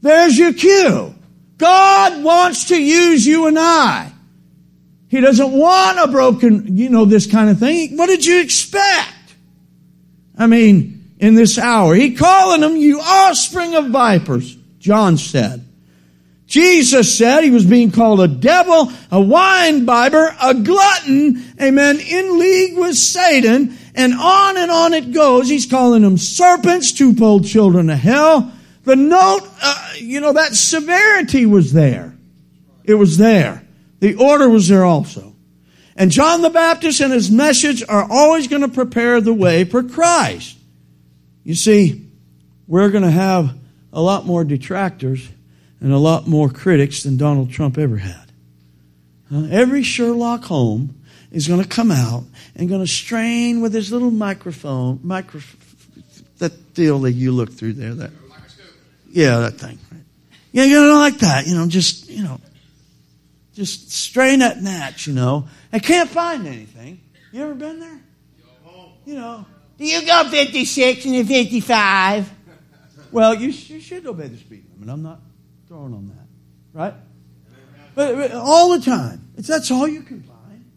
There's 0.01 0.36
your 0.36 0.53
cue. 0.53 1.13
God 1.62 2.24
wants 2.24 2.66
to 2.66 2.82
use 2.82 3.26
you 3.26 3.47
and 3.47 3.57
I. 3.57 4.12
He 5.07 5.22
doesn't 5.22 5.51
want 5.51 5.99
a 5.99 6.12
broken, 6.12 6.78
you 6.78 6.89
know, 6.89 7.05
this 7.05 7.30
kind 7.30 7.49
of 7.49 7.59
thing. 7.59 7.95
What 7.97 8.07
did 8.07 8.26
you 8.26 8.41
expect? 8.41 9.36
I 10.38 10.47
mean, 10.47 11.14
in 11.20 11.36
this 11.36 11.57
hour. 11.57 11.93
He 11.93 12.16
calling 12.16 12.62
them, 12.62 12.76
you 12.76 12.99
offspring 12.99 13.76
of 13.76 13.89
vipers, 13.89 14.55
John 14.80 15.18
said. 15.18 15.66
Jesus 16.47 17.18
said 17.18 17.43
he 17.43 17.51
was 17.51 17.66
being 17.66 17.91
called 17.91 18.20
a 18.20 18.28
devil, 18.28 18.91
a 19.09 19.22
wine 19.22 19.86
bibber, 19.86 20.36
a 20.41 20.53
glutton, 20.53 21.41
amen, 21.62 21.99
in 21.99 22.39
league 22.39 22.78
with 22.78 22.95
Satan, 22.95 23.78
and 23.95 24.14
on 24.14 24.57
and 24.57 24.70
on 24.70 24.93
it 24.93 25.14
goes. 25.14 25.47
He's 25.47 25.66
calling 25.66 26.01
them 26.01 26.18
serpents, 26.18 26.91
two-fold 26.91 27.45
children 27.45 27.89
of 27.89 27.99
hell. 27.99 28.51
The 28.84 28.95
note, 28.95 29.47
uh, 29.61 29.93
you 29.97 30.19
know, 30.19 30.34
that 30.34 30.55
severity 30.55 31.45
was 31.45 31.73
there. 31.73 32.15
It 32.84 32.95
was 32.95 33.17
there. 33.17 33.65
The 33.99 34.15
order 34.15 34.49
was 34.49 34.67
there 34.67 34.84
also. 34.84 35.36
And 35.95 36.09
John 36.09 36.41
the 36.41 36.49
Baptist 36.49 36.99
and 36.99 37.13
his 37.13 37.29
message 37.29 37.84
are 37.88 38.07
always 38.09 38.47
going 38.47 38.63
to 38.63 38.67
prepare 38.67 39.21
the 39.21 39.34
way 39.34 39.65
for 39.65 39.84
Christ. 39.84 40.57
You 41.43 41.53
see, 41.53 42.07
we're 42.67 42.89
going 42.89 43.03
to 43.03 43.11
have 43.11 43.55
a 43.93 44.01
lot 44.01 44.25
more 44.25 44.43
detractors 44.43 45.29
and 45.79 45.91
a 45.91 45.97
lot 45.97 46.27
more 46.27 46.49
critics 46.49 47.03
than 47.03 47.17
Donald 47.17 47.51
Trump 47.51 47.77
ever 47.77 47.97
had. 47.97 48.32
Uh, 49.32 49.47
every 49.51 49.84
Sherlock 49.84 50.43
Holmes 50.45 50.91
is 51.32 51.47
going 51.47 51.61
to 51.61 51.67
come 51.67 51.91
out 51.91 52.23
and 52.55 52.67
going 52.67 52.82
to 52.82 52.91
strain 52.91 53.61
with 53.61 53.73
his 53.73 53.91
little 53.91 54.11
microphone, 54.11 54.99
micro, 55.03 55.41
that 56.39 56.73
deal 56.73 56.99
that 56.99 57.13
you 57.13 57.32
look 57.32 57.51
through 57.51 57.73
there. 57.73 57.93
That, 57.93 58.11
yeah, 59.14 59.39
that 59.39 59.53
thing. 59.53 59.78
Right? 59.91 60.01
Yeah, 60.51 60.64
you 60.66 60.82
know, 60.82 60.95
like 60.95 61.20
that. 61.20 61.47
You 61.47 61.55
know, 61.55 61.68
just 61.68 62.09
you 62.09 62.24
know, 62.24 62.39
just 63.53 63.91
strain 63.91 64.39
that 64.39 64.62
gnat, 64.62 65.05
you 65.07 65.14
know. 65.14 65.47
I 65.72 65.80
can't 65.80 66.09
find 66.09 66.47
anything. 66.47 67.01
You 67.32 67.43
ever 67.43 67.53
been 67.53 67.80
there? 67.80 68.01
You 69.05 69.16
know, 69.16 69.45
do 69.78 69.86
you 69.86 70.05
go 70.05 70.30
56 70.30 71.05
and 71.05 71.28
55? 71.28 72.32
Well, 73.12 73.34
you, 73.34 73.49
you 73.49 73.80
should 73.80 74.05
obey 74.05 74.28
the 74.28 74.38
speed 74.38 74.64
limit. 74.74 74.93
I'm 74.93 75.01
not 75.01 75.20
throwing 75.68 75.93
on 75.93 76.07
that. 76.09 76.80
Right? 76.80 76.93
But, 77.95 78.16
but 78.16 78.32
all 78.32 78.78
the 78.78 78.86
time. 78.86 79.28
It's, 79.38 79.47
that's 79.47 79.72
all 79.72 79.88
you 79.88 80.03
can 80.03 80.22
find. 80.22 80.72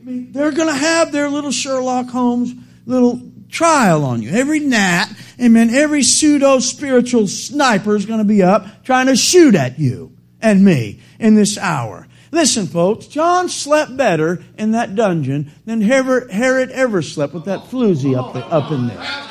I 0.00 0.04
mean, 0.04 0.32
they're 0.32 0.52
going 0.52 0.68
to 0.68 0.78
have 0.78 1.12
their 1.12 1.30
little 1.30 1.50
Sherlock 1.50 2.08
Holmes 2.08 2.52
little 2.86 3.20
trial 3.48 4.04
on 4.04 4.22
you. 4.22 4.30
Every 4.30 4.60
gnat, 4.60 5.10
amen, 5.40 5.70
every 5.70 6.02
pseudo 6.02 6.58
spiritual 6.58 7.26
sniper 7.26 7.96
is 7.96 8.06
going 8.06 8.18
to 8.18 8.24
be 8.24 8.42
up 8.42 8.84
trying 8.84 9.06
to 9.06 9.16
shoot 9.16 9.54
at 9.54 9.78
you 9.78 10.16
and 10.40 10.64
me 10.64 11.00
in 11.18 11.34
this 11.34 11.56
hour. 11.58 12.06
Listen, 12.30 12.66
folks, 12.66 13.06
John 13.06 13.48
slept 13.48 13.96
better 13.96 14.42
in 14.58 14.72
that 14.72 14.94
dungeon 14.96 15.52
than 15.64 15.80
Herod 15.80 16.70
ever 16.70 17.00
slept 17.00 17.32
with 17.32 17.44
that 17.44 17.60
floozy 17.64 18.18
up, 18.18 18.32
the, 18.32 18.44
up 18.46 18.72
in 18.72 18.88
there. 18.88 19.24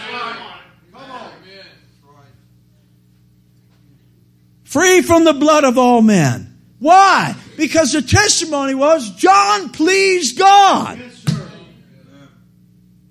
Free 4.64 5.02
from 5.02 5.24
the 5.24 5.34
blood 5.34 5.66
of 5.66 5.78
all 5.78 6.02
men. 6.02 6.58
Why? 6.80 7.36
Because 7.58 7.94
the 7.94 8.02
testimony 8.02 8.74
was 8.74 9.12
John 9.12 9.70
pleased 9.70 10.40
God. 10.40 11.00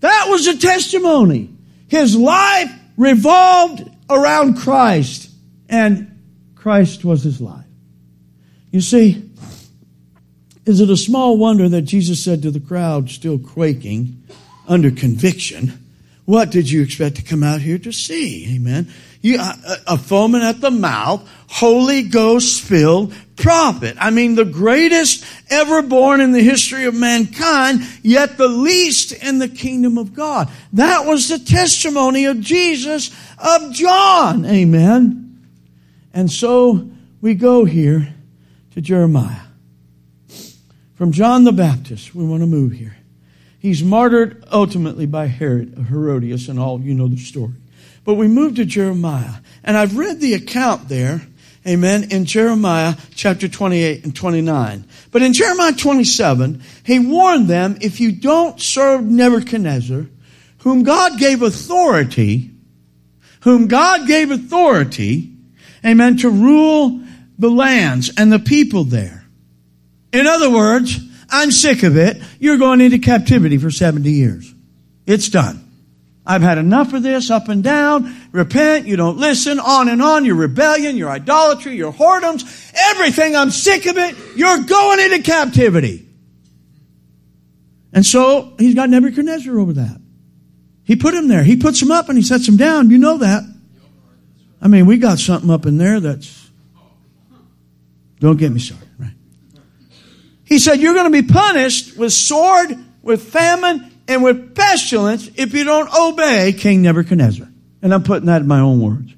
That 0.01 0.27
was 0.29 0.47
a 0.49 0.59
testimony. 0.59 1.51
His 1.87 2.17
life 2.17 2.73
revolved 2.97 3.89
around 4.09 4.57
Christ, 4.57 5.31
and 5.69 6.19
Christ 6.55 7.05
was 7.05 7.23
his 7.23 7.41
life. 7.41 7.65
You 8.71 8.81
see, 8.81 9.31
is 10.65 10.81
it 10.81 10.91
a 10.91 10.97
small 10.97 11.37
wonder 11.37 11.69
that 11.69 11.83
Jesus 11.83 12.23
said 12.23 12.43
to 12.43 12.51
the 12.51 12.61
crowd, 12.61 13.11
still 13.11 13.39
quaking 13.39 14.23
under 14.69 14.91
conviction, 14.91 15.79
What 16.25 16.51
did 16.51 16.71
you 16.71 16.83
expect 16.83 17.17
to 17.17 17.23
come 17.23 17.43
out 17.43 17.61
here 17.61 17.79
to 17.79 17.93
see? 17.93 18.55
Amen. 18.57 18.89
You, 19.21 19.41
a, 19.41 19.77
a 19.89 19.99
foaming 19.99 20.43
at 20.43 20.61
the 20.61 20.71
mouth, 20.71 21.29
Holy 21.49 22.03
Ghost 22.03 22.63
filled 22.63 23.15
prophet. 23.43 23.97
I 23.99 24.11
mean, 24.11 24.37
the 24.37 24.45
greatest 24.45 25.25
ever 25.51 25.83
born 25.83 26.21
in 26.21 26.33
the 26.33 26.43
history 26.43 26.87
of 26.87 26.95
mankind, 26.95 27.81
yet 28.03 28.39
the 28.39 28.49
least 28.49 29.13
in 29.13 29.39
the 29.39 29.49
kingdom 29.49 29.99
of 29.99 30.15
God. 30.15 30.49
That 30.73 31.05
was 31.05 31.29
the 31.29 31.39
testimony 31.39 32.25
of 32.25 32.41
Jesus 32.41 33.11
of 33.39 33.73
John. 33.73 34.47
Amen. 34.47 35.47
And 36.15 36.31
so 36.31 36.89
we 37.21 37.35
go 37.35 37.65
here 37.65 38.15
to 38.73 38.81
Jeremiah. 38.81 39.41
From 40.95 41.13
John 41.13 41.45
the 41.45 41.53
Baptist, 41.53 42.15
we 42.15 42.25
want 42.25 42.43
to 42.43 42.47
move 42.47 42.73
here. 42.73 42.97
He's 43.59 43.83
martyred 43.83 44.45
ultimately 44.51 45.07
by 45.07 45.27
Herod, 45.27 45.87
Herodias, 45.89 46.49
and 46.49 46.59
all 46.59 46.81
you 46.81 46.95
know 46.95 47.09
the 47.09 47.17
story. 47.17 47.55
But 48.05 48.15
we 48.15 48.29
move 48.29 48.57
to 48.57 48.65
Jeremiah. 48.65 49.35
And 49.63 49.77
I've 49.77 49.97
read 49.97 50.21
the 50.21 50.35
account 50.35 50.89
there, 50.89 51.23
amen, 51.67 52.09
in 52.11 52.25
Jeremiah 52.25 52.95
chapter 53.15 53.49
28 53.49 54.05
and 54.05 54.15
29. 54.15 54.85
But 55.11 55.23
in 55.23 55.33
Jeremiah 55.33 55.73
27, 55.73 56.63
he 56.85 56.99
warned 56.99 57.49
them 57.49 57.79
if 57.81 58.01
you 58.01 58.13
don't 58.13 58.61
serve 58.61 59.05
Nebuchadnezzar, 59.05 60.07
whom 60.59 60.83
God 60.83 61.19
gave 61.19 61.43
authority, 61.43 62.51
whom 63.43 63.69
God 63.69 64.07
gave 64.07 64.31
authority, 64.31 65.35
amen, 65.85 66.19
to 66.19 66.31
rule 66.31 67.01
the 67.39 67.51
lands 67.51 68.11
and 68.17 68.33
the 68.33 68.39
people 68.39 68.85
there. 68.85 69.25
In 70.13 70.27
other 70.27 70.51
words, 70.51 70.99
I'm 71.31 71.51
sick 71.51 71.83
of 71.83 71.97
it. 71.97 72.23
You're 72.39 72.59
going 72.59 72.81
into 72.81 72.99
captivity 72.99 73.59
for 73.59 73.71
70 73.71 74.11
years. 74.11 74.55
It's 75.07 75.29
done. 75.29 75.62
I've 76.25 76.43
had 76.43 76.59
enough 76.59 76.93
of 76.93 77.03
this 77.03 77.31
up 77.31 77.49
and 77.49 77.65
down. 77.65 78.15
Repent. 78.31 78.87
You 78.87 78.97
don't 78.97 79.19
listen. 79.19 79.59
On 79.59 79.89
and 79.89 80.01
on. 80.01 80.25
Your 80.25 80.37
rebellion, 80.37 80.97
your 80.97 81.11
idolatry, 81.11 81.75
your 81.75 81.93
whoredoms, 81.93 82.73
everything. 82.91 83.35
I'm 83.35 83.51
sick 83.51 83.87
of 83.87 83.99
it. 83.99 84.17
You're 84.37 84.63
going 84.63 85.01
into 85.01 85.23
captivity. 85.23 86.09
And 87.93 88.07
so 88.07 88.55
he's 88.59 88.75
got 88.75 88.89
Nebuchadnezzar 88.89 89.59
over 89.59 89.75
that. 89.75 90.01
He 90.85 90.97
put 90.97 91.15
him 91.15 91.29
there. 91.29 91.43
He 91.43 91.57
puts 91.57 91.83
him 91.83 91.91
up 91.91 92.09
and 92.09 92.17
he 92.17 92.25
sets 92.25 92.47
him 92.47 92.57
down. 92.57 92.91
You 92.91 92.99
know 92.99 93.19
that. 93.19 93.43
I 94.61 94.69
mean, 94.69 94.87
we 94.87 94.99
got 94.99 95.19
something 95.19 95.51
up 95.51 95.67
in 95.67 95.77
there 95.77 95.99
that's 95.99 96.51
don't 98.21 98.37
get 98.37 98.53
me 98.53 98.61
started, 98.61 98.89
right? 98.99 99.15
He 100.45 100.61
said, 100.61 100.81
You're 100.81 100.95
going 100.95 101.13
to 101.13 101.23
be 101.23 101.27
punished 101.27 101.97
with 101.97 102.13
sword, 102.13 102.79
with 103.03 103.25
famine, 103.25 103.92
and 104.13 104.23
with 104.23 104.55
pestilence 104.55 105.29
if 105.37 105.55
you 105.55 105.65
don't 105.65 105.93
obey 105.95 106.53
King 106.53 106.83
Nebuchadnezzar. 106.83 107.49
And 107.83 107.93
I'm 107.93 108.03
putting 108.03 108.27
that 108.27 108.43
in 108.43 108.49
my 108.49 108.61
own 108.61 108.81
words. 108.81 109.15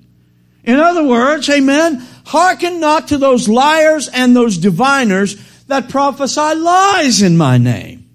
In 0.63 0.81
other 0.81 1.05
words, 1.05 1.49
amen, 1.51 2.03
hearken 2.25 2.81
not 2.81 3.09
to 3.09 3.19
those 3.19 3.49
liars 3.49 4.09
and 4.09 4.35
those 4.35 4.57
diviners 4.57 5.37
that 5.67 5.91
prophesy 5.91 6.55
lies 6.55 7.21
in 7.21 7.37
my 7.37 7.59
name. 7.59 8.09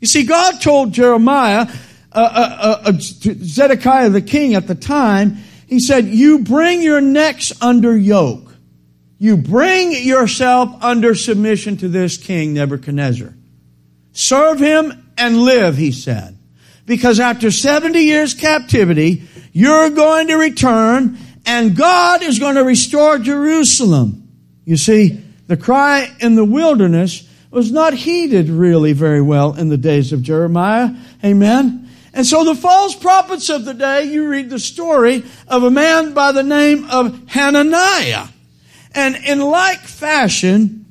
You 0.00 0.06
see, 0.06 0.24
God 0.24 0.60
told 0.60 0.92
Jeremiah, 0.92 1.66
uh, 2.12 2.18
uh, 2.18 2.56
uh, 2.60 2.90
uh 2.90 2.92
Zedekiah 2.98 4.10
the 4.10 4.22
king 4.22 4.54
at 4.54 4.68
the 4.68 4.74
time, 4.74 5.38
he 5.66 5.80
said, 5.80 6.06
You 6.06 6.40
bring 6.40 6.82
your 6.82 7.00
necks 7.00 7.52
under 7.60 7.96
yoke. 7.96 8.52
You 9.18 9.36
bring 9.36 9.92
yourself 9.92 10.82
under 10.84 11.14
submission 11.14 11.78
to 11.78 11.88
this 11.88 12.18
king, 12.18 12.54
Nebuchadnezzar. 12.54 13.34
Serve 14.12 14.60
him 14.60 15.05
and 15.16 15.38
live, 15.38 15.76
he 15.76 15.92
said. 15.92 16.38
Because 16.84 17.18
after 17.18 17.50
70 17.50 17.98
years 17.98 18.34
captivity, 18.34 19.24
you're 19.52 19.90
going 19.90 20.28
to 20.28 20.36
return 20.36 21.18
and 21.46 21.76
God 21.76 22.22
is 22.22 22.38
going 22.38 22.56
to 22.56 22.64
restore 22.64 23.18
Jerusalem. 23.18 24.28
You 24.64 24.76
see, 24.76 25.22
the 25.46 25.56
cry 25.56 26.10
in 26.20 26.34
the 26.34 26.44
wilderness 26.44 27.28
was 27.50 27.70
not 27.70 27.94
heeded 27.94 28.48
really 28.48 28.92
very 28.92 29.22
well 29.22 29.54
in 29.54 29.68
the 29.68 29.76
days 29.76 30.12
of 30.12 30.22
Jeremiah. 30.22 30.90
Amen. 31.24 31.88
And 32.12 32.26
so 32.26 32.44
the 32.44 32.54
false 32.54 32.94
prophets 32.96 33.48
of 33.48 33.64
the 33.64 33.74
day, 33.74 34.04
you 34.04 34.28
read 34.28 34.50
the 34.50 34.58
story 34.58 35.24
of 35.46 35.62
a 35.62 35.70
man 35.70 36.14
by 36.14 36.32
the 36.32 36.42
name 36.42 36.90
of 36.90 37.28
Hananiah. 37.28 38.26
And 38.94 39.16
in 39.16 39.40
like 39.40 39.80
fashion, 39.80 40.86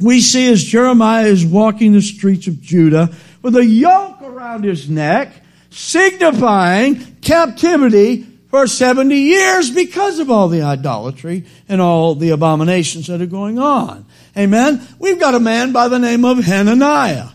we 0.00 0.20
see 0.20 0.50
as 0.50 0.62
Jeremiah 0.62 1.26
is 1.26 1.46
walking 1.46 1.92
the 1.92 2.02
streets 2.02 2.46
of 2.46 2.60
Judah 2.60 3.10
with 3.48 3.56
a 3.56 3.64
yoke 3.64 4.20
around 4.20 4.64
his 4.64 4.90
neck, 4.90 5.32
signifying 5.70 7.16
captivity 7.22 8.26
for 8.48 8.66
70 8.66 9.16
years 9.16 9.70
because 9.70 10.18
of 10.18 10.30
all 10.30 10.48
the 10.48 10.60
idolatry 10.60 11.46
and 11.66 11.80
all 11.80 12.14
the 12.14 12.28
abominations 12.28 13.06
that 13.06 13.22
are 13.22 13.26
going 13.26 13.58
on. 13.58 14.04
Amen. 14.36 14.86
We've 14.98 15.18
got 15.18 15.34
a 15.34 15.40
man 15.40 15.72
by 15.72 15.88
the 15.88 15.98
name 15.98 16.26
of 16.26 16.44
Hananiah. 16.44 17.28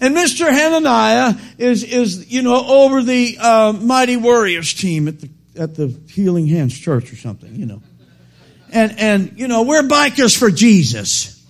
And 0.00 0.14
Mr. 0.14 0.48
Hananiah 0.48 1.34
is, 1.58 1.82
is, 1.82 2.32
you 2.32 2.42
know, 2.42 2.64
over 2.64 3.02
the 3.02 3.36
uh, 3.40 3.72
Mighty 3.72 4.16
Warriors 4.16 4.72
team 4.74 5.08
at 5.08 5.18
the, 5.20 5.28
at 5.56 5.74
the 5.74 5.88
Healing 6.08 6.46
Hands 6.46 6.72
Church 6.72 7.12
or 7.12 7.16
something, 7.16 7.52
you 7.56 7.66
know. 7.66 7.82
And, 8.72 8.96
and, 8.96 9.32
you 9.40 9.48
know, 9.48 9.62
we're 9.62 9.82
bikers 9.82 10.38
for 10.38 10.52
Jesus. 10.52 11.44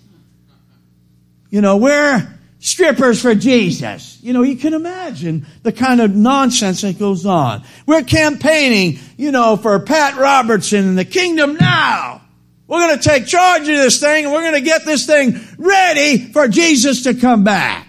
You 1.51 1.61
know, 1.61 1.77
we're 1.77 2.38
strippers 2.61 3.21
for 3.21 3.35
Jesus. 3.35 4.19
You 4.23 4.33
know, 4.33 4.43
you 4.43 4.57
can 4.57 4.75
imagine 4.75 5.47
the 5.63 5.73
kind 5.73 6.01
of 6.01 6.15
nonsense 6.15 6.83
that 6.83 6.99
goes 6.99 7.25
on. 7.27 7.63
We're 7.87 8.03
campaigning, 8.03 8.99
you 9.17 9.33
know, 9.33 9.57
for 9.57 9.79
Pat 9.81 10.17
Robertson 10.17 10.87
and 10.89 10.99
the 10.99 11.05
kingdom 11.05 11.55
now. 11.55 12.23
We're 12.67 12.87
going 12.87 12.99
to 12.99 13.09
take 13.09 13.27
charge 13.27 13.63
of 13.63 13.67
this 13.67 13.99
thing 14.01 14.27
and 14.27 14.35
we're 14.35 14.43
going 14.43 14.55
to 14.55 14.61
get 14.61 14.85
this 14.85 15.07
thing 15.07 15.41
ready 15.57 16.19
for 16.33 16.49
Jesus 16.49 17.05
to 17.05 17.15
come 17.15 17.43
back. 17.43 17.87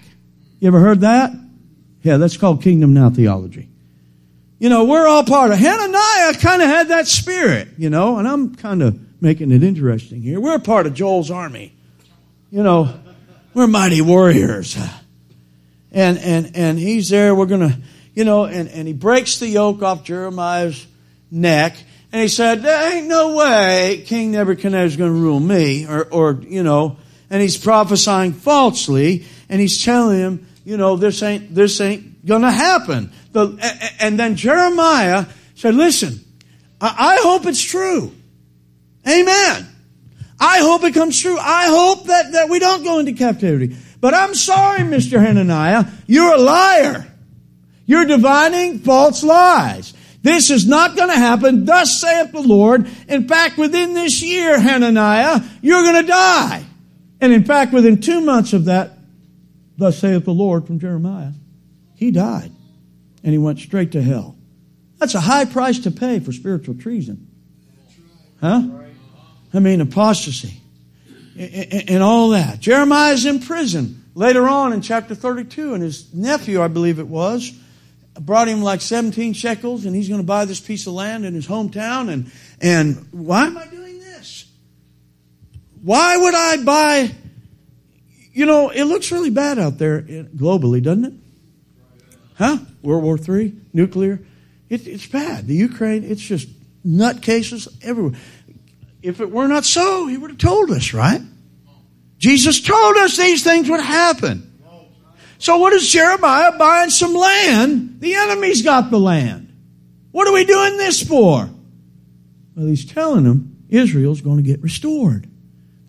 You 0.60 0.70
ever 0.70 0.80
heard 0.80 1.02
that? 1.02 1.32
Yeah, 2.02 2.18
that's 2.18 2.38
called 2.38 2.62
kingdom 2.64 2.94
now 2.94 3.10
theology. 3.10 3.68
You 4.58 4.70
know, 4.70 4.86
we're 4.86 5.08
all 5.08 5.24
part 5.24 5.52
of 5.52 5.58
Hananiah 5.58 6.34
kind 6.36 6.62
of 6.62 6.68
had 6.68 6.90
that 6.90 7.08
spirit, 7.08 7.70
you 7.78 7.90
know, 7.90 8.20
and 8.20 8.28
I'm 8.28 8.56
kind 8.56 8.82
of 8.82 9.00
making 9.22 9.52
it 9.52 9.64
interesting 9.64 10.22
here. 10.22 10.40
We're 10.40 10.60
part 10.60 10.86
of 10.86 10.94
Joel's 10.94 11.32
army. 11.32 11.76
You 12.52 12.64
know, 12.64 12.94
we're 13.54 13.68
mighty 13.68 14.02
warriors. 14.02 14.78
And 15.92 16.18
and 16.20 16.52
and 16.56 16.78
he's 16.78 17.10
there, 17.10 17.34
we're 17.34 17.48
gonna 17.48 17.78
you 18.14 18.26
know, 18.26 18.46
and, 18.46 18.68
and 18.70 18.88
he 18.88 18.94
breaks 18.94 19.40
the 19.40 19.48
yoke 19.48 19.82
off 19.82 20.04
Jeremiah's 20.04 20.86
neck, 21.32 21.78
and 22.12 22.22
he 22.22 22.28
said, 22.28 22.62
There 22.62 22.96
ain't 22.96 23.08
no 23.08 23.36
way 23.36 24.04
King 24.06 24.32
Nebuchadnezzar's 24.32 24.98
gonna 24.98 25.12
rule 25.12 25.40
me, 25.40 25.88
or 25.88 26.06
or 26.06 26.42
you 26.48 26.64
know, 26.64 26.98
and 27.30 27.42
he's 27.42 27.58
prophesying 27.58 28.34
falsely, 28.34 29.26
and 29.48 29.62
he's 29.62 29.84
telling 29.84 30.20
him, 30.20 30.48
you 30.66 30.78
know, 30.78 30.96
this 30.96 31.24
ain't 31.24 31.56
this 31.56 31.80
ain't 31.82 32.26
gonna 32.26 32.52
happen. 32.52 33.12
The, 33.32 33.58
and 34.00 34.20
then 34.20 34.36
Jeremiah 34.36 35.26
said, 35.56 35.76
Listen, 35.76 36.20
I, 36.82 37.18
I 37.18 37.22
hope 37.22 37.46
it's 37.46 37.64
true. 37.64 38.14
Amen. 39.08 39.68
I 40.40 40.60
hope 40.60 40.84
it 40.84 40.94
comes 40.94 41.20
true. 41.20 41.38
I 41.38 41.66
hope 41.68 42.06
that, 42.06 42.32
that 42.32 42.50
we 42.50 42.60
don't 42.60 42.84
go 42.84 43.00
into 43.00 43.14
captivity. 43.14 43.76
But 44.00 44.14
I'm 44.14 44.34
sorry, 44.34 44.80
Mr. 44.80 45.20
Hananiah, 45.20 45.86
you're 46.08 46.34
a 46.34 46.38
liar. 46.38 47.06
You're 47.86 48.06
divining 48.06 48.80
false 48.80 49.24
lies. 49.24 49.94
This 50.22 50.50
is 50.50 50.68
not 50.68 50.96
going 50.96 51.10
to 51.10 51.16
happen. 51.16 51.66
Thus 51.66 52.00
saith 52.00 52.32
the 52.32 52.42
Lord. 52.42 52.90
In 53.08 53.28
fact, 53.28 53.58
within 53.58 53.94
this 53.94 54.22
year, 54.22 54.60
Hananiah, 54.60 55.42
you're 55.62 55.84
going 55.84 56.06
to 56.06 56.08
die. 56.08 56.66
And 57.22 57.34
in 57.34 57.44
fact, 57.44 57.74
within 57.74 58.00
two 58.00 58.22
months 58.22 58.54
of 58.54 58.66
that, 58.66 58.98
thus 59.78 59.98
saith 59.98 60.26
the 60.26 60.34
Lord 60.34 60.68
from 60.68 60.80
Jeremiah, 60.80 61.32
he 61.96 62.12
died. 62.12 62.52
And 63.24 63.34
he 63.34 63.38
went 63.38 63.60
straight 63.60 63.92
to 63.94 64.02
hell. 64.02 64.38
That's 65.00 65.16
a 65.16 65.20
high 65.20 65.46
price 65.46 65.80
to 65.80 65.92
pay 65.92 66.20
for 66.20 66.32
spiritual 66.32 66.76
treason. 66.76 67.28
Huh? 68.40 68.62
I 69.54 69.60
mean, 69.60 69.82
apostasy 69.82 70.62
and 71.40 72.04
all 72.04 72.30
that. 72.30 72.60
Jeremiah's 72.60 73.26
in 73.26 73.40
prison 73.40 74.04
later 74.14 74.48
on 74.48 74.74
in 74.74 74.82
chapter 74.82 75.16
32, 75.16 75.74
and 75.74 75.82
his 75.82 76.14
nephew, 76.14 76.62
I 76.62 76.68
believe 76.68 77.00
it 77.00 77.08
was, 77.08 77.52
brought 78.20 78.48
him 78.48 78.62
like 78.62 78.82
17 78.82 79.34
shekels, 79.34 79.86
and 79.86 79.96
he's 79.96 80.10
going 80.10 80.20
to 80.20 80.28
buy 80.28 80.46
this 80.46 80.60
piece 80.60 80.86
of 80.88 80.94
land 80.94 81.26
in 81.26 81.34
his 81.34 81.48
hometown. 81.48 82.10
And, 82.10 82.32
and 82.62 83.08
why 83.12 83.48
am 83.48 83.58
I 83.58 83.68
doing 83.68 84.00
this? 84.00 84.46
Why 85.82 86.18
would 86.18 86.36
I 86.36 86.64
buy? 86.64 87.12
You 88.34 88.46
know, 88.46 88.70
it 88.70 88.84
looks 88.84 89.12
really 89.12 89.30
bad 89.30 89.58
out 89.58 89.78
there 89.78 90.02
globally, 90.02 90.84
doesn't 90.84 91.06
it? 91.06 91.14
Huh? 92.36 92.58
World 92.82 93.04
War 93.04 93.18
III, 93.18 93.54
nuclear. 93.74 94.20
It, 94.70 94.88
it's 94.88 95.08
bad. 95.08 95.48
The 95.48 95.56
Ukraine, 95.56 96.04
it's 96.04 96.22
just 96.22 96.48
nutcases 96.86 97.68
everywhere 97.82 98.20
if 99.02 99.22
it 99.22 99.32
were 99.32 99.48
not 99.48 99.66
so, 99.66 100.08
he 100.08 100.18
would 100.18 100.32
have 100.32 100.40
told 100.40 100.72
us, 100.72 100.94
right? 100.94 101.22
Jesus 102.18 102.62
told 102.62 102.98
us 102.98 103.18
these 103.18 103.44
things 103.44 103.70
would 103.70 103.80
happen. 103.80 104.46
So 105.38 105.58
what 105.58 105.72
is 105.72 105.90
Jeremiah 105.90 106.58
buying 106.58 106.90
some 106.90 107.14
land? 107.14 108.02
The 108.02 108.16
enemy's 108.16 108.62
got 108.62 108.92
the 108.92 109.00
land. 109.00 109.56
What 110.12 110.28
are 110.28 110.34
we 110.34 110.44
doing 110.44 110.78
this 110.78 111.02
for? 111.02 111.50
Well, 112.56 112.68
he's 112.68 112.86
telling 112.86 113.24
them 113.24 113.66
Israel's 113.70 114.20
going 114.20 114.38
to 114.38 114.44
get 114.44 114.62
restored. 114.62 115.30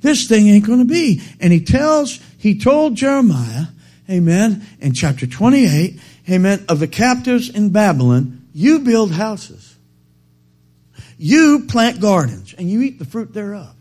This 0.03 0.29
thing 0.29 0.47
ain't 0.47 0.67
going 0.67 0.79
to 0.79 0.85
be. 0.85 1.21
And 1.41 1.53
he 1.53 1.65
tells, 1.65 2.21
he 2.39 2.59
told 2.59 2.95
Jeremiah, 2.95 3.67
amen, 4.09 4.65
in 4.81 4.93
chapter 4.93 5.27
28, 5.27 6.01
amen, 6.31 6.65
of 6.69 6.79
the 6.79 6.89
captives 6.89 7.49
in 7.49 7.71
Babylon, 7.71 8.49
you 8.55 8.81
build 8.81 9.11
houses. 9.11 9.70
You 11.23 11.67
plant 11.69 12.01
gardens 12.01 12.55
and 12.57 12.71
you 12.71 12.81
eat 12.81 12.99
the 12.99 13.05
fruit 13.05 13.35
thereof 13.35 13.75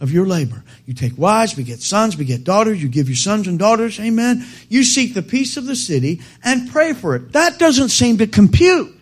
of 0.00 0.10
your 0.10 0.24
labor. 0.24 0.64
You 0.86 0.94
take 0.94 1.18
wives, 1.18 1.52
beget 1.52 1.80
sons, 1.80 2.16
beget 2.16 2.42
daughters. 2.42 2.82
You 2.82 2.88
give 2.88 3.06
your 3.06 3.16
sons 3.16 3.46
and 3.46 3.58
daughters. 3.58 4.00
Amen. 4.00 4.46
You 4.70 4.82
seek 4.82 5.12
the 5.12 5.20
peace 5.20 5.58
of 5.58 5.66
the 5.66 5.76
city 5.76 6.22
and 6.42 6.70
pray 6.70 6.94
for 6.94 7.14
it. 7.16 7.32
That 7.32 7.58
doesn't 7.58 7.90
seem 7.90 8.16
to 8.16 8.26
compute. 8.26 8.98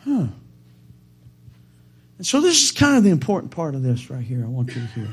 Huh. 0.00 0.26
And 2.18 2.26
so 2.26 2.40
this 2.40 2.64
is 2.64 2.72
kind 2.72 2.96
of 2.96 3.04
the 3.04 3.10
important 3.10 3.52
part 3.52 3.76
of 3.76 3.84
this 3.84 4.10
right 4.10 4.24
here. 4.24 4.42
I 4.44 4.48
want 4.48 4.74
you 4.74 4.82
to 4.82 4.88
hear. 4.88 5.08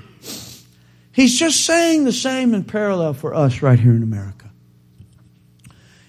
He's 1.11 1.37
just 1.37 1.67
saying 1.67 2.03
the 2.03 2.11
same 2.11 2.55
in 2.55 2.63
parallel 2.63 3.13
for 3.13 3.35
us 3.35 3.61
right 3.61 3.79
here 3.79 3.93
in 3.93 4.01
America. 4.01 4.49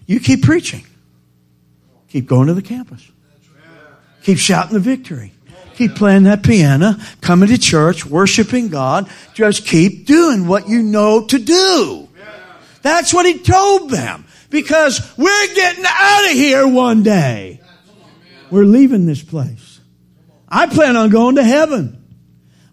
You 0.07 0.21
keep 0.21 0.43
preaching. 0.43 0.87
Keep 2.11 2.27
going 2.27 2.49
to 2.49 2.55
the 2.55 2.63
campus. 2.63 3.11
Keep 4.23 4.39
shouting 4.39 4.75
the 4.75 4.81
victory. 4.81 5.33
Keep 5.75 5.95
playing 5.95 6.25
that 6.25 6.43
piano, 6.43 6.97
coming 7.21 7.49
to 7.51 7.59
church, 7.59 8.05
worshiping 8.05 8.69
God. 8.69 9.09
Just 9.35 9.65
keep 9.65 10.07
doing 10.07 10.49
what 10.49 10.69
you 10.69 10.83
know 10.83 11.27
to 11.27 11.39
do. 11.39 12.09
That's 12.83 13.15
what 13.15 13.27
he 13.27 13.39
told 13.39 13.91
them. 13.91 14.25
Because 14.51 15.01
we're 15.17 15.55
getting 15.55 15.85
out 15.87 16.25
of 16.25 16.33
here 16.33 16.67
one 16.67 17.03
day. 17.03 17.61
We're 18.51 18.65
leaving 18.65 19.07
this 19.07 19.23
place. 19.23 19.81
I 20.49 20.67
plan 20.67 20.97
on 20.97 21.11
going 21.11 21.37
to 21.37 21.45
heaven. 21.45 21.95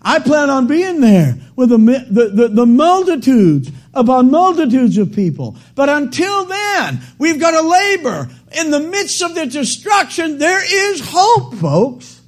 I 0.02 0.20
plan 0.20 0.50
on 0.50 0.68
being 0.68 1.02
there 1.02 1.38
with 1.56 1.70
the, 1.70 1.78
the, 1.78 2.30
the, 2.30 2.48
the, 2.50 2.66
multitudes 2.66 3.72
upon 3.94 4.30
multitudes 4.30 4.98
of 4.98 5.14
people. 5.14 5.58
But 5.74 5.90
until 5.90 6.46
then, 6.46 7.02
we've 7.18 7.40
got 7.40 7.60
to 7.60 7.68
labor. 7.68 8.30
In 8.56 8.72
the 8.72 8.80
midst 8.80 9.22
of 9.22 9.36
the 9.36 9.45
destruction, 9.45 10.38
there 10.38 10.64
is 10.64 11.01
hope, 11.03 11.56
folks. 11.56 12.22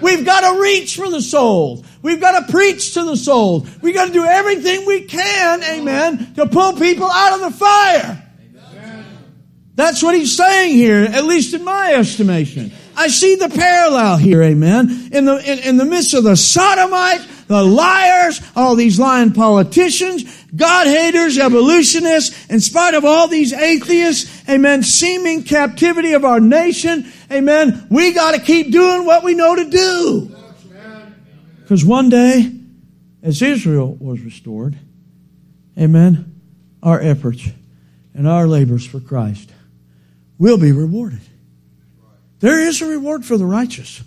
We've 0.00 0.24
got 0.24 0.52
to 0.52 0.60
reach 0.60 0.96
for 0.96 1.08
the 1.08 1.22
souls. 1.22 1.86
We've 2.02 2.20
got 2.20 2.46
to 2.46 2.52
preach 2.52 2.94
to 2.94 3.04
the 3.04 3.16
souls. 3.16 3.68
We've 3.80 3.94
got 3.94 4.08
to 4.08 4.12
do 4.12 4.24
everything 4.24 4.86
we 4.86 5.02
can, 5.02 5.62
amen, 5.62 6.34
to 6.34 6.46
pull 6.46 6.74
people 6.74 7.10
out 7.10 7.34
of 7.34 7.40
the 7.40 7.58
fire. 7.58 8.20
That's 9.76 10.02
what 10.02 10.14
he's 10.14 10.36
saying 10.36 10.74
here, 10.74 11.02
at 11.02 11.24
least 11.24 11.54
in 11.54 11.64
my 11.64 11.94
estimation. 11.94 12.72
I 12.96 13.08
see 13.08 13.34
the 13.34 13.48
parallel 13.48 14.18
here, 14.18 14.42
amen. 14.42 15.08
In 15.12 15.24
the, 15.24 15.36
in, 15.38 15.58
in 15.60 15.76
the 15.78 15.84
midst 15.84 16.14
of 16.14 16.22
the 16.22 16.36
sodomites, 16.36 17.26
the 17.46 17.62
liars, 17.62 18.40
all 18.56 18.74
these 18.74 18.98
lying 18.98 19.32
politicians, 19.32 20.44
God 20.54 20.86
haters, 20.86 21.38
evolutionists, 21.38 22.46
in 22.46 22.60
spite 22.60 22.94
of 22.94 23.04
all 23.04 23.28
these 23.28 23.52
atheists, 23.52 24.48
amen, 24.48 24.82
seeming 24.82 25.42
captivity 25.42 26.12
of 26.12 26.24
our 26.24 26.40
nation, 26.40 27.10
amen, 27.30 27.86
we 27.90 28.12
gotta 28.12 28.40
keep 28.40 28.70
doing 28.70 29.04
what 29.04 29.24
we 29.24 29.34
know 29.34 29.56
to 29.56 29.70
do. 29.70 30.36
Because 31.62 31.84
one 31.84 32.08
day, 32.08 32.52
as 33.22 33.40
Israel 33.40 33.96
was 33.98 34.20
restored, 34.20 34.76
amen, 35.78 36.40
our 36.82 37.00
efforts 37.00 37.48
and 38.14 38.28
our 38.28 38.46
labors 38.46 38.86
for 38.86 39.00
Christ 39.00 39.50
will 40.38 40.58
be 40.58 40.72
rewarded. 40.72 41.20
There 42.40 42.60
is 42.60 42.82
a 42.82 42.86
reward 42.86 43.24
for 43.24 43.38
the 43.38 43.46
righteous. 43.46 44.02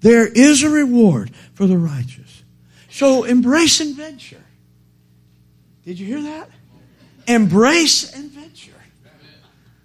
There 0.00 0.26
is 0.26 0.62
a 0.62 0.68
reward 0.68 1.30
for 1.54 1.66
the 1.66 1.78
righteous. 1.78 2.23
So 2.94 3.24
embrace 3.24 3.80
adventure. 3.80 4.44
Did 5.84 5.98
you 5.98 6.06
hear 6.06 6.22
that? 6.22 6.48
Embrace 7.26 8.16
adventure. 8.16 8.70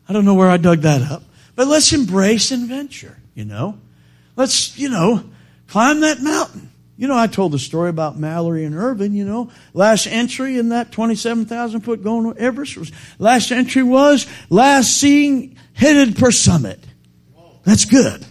I 0.07 0.13
don't 0.13 0.25
know 0.25 0.35
where 0.35 0.47
I 0.47 0.57
dug 0.57 0.81
that 0.81 1.01
up, 1.01 1.23
but 1.55 1.65
let's 1.65 1.91
embrace 1.91 2.51
adventure, 2.51 3.17
you 3.33 3.45
know? 3.45 3.79
Let's, 4.35 4.77
you 4.77 4.89
know, 4.89 5.23
climb 5.69 6.01
that 6.01 6.21
mountain. 6.21 6.69
You 6.97 7.07
know, 7.07 7.17
I 7.17 7.25
told 7.25 7.51
the 7.51 7.57
story 7.57 7.89
about 7.89 8.19
Mallory 8.19 8.63
and 8.63 8.75
Irvine, 8.75 9.13
you 9.13 9.25
know. 9.25 9.49
Last 9.73 10.05
entry 10.05 10.59
in 10.59 10.69
that 10.69 10.91
27,000 10.91 11.81
foot 11.81 12.03
going 12.03 12.31
to 12.31 12.39
Everest 12.39 12.77
was, 12.77 12.91
last 13.17 13.49
entry 13.51 13.81
was 13.81 14.27
last 14.51 14.95
seen 14.95 15.57
headed 15.73 16.15
per 16.15 16.29
summit. 16.29 16.79
That's 17.63 17.85
good. 17.85 18.23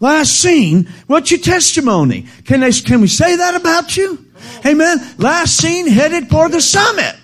Last 0.00 0.40
seen, 0.40 0.88
what's 1.06 1.30
your 1.30 1.40
testimony? 1.40 2.26
Can, 2.44 2.60
they, 2.60 2.72
can 2.72 3.00
we 3.00 3.08
say 3.08 3.36
that 3.36 3.54
about 3.54 3.96
you? 3.96 4.24
Amen. 4.64 4.98
Last 5.18 5.56
seen 5.56 5.88
headed 5.88 6.28
for 6.28 6.48
the 6.48 6.60
summit. 6.60 7.16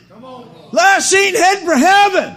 Last 0.73 1.11
seen 1.11 1.35
headed 1.35 1.65
for 1.65 1.77
heaven. 1.77 2.37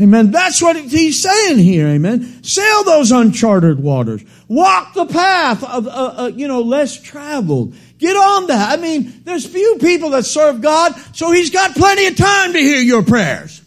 Amen. 0.00 0.30
That's 0.30 0.60
what 0.60 0.76
he's 0.76 1.22
saying 1.22 1.58
here. 1.58 1.88
Amen. 1.88 2.42
Sail 2.44 2.84
those 2.84 3.10
uncharted 3.12 3.80
waters. 3.80 4.22
walk 4.46 4.92
the 4.92 5.06
path 5.06 5.64
of, 5.64 5.86
uh, 5.86 5.90
uh, 5.90 6.30
you 6.34 6.46
know, 6.48 6.60
less 6.60 7.00
traveled. 7.00 7.74
Get 7.98 8.14
on 8.14 8.48
that. 8.48 8.78
I 8.78 8.80
mean, 8.80 9.22
there's 9.24 9.46
few 9.46 9.78
people 9.80 10.10
that 10.10 10.26
serve 10.26 10.60
God, 10.60 10.94
so 11.16 11.32
He's 11.32 11.48
got 11.48 11.74
plenty 11.74 12.06
of 12.08 12.16
time 12.16 12.52
to 12.52 12.58
hear 12.58 12.80
your 12.80 13.02
prayers. 13.02 13.62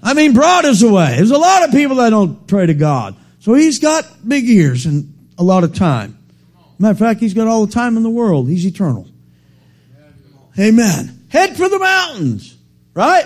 I 0.00 0.14
mean, 0.14 0.32
broad 0.32 0.64
is 0.64 0.80
the 0.80 0.92
way. 0.92 1.16
There's 1.16 1.32
a 1.32 1.38
lot 1.38 1.64
of 1.64 1.72
people 1.72 1.96
that 1.96 2.10
don't 2.10 2.46
pray 2.46 2.66
to 2.66 2.74
God. 2.74 3.16
So 3.46 3.54
He's 3.54 3.78
got 3.78 4.28
big 4.28 4.50
ears 4.50 4.86
and 4.86 5.14
a 5.38 5.44
lot 5.44 5.62
of 5.62 5.72
time. 5.72 6.18
Matter 6.80 6.90
of 6.90 6.98
fact, 6.98 7.20
He's 7.20 7.32
got 7.32 7.46
all 7.46 7.64
the 7.64 7.72
time 7.72 7.96
in 7.96 8.02
the 8.02 8.10
world. 8.10 8.48
He's 8.48 8.66
eternal. 8.66 9.06
Amen. 10.58 11.26
Head 11.28 11.56
for 11.56 11.68
the 11.68 11.78
mountains, 11.78 12.56
right? 12.92 13.24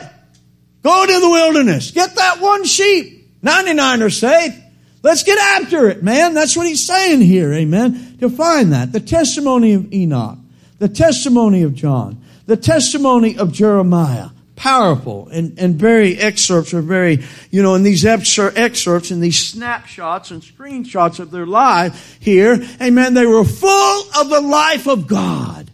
Go 0.83 1.07
to 1.07 1.21
the 1.21 1.29
wilderness. 1.31 1.93
Get 1.93 2.17
that 2.17 2.39
one 2.39 2.65
sheep. 2.65 3.31
99 3.41 4.03
are 4.03 4.11
safe. 4.11 4.55
Let's 5.03 5.23
get 5.23 5.39
after 5.39 5.89
it, 5.89 6.03
man. 6.03 6.35
That's 6.35 6.55
what 6.55 6.67
he's 6.67 6.87
saying 6.87 7.23
here, 7.23 7.55
amen. 7.55 8.19
To 8.21 8.29
find 8.29 8.75
that. 8.75 8.93
The 8.93 9.01
testimony 9.01 9.73
of 9.73 9.91
Enoch, 9.91 10.37
the 10.81 10.91
testimony 10.91 11.63
of 11.63 11.73
John, 11.73 12.23
the 12.45 12.59
testimony 12.59 13.39
of 13.39 13.53
Jeremiah. 13.53 14.29
Powerful 14.61 15.29
and, 15.29 15.59
and 15.59 15.77
very 15.77 16.19
excerpts 16.19 16.75
are 16.75 16.83
very, 16.83 17.25
you 17.51 17.63
know, 17.63 17.77
in 17.77 17.83
these 17.83 18.05
excerpts 18.05 19.11
and 19.11 19.23
these 19.23 19.39
snapshots 19.39 20.31
and 20.31 20.43
screenshots 20.43 21.19
of 21.19 21.31
their 21.31 21.47
life 21.47 22.19
here, 22.21 22.63
amen, 22.79 23.15
they 23.15 23.25
were 23.25 23.43
full 23.43 24.03
of 24.21 24.29
the 24.29 24.43
life 24.43 24.87
of 24.87 25.07
God. 25.07 25.71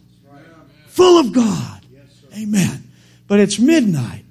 Full 0.87 1.19
of 1.19 1.33
God. 1.33 1.85
Amen. 2.33 2.89
But 3.27 3.41
it's 3.41 3.59
midnight. 3.59 4.23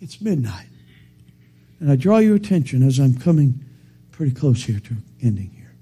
It's 0.00 0.20
midnight. 0.20 0.68
And 1.80 1.90
I 1.90 1.96
draw 1.96 2.18
your 2.18 2.36
attention 2.36 2.86
as 2.86 3.00
I'm 3.00 3.18
coming 3.18 3.58
pretty 4.12 4.36
close 4.36 4.62
here 4.62 4.78
to 4.78 4.94
ending 5.20 5.50
here. 5.50 5.74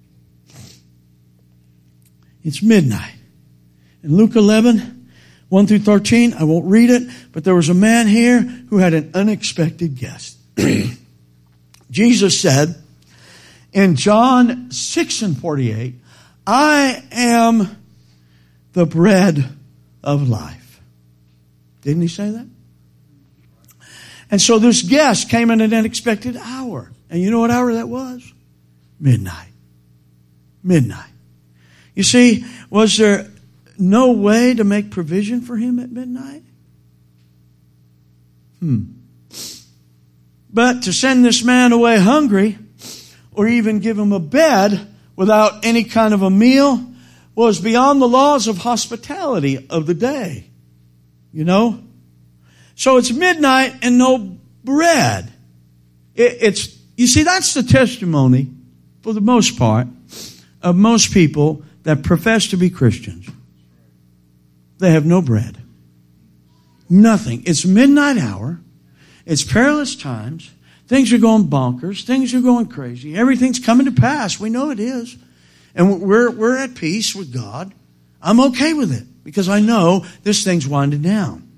It's 2.42 2.62
midnight. 2.62 3.16
In 4.02 4.16
Luke 4.16 4.34
11, 4.34 4.97
1 5.48 5.66
through 5.66 5.78
13, 5.78 6.34
I 6.34 6.44
won't 6.44 6.66
read 6.66 6.90
it, 6.90 7.08
but 7.32 7.44
there 7.44 7.54
was 7.54 7.68
a 7.68 7.74
man 7.74 8.06
here 8.06 8.40
who 8.40 8.78
had 8.78 8.92
an 8.92 9.10
unexpected 9.14 9.96
guest. 9.96 10.36
Jesus 11.90 12.40
said 12.40 12.74
in 13.72 13.96
John 13.96 14.70
6 14.70 15.22
and 15.22 15.38
48, 15.38 15.94
I 16.46 17.02
am 17.12 17.76
the 18.72 18.86
bread 18.86 19.44
of 20.04 20.28
life. 20.28 20.80
Didn't 21.82 22.02
he 22.02 22.08
say 22.08 22.30
that? 22.30 22.46
And 24.30 24.40
so 24.40 24.58
this 24.58 24.82
guest 24.82 25.30
came 25.30 25.50
in 25.50 25.60
an 25.60 25.72
unexpected 25.72 26.36
hour. 26.36 26.90
And 27.08 27.22
you 27.22 27.30
know 27.30 27.40
what 27.40 27.50
hour 27.50 27.72
that 27.74 27.88
was? 27.88 28.30
Midnight. 29.00 29.48
Midnight. 30.62 31.10
You 31.94 32.02
see, 32.02 32.44
was 32.68 32.96
there 32.98 33.27
no 33.78 34.12
way 34.12 34.54
to 34.54 34.64
make 34.64 34.90
provision 34.90 35.40
for 35.40 35.56
him 35.56 35.78
at 35.78 35.90
midnight? 35.90 36.42
Hmm. 38.60 38.84
But 40.50 40.82
to 40.84 40.92
send 40.92 41.24
this 41.24 41.44
man 41.44 41.72
away 41.72 41.98
hungry, 41.98 42.58
or 43.32 43.46
even 43.46 43.78
give 43.78 43.98
him 43.98 44.12
a 44.12 44.18
bed 44.18 44.88
without 45.14 45.64
any 45.64 45.84
kind 45.84 46.12
of 46.14 46.22
a 46.22 46.30
meal, 46.30 46.84
was 47.34 47.60
beyond 47.60 48.02
the 48.02 48.08
laws 48.08 48.48
of 48.48 48.58
hospitality 48.58 49.66
of 49.70 49.86
the 49.86 49.94
day. 49.94 50.50
You 51.32 51.44
know? 51.44 51.80
So 52.74 52.96
it's 52.96 53.12
midnight 53.12 53.76
and 53.82 53.98
no 53.98 54.38
bread. 54.64 55.32
It, 56.14 56.38
it's, 56.40 56.76
you 56.96 57.06
see, 57.06 57.22
that's 57.22 57.54
the 57.54 57.62
testimony, 57.62 58.48
for 59.02 59.12
the 59.12 59.20
most 59.20 59.58
part, 59.58 59.86
of 60.62 60.74
most 60.74 61.12
people 61.12 61.62
that 61.84 62.02
profess 62.02 62.48
to 62.48 62.56
be 62.56 62.70
Christians. 62.70 63.28
They 64.78 64.92
have 64.92 65.06
no 65.06 65.20
bread. 65.22 65.58
Nothing. 66.88 67.42
It's 67.46 67.64
midnight 67.64 68.18
hour. 68.18 68.60
It's 69.26 69.44
perilous 69.44 69.94
times. 69.94 70.50
Things 70.86 71.12
are 71.12 71.18
going 71.18 71.48
bonkers. 71.48 72.04
Things 72.04 72.32
are 72.34 72.40
going 72.40 72.66
crazy. 72.66 73.14
Everything's 73.14 73.58
coming 73.58 73.86
to 73.86 73.92
pass. 73.92 74.40
We 74.40 74.48
know 74.48 74.70
it 74.70 74.80
is. 74.80 75.16
And 75.74 76.00
we're, 76.00 76.30
we're 76.30 76.56
at 76.56 76.74
peace 76.74 77.14
with 77.14 77.32
God. 77.32 77.74
I'm 78.22 78.40
okay 78.40 78.72
with 78.72 78.92
it 78.92 79.04
because 79.22 79.48
I 79.48 79.60
know 79.60 80.06
this 80.22 80.42
thing's 80.44 80.66
winding 80.66 81.02
down 81.02 81.48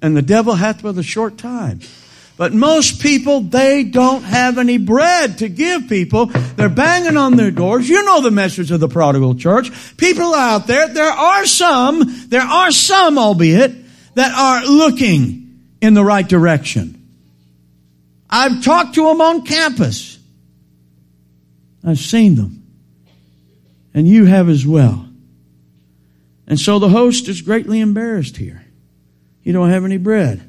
and 0.00 0.16
the 0.16 0.22
devil 0.22 0.54
hath 0.54 0.82
but 0.82 0.96
a 0.96 1.02
short 1.02 1.38
time. 1.38 1.80
But 2.38 2.54
most 2.54 3.02
people, 3.02 3.40
they 3.40 3.82
don't 3.82 4.22
have 4.22 4.58
any 4.58 4.78
bread 4.78 5.38
to 5.38 5.48
give 5.48 5.88
people. 5.88 6.26
They're 6.26 6.68
banging 6.68 7.16
on 7.16 7.34
their 7.36 7.50
doors. 7.50 7.88
You 7.88 8.04
know 8.04 8.20
the 8.20 8.30
message 8.30 8.70
of 8.70 8.78
the 8.78 8.88
prodigal 8.88 9.34
church. 9.34 9.72
People 9.96 10.32
out 10.34 10.68
there, 10.68 10.86
there 10.86 11.10
are 11.10 11.44
some, 11.46 12.04
there 12.28 12.40
are 12.40 12.70
some, 12.70 13.18
albeit, 13.18 13.74
that 14.14 14.32
are 14.32 14.64
looking 14.64 15.64
in 15.80 15.94
the 15.94 16.04
right 16.04 16.26
direction. 16.26 16.94
I've 18.30 18.62
talked 18.62 18.94
to 18.94 19.04
them 19.04 19.20
on 19.20 19.44
campus. 19.44 20.16
I've 21.84 21.98
seen 21.98 22.36
them. 22.36 22.62
And 23.94 24.06
you 24.06 24.26
have 24.26 24.48
as 24.48 24.64
well. 24.64 25.08
And 26.46 26.60
so 26.60 26.78
the 26.78 26.88
host 26.88 27.26
is 27.26 27.42
greatly 27.42 27.80
embarrassed 27.80 28.36
here. 28.36 28.64
You 29.42 29.52
don't 29.52 29.70
have 29.70 29.84
any 29.84 29.96
bread. 29.96 30.47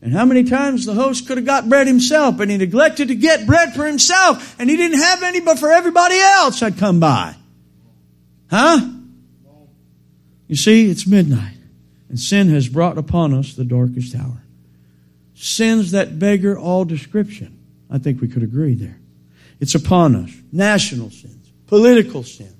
And 0.00 0.12
how 0.12 0.24
many 0.24 0.44
times 0.44 0.86
the 0.86 0.94
host 0.94 1.26
could 1.26 1.38
have 1.38 1.46
got 1.46 1.68
bread 1.68 1.86
himself, 1.86 2.38
and 2.38 2.50
he 2.50 2.56
neglected 2.56 3.08
to 3.08 3.16
get 3.16 3.46
bread 3.46 3.74
for 3.74 3.84
himself, 3.84 4.54
and 4.58 4.70
he 4.70 4.76
didn't 4.76 5.00
have 5.00 5.22
any 5.22 5.40
but 5.40 5.58
for 5.58 5.72
everybody 5.72 6.18
else 6.18 6.60
that 6.60 6.76
come 6.76 7.00
by. 7.00 7.34
Huh? 8.48 8.80
You 10.46 10.56
see, 10.56 10.88
it's 10.88 11.06
midnight, 11.06 11.56
and 12.08 12.18
sin 12.18 12.48
has 12.50 12.68
brought 12.68 12.96
upon 12.96 13.34
us 13.34 13.54
the 13.54 13.64
darkest 13.64 14.14
hour. 14.14 14.42
Sins 15.34 15.90
that 15.90 16.18
beggar 16.18 16.58
all 16.58 16.84
description. 16.84 17.58
I 17.90 17.98
think 17.98 18.20
we 18.20 18.28
could 18.28 18.42
agree 18.42 18.74
there. 18.74 18.98
It's 19.60 19.74
upon 19.74 20.14
us. 20.14 20.30
National 20.52 21.10
sins, 21.10 21.50
political 21.66 22.22
sins, 22.22 22.54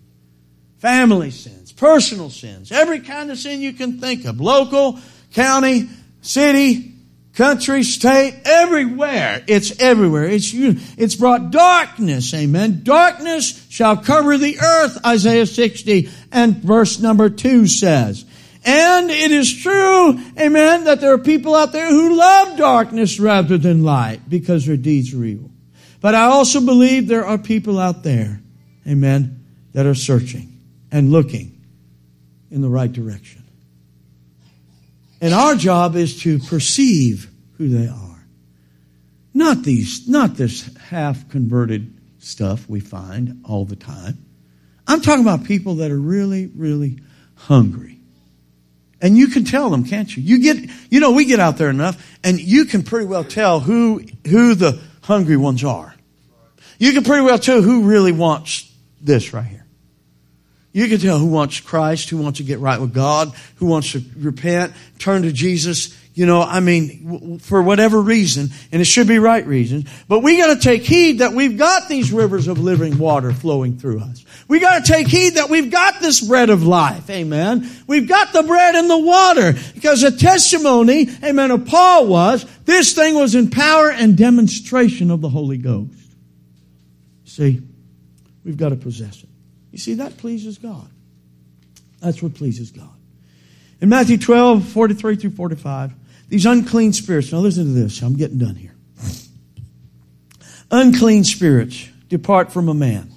family 0.79 1.31
sins, 1.31 1.73
personal 1.73 2.31
sins, 2.31 2.73
every 2.73 3.01
kind 3.01 3.31
of 3.31 3.39
sin 3.39 3.61
you 3.61 3.73
can 3.73 4.01
think 4.01 4.25
of, 4.25 4.41
local, 4.41 4.99
county, 5.33 5.89
city, 6.21 6.98
country, 7.39 7.85
state, 7.85 8.35
everywhere. 8.45 9.45
It's 9.47 9.81
everywhere. 9.81 10.25
It's 10.25 10.51
it's 10.53 11.15
brought 11.15 11.53
darkness. 11.53 12.35
Amen. 12.35 12.81
Darkness 12.83 13.65
shall 13.71 13.97
cover 13.97 14.37
the 14.37 14.59
earth, 14.59 14.99
Isaiah 15.07 15.47
60 15.47 16.11
and 16.33 16.57
verse 16.57 16.99
number 16.99 17.31
2 17.31 17.69
says. 17.69 18.25
And 18.65 19.09
it 19.09 19.31
is 19.31 19.63
true, 19.63 20.19
amen, 20.37 20.85
that 20.85 21.01
there 21.01 21.13
are 21.13 21.19
people 21.19 21.55
out 21.55 21.71
there 21.71 21.89
who 21.89 22.17
love 22.19 22.59
darkness 22.59 23.21
rather 23.21 23.57
than 23.57 23.85
light 23.85 24.29
because 24.29 24.67
their 24.67 24.77
deeds 24.77 25.15
are 25.15 25.25
evil. 25.25 25.51
But 26.01 26.17
I 26.17 26.25
also 26.25 26.61
believe 26.61 27.07
there 27.07 27.25
are 27.25 27.39
people 27.39 27.79
out 27.79 28.03
there, 28.03 28.41
amen, 28.87 29.45
that 29.75 29.87
are 29.87 29.95
searching 29.95 30.53
and 30.91 31.13
looking 31.13 31.57
in 32.51 32.63
the 32.63 32.69
right 32.69 32.93
direction. 32.93 33.45
And 35.21 35.35
our 35.35 35.57
job 35.57 35.97
is 35.97 36.21
to 36.23 36.39
perceive 36.39 37.28
who 37.59 37.69
they 37.69 37.89
are. 37.89 38.27
Not 39.35 39.63
these, 39.63 40.09
not 40.09 40.37
this 40.37 40.75
half 40.77 41.29
converted 41.29 41.95
stuff 42.19 42.69
we 42.69 42.81
find 42.81 43.43
all 43.45 43.65
the 43.65 43.77
time. 43.77 44.19
I'm 44.87 45.01
talking 45.01 45.23
about 45.23 45.45
people 45.45 45.77
that 45.77 45.91
are 45.91 45.99
really, 45.99 46.47
really 46.47 46.99
hungry. 47.35 47.99
And 49.01 49.17
you 49.17 49.29
can 49.29 49.45
tell 49.45 49.71
them, 49.71 49.85
can't 49.85 50.17
you? 50.17 50.23
You 50.23 50.43
get, 50.43 50.71
you 50.91 51.01
know, 51.01 51.13
we 51.13 51.25
get 51.25 51.39
out 51.39 51.57
there 51.57 51.71
enough 51.71 52.19
and 52.25 52.41
you 52.41 52.65
can 52.65 52.83
pretty 52.83 53.07
well 53.07 53.23
tell 53.23 53.61
who, 53.61 54.03
who 54.27 54.55
the 54.55 54.81
hungry 55.03 55.37
ones 55.37 55.63
are. 55.63 55.95
You 56.79 56.93
can 56.93 57.05
pretty 57.05 57.23
well 57.23 57.39
tell 57.39 57.61
who 57.61 57.85
really 57.85 58.13
wants 58.13 58.73
this 59.01 59.33
right 59.33 59.45
here. 59.45 59.68
You 60.73 60.87
can 60.87 60.99
tell 60.99 61.19
who 61.19 61.27
wants 61.27 61.61
Christ, 61.61 62.11
who 62.11 62.19
wants 62.19 62.39
to 62.39 62.45
get 62.45 62.59
right 62.59 62.81
with 62.81 62.93
God, 62.93 63.33
who 63.57 63.67
wants 63.67 63.93
to 63.93 64.03
repent, 64.17 64.75
turn 64.99 65.23
to 65.23 65.33
Jesus. 65.33 65.97
You 66.15 66.27
know, 66.27 66.43
I 66.43 66.61
mean, 66.61 67.39
for 67.39 67.63
whatever 67.63 68.01
reason, 68.01 68.51
and 68.73 68.83
it 68.83 68.87
should 68.87 69.07
be 69.07 69.19
right 69.19 69.47
reasons. 69.47 69.89
But 70.09 70.21
we 70.21 70.37
got 70.37 70.55
to 70.55 70.61
take 70.61 70.83
heed 70.83 71.21
that 71.21 71.33
we've 71.33 71.57
got 71.57 71.89
these 71.89 72.13
rivers 72.13 72.49
of 72.49 72.59
living 72.59 72.99
water 72.99 73.33
flowing 73.33 73.79
through 73.79 74.01
us. 74.01 74.25
We 74.49 74.59
got 74.59 74.85
to 74.85 74.93
take 74.93 75.07
heed 75.07 75.35
that 75.35 75.49
we've 75.49 75.71
got 75.71 76.01
this 76.01 76.21
bread 76.21 76.51
of 76.51 76.65
life. 76.65 77.09
Amen. 77.09 77.71
We've 77.87 78.09
got 78.09 78.33
the 78.33 78.43
bread 78.43 78.75
and 78.75 78.91
the 78.91 78.99
water 78.99 79.55
because 79.75 80.01
the 80.01 80.11
testimony, 80.11 81.09
amen, 81.23 81.53
of 81.53 81.67
Paul 81.67 82.09
was 82.09 82.45
this 82.65 82.95
thing 82.95 83.15
was 83.15 83.35
in 83.35 83.51
power 83.51 83.91
and 83.91 84.17
demonstration 84.17 85.11
of 85.11 85.21
the 85.21 85.29
Holy 85.29 85.59
Ghost. 85.59 85.95
See, 87.25 87.63
we've 88.45 88.57
got 88.57 88.71
to 88.71 88.77
possess 88.77 89.23
it. 89.23 89.28
You 89.79 89.81
see, 89.81 89.95
that 89.95 90.17
pleases 90.17 90.59
God. 90.59 90.91
That's 92.01 92.21
what 92.21 92.35
pleases 92.35 92.73
God. 92.73 92.91
In 93.81 93.89
Matthew 93.89 94.19
12, 94.19 94.67
43 94.67 95.15
through 95.15 95.31
45, 95.31 95.93
these 96.29 96.47
unclean 96.47 96.93
spirits, 96.93 97.31
now 97.31 97.39
listen 97.39 97.63
to 97.63 97.71
this, 97.71 98.03
I'm 98.03 98.17
getting 98.17 98.39
done 98.39 98.57
here. 98.57 98.75
Unclean 100.73 101.23
spirits 101.23 101.89
depart 102.09 102.53
from 102.53 102.69
a 102.69 102.75
man. 102.75 103.13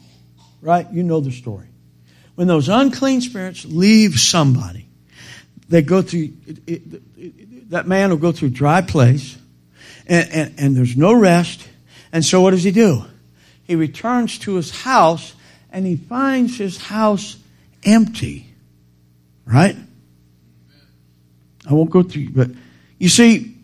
Right? 0.61 0.85
You 0.91 1.01
know 1.01 1.19
the 1.19 1.31
story. 1.31 1.65
When 2.35 2.45
those 2.47 2.69
unclean 2.69 3.21
spirits 3.21 3.65
leave 3.65 4.19
somebody, 4.19 4.87
they 5.67 5.81
go 5.81 6.03
through, 6.03 6.29
it, 6.45 6.59
it, 6.67 7.01
it, 7.17 7.69
that 7.71 7.87
man 7.87 8.11
will 8.11 8.17
go 8.17 8.31
through 8.31 8.49
a 8.49 8.51
dry 8.51 8.81
place, 8.81 9.35
and, 10.05 10.29
and, 10.31 10.59
and 10.59 10.77
there's 10.77 10.95
no 10.95 11.11
rest. 11.11 11.67
And 12.11 12.23
so 12.23 12.39
what 12.39 12.51
does 12.51 12.63
he 12.63 12.69
do? 12.69 13.03
He 13.63 13.75
returns 13.75 14.37
to 14.37 14.57
his 14.57 14.69
house, 14.69 15.33
and 15.71 15.85
he 15.85 15.95
finds 15.95 16.57
his 16.57 16.77
house 16.77 17.37
empty. 17.83 18.47
Right? 19.45 19.75
I 21.69 21.73
won't 21.73 21.89
go 21.89 22.03
through, 22.03 22.29
but 22.29 22.49
you 22.97 23.09
see, 23.09 23.55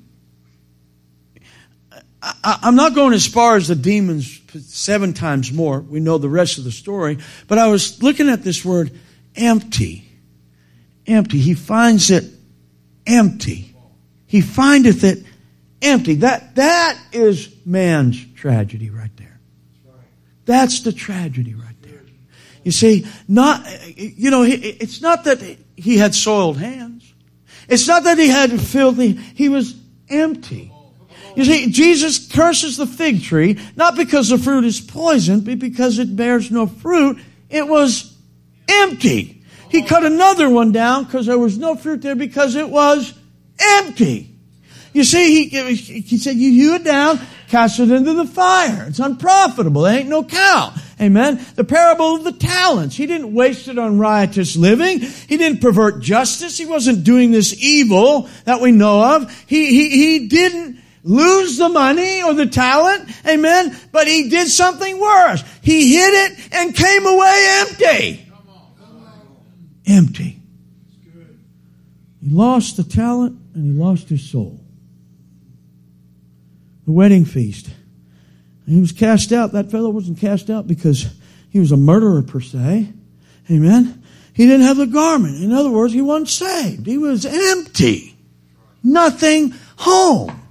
I, 2.21 2.59
am 2.63 2.75
not 2.75 2.95
going 2.95 3.13
as 3.13 3.27
far 3.27 3.55
as 3.55 3.67
the 3.67 3.75
demons 3.75 4.41
seven 4.65 5.13
times 5.13 5.51
more. 5.51 5.79
We 5.79 5.99
know 5.99 6.17
the 6.17 6.29
rest 6.29 6.57
of 6.57 6.63
the 6.63 6.71
story. 6.71 7.19
But 7.47 7.57
I 7.57 7.67
was 7.67 8.01
looking 8.01 8.29
at 8.29 8.43
this 8.43 8.65
word 8.65 8.91
empty. 9.35 10.05
Empty. 11.05 11.37
He 11.37 11.53
finds 11.53 12.11
it 12.11 12.25
empty. 13.05 13.75
He 14.25 14.41
findeth 14.41 15.03
it 15.03 15.23
empty. 15.81 16.15
That, 16.15 16.55
that 16.55 16.99
is 17.13 17.53
man's 17.65 18.23
tragedy 18.33 18.89
right 18.89 19.15
there. 19.15 19.39
That's 20.45 20.81
the 20.81 20.91
tragedy 20.91 21.53
right. 21.53 21.66
You 22.67 22.73
see, 22.73 23.07
not, 23.29 23.65
you 23.95 24.29
know, 24.29 24.43
it's 24.43 25.01
not 25.01 25.23
that 25.23 25.41
he 25.77 25.97
had 25.97 26.13
soiled 26.13 26.57
hands. 26.57 27.13
It's 27.69 27.87
not 27.87 28.03
that 28.03 28.17
he 28.17 28.27
had 28.27 28.59
filthy, 28.59 29.13
he 29.13 29.47
was 29.47 29.73
empty. 30.09 30.73
You 31.37 31.45
see, 31.45 31.71
Jesus 31.71 32.27
curses 32.29 32.75
the 32.75 32.85
fig 32.85 33.23
tree, 33.23 33.57
not 33.77 33.95
because 33.95 34.27
the 34.27 34.37
fruit 34.37 34.65
is 34.65 34.81
poisoned, 34.81 35.45
but 35.45 35.59
because 35.59 35.97
it 35.97 36.13
bears 36.13 36.51
no 36.51 36.67
fruit. 36.67 37.19
It 37.49 37.65
was 37.65 38.13
empty. 38.67 39.45
He 39.69 39.83
cut 39.83 40.03
another 40.03 40.49
one 40.49 40.73
down 40.73 41.05
because 41.05 41.25
there 41.25 41.39
was 41.39 41.57
no 41.57 41.77
fruit 41.77 42.01
there 42.01 42.17
because 42.17 42.55
it 42.55 42.69
was 42.69 43.13
empty. 43.57 44.35
You 44.91 45.05
see, 45.05 45.47
he, 45.47 45.73
he 46.01 46.17
said, 46.17 46.35
you 46.35 46.51
hew 46.51 46.75
it 46.75 46.83
down, 46.83 47.17
cast 47.47 47.79
it 47.79 47.91
into 47.91 48.13
the 48.13 48.25
fire. 48.25 48.85
It's 48.87 48.99
unprofitable. 48.99 49.81
There 49.83 49.99
ain't 49.99 50.09
no 50.09 50.23
cow. 50.23 50.73
Amen. 50.99 51.45
The 51.55 51.63
parable 51.63 52.15
of 52.15 52.23
the 52.23 52.31
talents. 52.31 52.95
He 52.95 53.05
didn't 53.05 53.33
waste 53.33 53.67
it 53.67 53.77
on 53.77 53.99
riotous 53.99 54.55
living. 54.55 54.99
He 54.99 55.37
didn't 55.37 55.61
pervert 55.61 56.01
justice. 56.01 56.57
He 56.57 56.65
wasn't 56.65 57.03
doing 57.03 57.31
this 57.31 57.55
evil 57.63 58.29
that 58.45 58.61
we 58.61 58.71
know 58.71 59.15
of. 59.15 59.31
He, 59.47 59.67
he, 59.67 59.89
he 59.89 60.27
didn't 60.27 60.81
lose 61.03 61.57
the 61.57 61.69
money 61.69 62.21
or 62.21 62.33
the 62.33 62.47
talent, 62.47 63.09
amen, 63.25 63.75
but 63.93 64.07
he 64.07 64.29
did 64.29 64.49
something 64.49 64.99
worse. 64.99 65.41
He 65.61 65.95
hid 65.95 66.31
it 66.31 66.53
and 66.53 66.75
came 66.75 67.05
away 67.05 67.47
empty. 67.61 68.29
Empty. 69.85 70.41
He 72.21 72.29
lost 72.29 72.75
the 72.75 72.83
talent 72.83 73.39
and 73.53 73.63
he 73.63 73.71
lost 73.71 74.09
his 74.09 74.29
soul. 74.29 74.66
The 76.87 76.93
wedding 76.93 77.25
feast. 77.25 77.69
he 78.65 78.79
was 78.79 78.93
cast 78.93 79.33
out. 79.33 79.51
That 79.51 79.69
fellow 79.69 79.89
wasn't 79.89 80.19
cast 80.19 80.49
out 80.49 80.67
because 80.67 81.05
he 81.49 81.59
was 81.59 81.73
a 81.73 81.77
murderer 81.77 82.21
per 82.21 82.39
se. 82.39 82.87
Amen. 83.51 84.03
He 84.33 84.45
didn't 84.45 84.65
have 84.65 84.77
the 84.77 84.87
garment. 84.87 85.43
In 85.43 85.51
other 85.51 85.69
words, 85.69 85.93
he 85.93 86.01
wasn't 86.01 86.29
saved. 86.29 86.87
He 86.87 86.97
was 86.97 87.25
empty. 87.25 88.15
Nothing 88.83 89.53
home. 89.75 90.41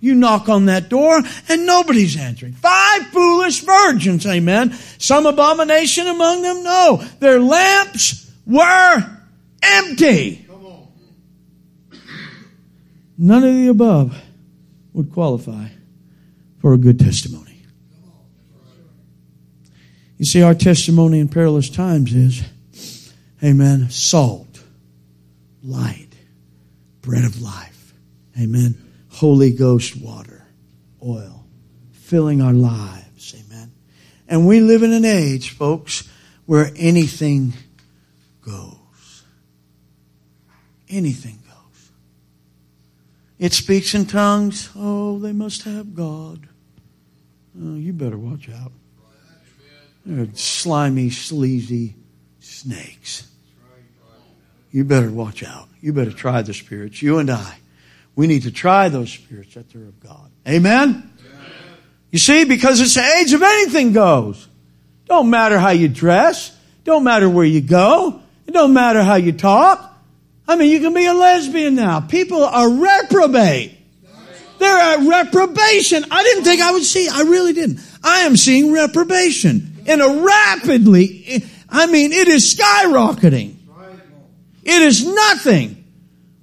You 0.00 0.16
knock 0.16 0.48
on 0.48 0.66
that 0.66 0.88
door 0.88 1.22
and 1.48 1.66
nobody's 1.66 2.16
answering. 2.16 2.54
Five 2.54 3.06
foolish 3.06 3.60
virgins, 3.60 4.26
amen. 4.26 4.72
Some 4.98 5.24
abomination 5.24 6.08
among 6.08 6.42
them? 6.42 6.64
No. 6.64 6.96
Their 7.20 7.38
lamps 7.38 8.28
were 8.44 9.18
empty. 9.62 10.48
None 13.16 13.44
of 13.44 13.54
the 13.54 13.68
above 13.68 14.20
would 14.92 15.12
qualify 15.12 15.68
for 16.66 16.72
a 16.72 16.78
good 16.78 16.98
testimony. 16.98 17.62
You 20.18 20.24
see, 20.24 20.42
our 20.42 20.52
testimony 20.52 21.20
in 21.20 21.28
perilous 21.28 21.70
times 21.70 22.12
is, 22.12 23.12
amen, 23.40 23.88
salt, 23.90 24.64
light, 25.62 26.08
bread 27.02 27.24
of 27.24 27.40
life. 27.40 27.94
Amen 28.36 28.82
Holy 29.10 29.52
Ghost 29.52 29.96
water, 29.96 30.44
oil, 31.00 31.46
filling 31.92 32.42
our 32.42 32.52
lives. 32.52 33.36
Amen. 33.46 33.70
And 34.26 34.44
we 34.44 34.58
live 34.58 34.82
in 34.82 34.92
an 34.92 35.04
age, 35.04 35.50
folks, 35.50 36.10
where 36.46 36.72
anything 36.74 37.52
goes. 38.40 39.22
Anything 40.88 41.38
goes. 41.46 41.90
It 43.38 43.52
speaks 43.52 43.94
in 43.94 44.06
tongues. 44.06 44.70
Oh, 44.74 45.20
they 45.20 45.32
must 45.32 45.62
have 45.62 45.94
God. 45.94 46.48
Oh, 47.62 47.74
you 47.74 47.92
better 47.92 48.18
watch 48.18 48.48
out. 48.50 48.72
They're 50.04 50.28
slimy, 50.34 51.10
sleazy 51.10 51.96
snakes. 52.40 53.28
You 54.70 54.84
better 54.84 55.10
watch 55.10 55.42
out. 55.42 55.68
You 55.80 55.92
better 55.92 56.12
try 56.12 56.42
the 56.42 56.54
spirits. 56.54 57.00
You 57.00 57.18
and 57.18 57.30
I. 57.30 57.58
We 58.14 58.26
need 58.26 58.42
to 58.42 58.50
try 58.50 58.88
those 58.88 59.10
spirits 59.10 59.54
that 59.54 59.70
they're 59.70 59.82
of 59.82 60.00
God. 60.00 60.30
Amen? 60.46 60.90
Amen? 60.90 61.12
You 62.10 62.18
see, 62.18 62.44
because 62.44 62.80
it's 62.80 62.94
the 62.94 63.04
age 63.20 63.32
of 63.32 63.42
anything 63.42 63.92
goes. 63.92 64.48
Don't 65.06 65.30
matter 65.30 65.58
how 65.58 65.70
you 65.70 65.88
dress. 65.88 66.56
Don't 66.84 67.04
matter 67.04 67.28
where 67.28 67.44
you 67.44 67.60
go. 67.60 68.20
It 68.46 68.52
don't 68.52 68.72
matter 68.72 69.02
how 69.02 69.16
you 69.16 69.32
talk. 69.32 69.94
I 70.46 70.56
mean, 70.56 70.70
you 70.70 70.80
can 70.80 70.94
be 70.94 71.06
a 71.06 71.14
lesbian 71.14 71.74
now. 71.74 72.00
People 72.00 72.44
are 72.44 72.68
reprobate. 72.70 73.76
They're 74.58 74.78
at 74.78 75.06
reprobation. 75.06 76.04
I 76.10 76.22
didn't 76.22 76.44
think 76.44 76.60
I 76.60 76.72
would 76.72 76.84
see. 76.84 77.08
I 77.08 77.22
really 77.22 77.52
didn't. 77.52 77.80
I 78.02 78.20
am 78.20 78.36
seeing 78.36 78.72
reprobation 78.72 79.82
in 79.86 80.00
a 80.00 80.22
rapidly. 80.24 81.44
I 81.68 81.86
mean, 81.86 82.12
it 82.12 82.28
is 82.28 82.54
skyrocketing. 82.54 83.56
It 84.62 84.82
is 84.82 85.06
nothing 85.06 85.84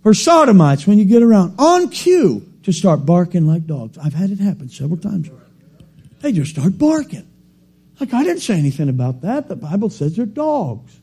for 0.01 0.13
sodomites 0.13 0.87
when 0.87 0.97
you 0.97 1.05
get 1.05 1.23
around 1.23 1.55
on 1.59 1.89
cue 1.89 2.45
to 2.63 2.71
start 2.71 3.05
barking 3.05 3.47
like 3.47 3.65
dogs. 3.65 3.97
I've 3.97 4.13
had 4.13 4.29
it 4.29 4.39
happen 4.39 4.69
several 4.69 4.97
times. 4.97 5.29
They 6.21 6.31
just 6.31 6.51
start 6.51 6.77
barking. 6.77 7.27
Like, 7.99 8.13
I 8.13 8.23
didn't 8.23 8.41
say 8.41 8.57
anything 8.57 8.89
about 8.89 9.21
that. 9.21 9.49
The 9.49 9.55
Bible 9.55 9.89
says 9.89 10.15
they're 10.15 10.25
dogs. 10.25 10.99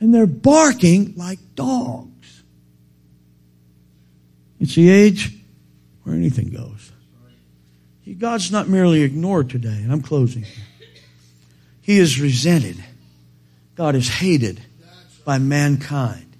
And 0.00 0.12
they're 0.12 0.26
barking 0.26 1.14
like 1.16 1.38
dogs. 1.54 2.42
It's 4.60 4.74
the 4.74 4.90
age 4.90 5.35
where 6.06 6.14
anything 6.14 6.50
goes. 6.50 6.92
God's 8.18 8.52
not 8.52 8.68
merely 8.68 9.02
ignored 9.02 9.50
today, 9.50 9.80
and 9.82 9.90
I'm 9.90 10.02
closing 10.02 10.44
here. 10.44 10.64
He 11.82 11.98
is 11.98 12.20
resented. 12.20 12.76
God 13.74 13.96
is 13.96 14.08
hated 14.08 14.62
by 15.24 15.38
mankind. 15.38 16.36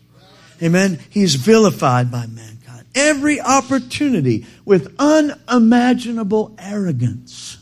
Amen. 0.63 1.01
He's 1.11 1.35
vilified 1.35 2.13
by 2.13 2.27
mankind. 2.27 2.87
Every 2.95 3.41
opportunity 3.41 4.47
with 4.65 4.95
unimaginable 5.01 6.55
arrogance. 6.59 7.59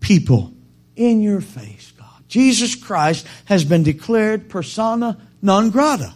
People 0.00 0.54
in 0.96 1.20
your 1.20 1.42
face, 1.42 1.92
God. 1.98 2.24
Jesus 2.26 2.74
Christ 2.74 3.26
has 3.44 3.64
been 3.64 3.82
declared 3.82 4.48
persona 4.48 5.18
non 5.42 5.68
grata. 5.68 6.14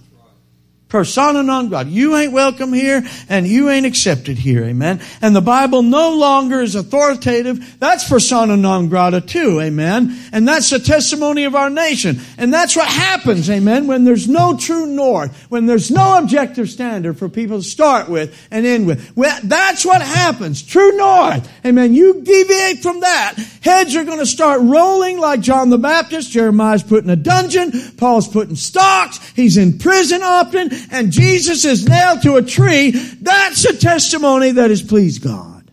Persona 0.90 1.44
non 1.44 1.68
grata. 1.68 1.88
You 1.88 2.16
ain't 2.16 2.32
welcome 2.32 2.72
here 2.72 3.04
and 3.28 3.46
you 3.46 3.70
ain't 3.70 3.86
accepted 3.86 4.36
here. 4.36 4.64
Amen. 4.64 5.00
And 5.22 5.36
the 5.36 5.40
Bible 5.40 5.82
no 5.82 6.16
longer 6.16 6.60
is 6.60 6.74
authoritative. 6.74 7.78
That's 7.78 8.08
persona 8.08 8.56
non 8.56 8.88
grata 8.88 9.20
too. 9.20 9.60
Amen. 9.60 10.18
And 10.32 10.48
that's 10.48 10.68
the 10.68 10.80
testimony 10.80 11.44
of 11.44 11.54
our 11.54 11.70
nation. 11.70 12.20
And 12.36 12.52
that's 12.52 12.74
what 12.74 12.88
happens. 12.88 13.48
Amen. 13.48 13.86
When 13.86 14.04
there's 14.04 14.26
no 14.26 14.56
true 14.56 14.84
north, 14.84 15.46
when 15.48 15.66
there's 15.66 15.92
no 15.92 16.18
objective 16.18 16.68
standard 16.68 17.16
for 17.16 17.28
people 17.28 17.58
to 17.58 17.64
start 17.64 18.08
with 18.08 18.36
and 18.50 18.66
end 18.66 18.88
with. 18.88 19.16
Well, 19.16 19.38
that's 19.44 19.86
what 19.86 20.02
happens. 20.02 20.60
True 20.60 20.96
north. 20.96 21.48
Amen. 21.64 21.94
You 21.94 22.20
deviate 22.20 22.82
from 22.82 23.00
that. 23.00 23.36
Heads 23.62 23.94
are 23.94 24.04
going 24.04 24.18
to 24.18 24.26
start 24.26 24.60
rolling 24.60 25.20
like 25.20 25.40
John 25.40 25.70
the 25.70 25.78
Baptist. 25.78 26.32
Jeremiah's 26.32 26.82
put 26.82 27.04
in 27.04 27.10
a 27.10 27.16
dungeon. 27.16 27.70
Paul's 27.96 28.26
put 28.26 28.48
in 28.48 28.56
stocks. 28.56 29.18
He's 29.36 29.56
in 29.56 29.78
prison 29.78 30.22
often 30.24 30.79
and 30.90 31.12
Jesus 31.12 31.64
is 31.64 31.88
nailed 31.88 32.22
to 32.22 32.36
a 32.36 32.42
tree, 32.42 32.90
that's 32.90 33.64
a 33.64 33.76
testimony 33.76 34.52
that 34.52 34.70
has 34.70 34.82
pleased 34.82 35.22
God. 35.22 35.70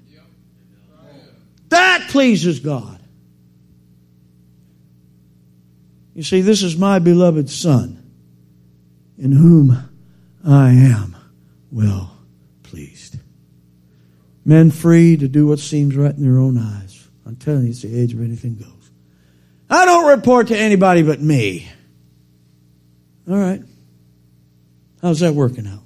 That 1.70 2.08
pleases 2.10 2.60
God. 2.60 3.00
You 6.14 6.24
see, 6.24 6.42
this 6.42 6.64
is 6.64 6.78
my 6.78 7.00
beloved 7.00 7.50
Son, 7.50 8.04
in 9.20 9.32
whom 9.32 9.78
I 10.44 10.72
am 10.72 11.16
well 11.72 12.18
pleased. 12.64 13.18
Men 14.44 14.72
free 14.72 15.18
to 15.18 15.28
do 15.28 15.46
what 15.46 15.60
seems 15.60 15.96
right 15.96 16.16
in 16.16 16.24
their 16.24 16.40
own 16.40 16.58
eyes. 16.58 17.08
I'm 17.26 17.36
telling 17.36 17.66
you, 17.66 17.70
it's 17.70 17.82
the 17.82 18.00
age 18.00 18.14
of 18.14 18.22
anything 18.22 18.56
goes. 18.56 18.92
I 19.70 19.86
don't 19.86 20.08
report 20.08 20.48
to 20.48 20.58
anybody 20.58 21.04
but 21.04 21.22
me. 21.22 21.70
All 23.30 23.38
right. 23.38 23.62
How's 25.02 25.20
that 25.20 25.34
working 25.34 25.68
out? 25.68 25.84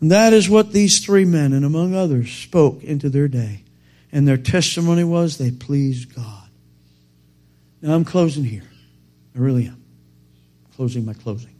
And 0.00 0.12
that 0.12 0.32
is 0.32 0.48
what 0.48 0.72
these 0.72 1.00
three 1.00 1.24
men, 1.24 1.52
and 1.52 1.64
among 1.64 1.94
others, 1.94 2.30
spoke 2.30 2.84
into 2.84 3.08
their 3.08 3.28
day. 3.28 3.64
And 4.12 4.26
their 4.26 4.36
testimony 4.36 5.04
was 5.04 5.36
they 5.36 5.50
pleased 5.50 6.14
God. 6.14 6.48
Now 7.82 7.94
I'm 7.94 8.04
closing 8.04 8.44
here. 8.44 8.68
I 9.34 9.38
really 9.38 9.66
am. 9.66 9.82
Closing 10.76 11.04
my 11.04 11.14
closing. 11.14 11.54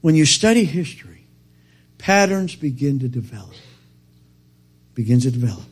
When 0.00 0.14
you 0.14 0.24
study 0.24 0.64
history, 0.64 1.26
patterns 1.98 2.54
begin 2.54 3.00
to 3.00 3.08
develop. 3.08 3.54
Begins 4.94 5.24
to 5.24 5.30
develop. 5.30 5.64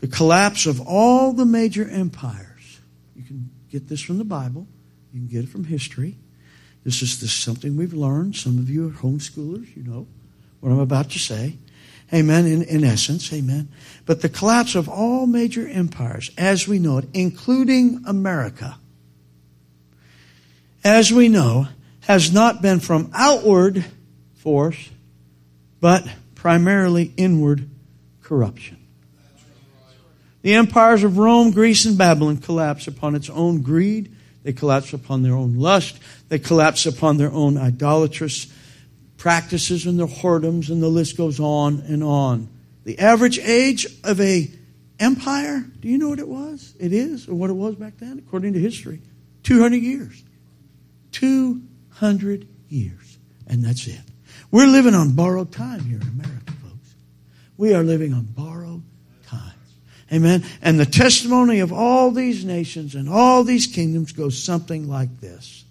The 0.00 0.08
collapse 0.08 0.66
of 0.66 0.80
all 0.80 1.32
the 1.32 1.44
major 1.44 1.88
empires. 1.88 2.80
You 3.14 3.24
can 3.24 3.50
get 3.70 3.88
this 3.88 4.00
from 4.00 4.18
the 4.18 4.24
Bible. 4.24 4.66
You 5.12 5.20
can 5.20 5.28
get 5.28 5.44
it 5.44 5.48
from 5.48 5.64
history. 5.64 6.16
This 6.86 7.02
is 7.02 7.18
this 7.18 7.32
something 7.32 7.76
we've 7.76 7.92
learned. 7.92 8.36
Some 8.36 8.58
of 8.58 8.70
you 8.70 8.86
are 8.86 8.92
homeschoolers, 8.92 9.74
you 9.76 9.82
know 9.82 10.06
what 10.60 10.70
I'm 10.70 10.78
about 10.78 11.10
to 11.10 11.18
say. 11.18 11.56
Amen. 12.14 12.46
In, 12.46 12.62
in 12.62 12.84
essence, 12.84 13.32
amen. 13.32 13.70
But 14.04 14.22
the 14.22 14.28
collapse 14.28 14.76
of 14.76 14.88
all 14.88 15.26
major 15.26 15.66
empires 15.66 16.30
as 16.38 16.68
we 16.68 16.78
know 16.78 16.98
it, 16.98 17.06
including 17.12 18.04
America, 18.06 18.78
as 20.84 21.12
we 21.12 21.28
know, 21.28 21.66
has 22.02 22.32
not 22.32 22.62
been 22.62 22.78
from 22.78 23.10
outward 23.12 23.84
force, 24.36 24.88
but 25.80 26.06
primarily 26.36 27.12
inward 27.16 27.68
corruption. 28.22 28.76
The 30.42 30.54
empires 30.54 31.02
of 31.02 31.18
Rome, 31.18 31.50
Greece, 31.50 31.84
and 31.84 31.98
Babylon 31.98 32.36
collapse 32.36 32.86
upon 32.86 33.16
its 33.16 33.28
own 33.28 33.62
greed. 33.62 34.15
They 34.46 34.52
collapse 34.52 34.92
upon 34.92 35.24
their 35.24 35.34
own 35.34 35.56
lust. 35.56 35.98
They 36.28 36.38
collapse 36.38 36.86
upon 36.86 37.16
their 37.16 37.32
own 37.32 37.58
idolatrous 37.58 38.46
practices 39.16 39.86
and 39.86 39.98
their 39.98 40.06
whoredoms, 40.06 40.70
and 40.70 40.80
the 40.80 40.88
list 40.88 41.16
goes 41.16 41.40
on 41.40 41.80
and 41.80 42.04
on. 42.04 42.48
The 42.84 42.96
average 43.00 43.40
age 43.40 43.88
of 44.04 44.20
a 44.20 44.48
empire, 45.00 45.64
do 45.80 45.88
you 45.88 45.98
know 45.98 46.10
what 46.10 46.20
it 46.20 46.28
was? 46.28 46.74
It 46.78 46.92
is, 46.92 47.28
or 47.28 47.34
what 47.34 47.50
it 47.50 47.54
was 47.54 47.74
back 47.74 47.94
then, 47.98 48.22
according 48.24 48.52
to 48.52 48.60
history. 48.60 49.00
200 49.42 49.82
years. 49.82 50.22
200 51.10 52.46
years. 52.68 53.18
And 53.48 53.64
that's 53.64 53.88
it. 53.88 53.98
We're 54.52 54.68
living 54.68 54.94
on 54.94 55.16
borrowed 55.16 55.50
time 55.50 55.80
here 55.80 56.00
in 56.00 56.06
America, 56.06 56.52
folks. 56.62 56.94
We 57.56 57.74
are 57.74 57.82
living 57.82 58.14
on 58.14 58.22
borrowed. 58.26 58.82
Amen. 60.12 60.44
And 60.62 60.78
the 60.78 60.86
testimony 60.86 61.60
of 61.60 61.72
all 61.72 62.10
these 62.10 62.44
nations 62.44 62.94
and 62.94 63.08
all 63.08 63.42
these 63.42 63.66
kingdoms 63.66 64.12
goes 64.12 64.40
something 64.40 64.88
like 64.88 65.20
this. 65.20 65.64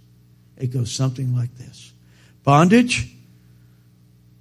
It 0.58 0.68
goes 0.68 0.92
something 0.92 1.36
like 1.36 1.56
this 1.58 1.94
bondage, 2.44 3.12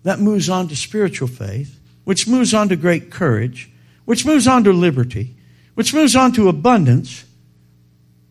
that 0.05 0.21
moves 0.21 0.49
on 0.49 0.69
to 0.69 0.77
spiritual 0.77 1.27
faith, 1.27 1.81
which 2.05 2.29
moves 2.29 2.55
on 2.55 2.69
to 2.69 2.77
great 2.77 3.11
courage, 3.11 3.71
which 4.05 4.25
moves 4.25 4.47
on 4.47 4.63
to 4.65 4.73
liberty, 4.73 5.35
which 5.75 5.93
moves 5.93 6.15
on 6.15 6.31
to 6.33 6.49
abundance, 6.49 7.25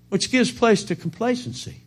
which 0.09 0.31
gives 0.31 0.51
place 0.51 0.83
to 0.83 0.95
complacency. 0.95 1.81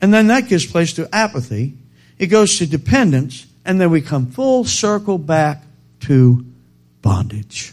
And 0.00 0.14
then 0.14 0.28
that 0.28 0.48
gives 0.48 0.64
place 0.64 0.92
to 0.94 1.12
apathy. 1.12 1.74
It 2.18 2.28
goes 2.28 2.58
to 2.58 2.66
dependence, 2.66 3.46
and 3.64 3.80
then 3.80 3.90
we 3.90 4.00
come 4.00 4.30
full 4.30 4.64
circle 4.64 5.18
back 5.18 5.64
to 6.00 6.46
bondage. 7.02 7.72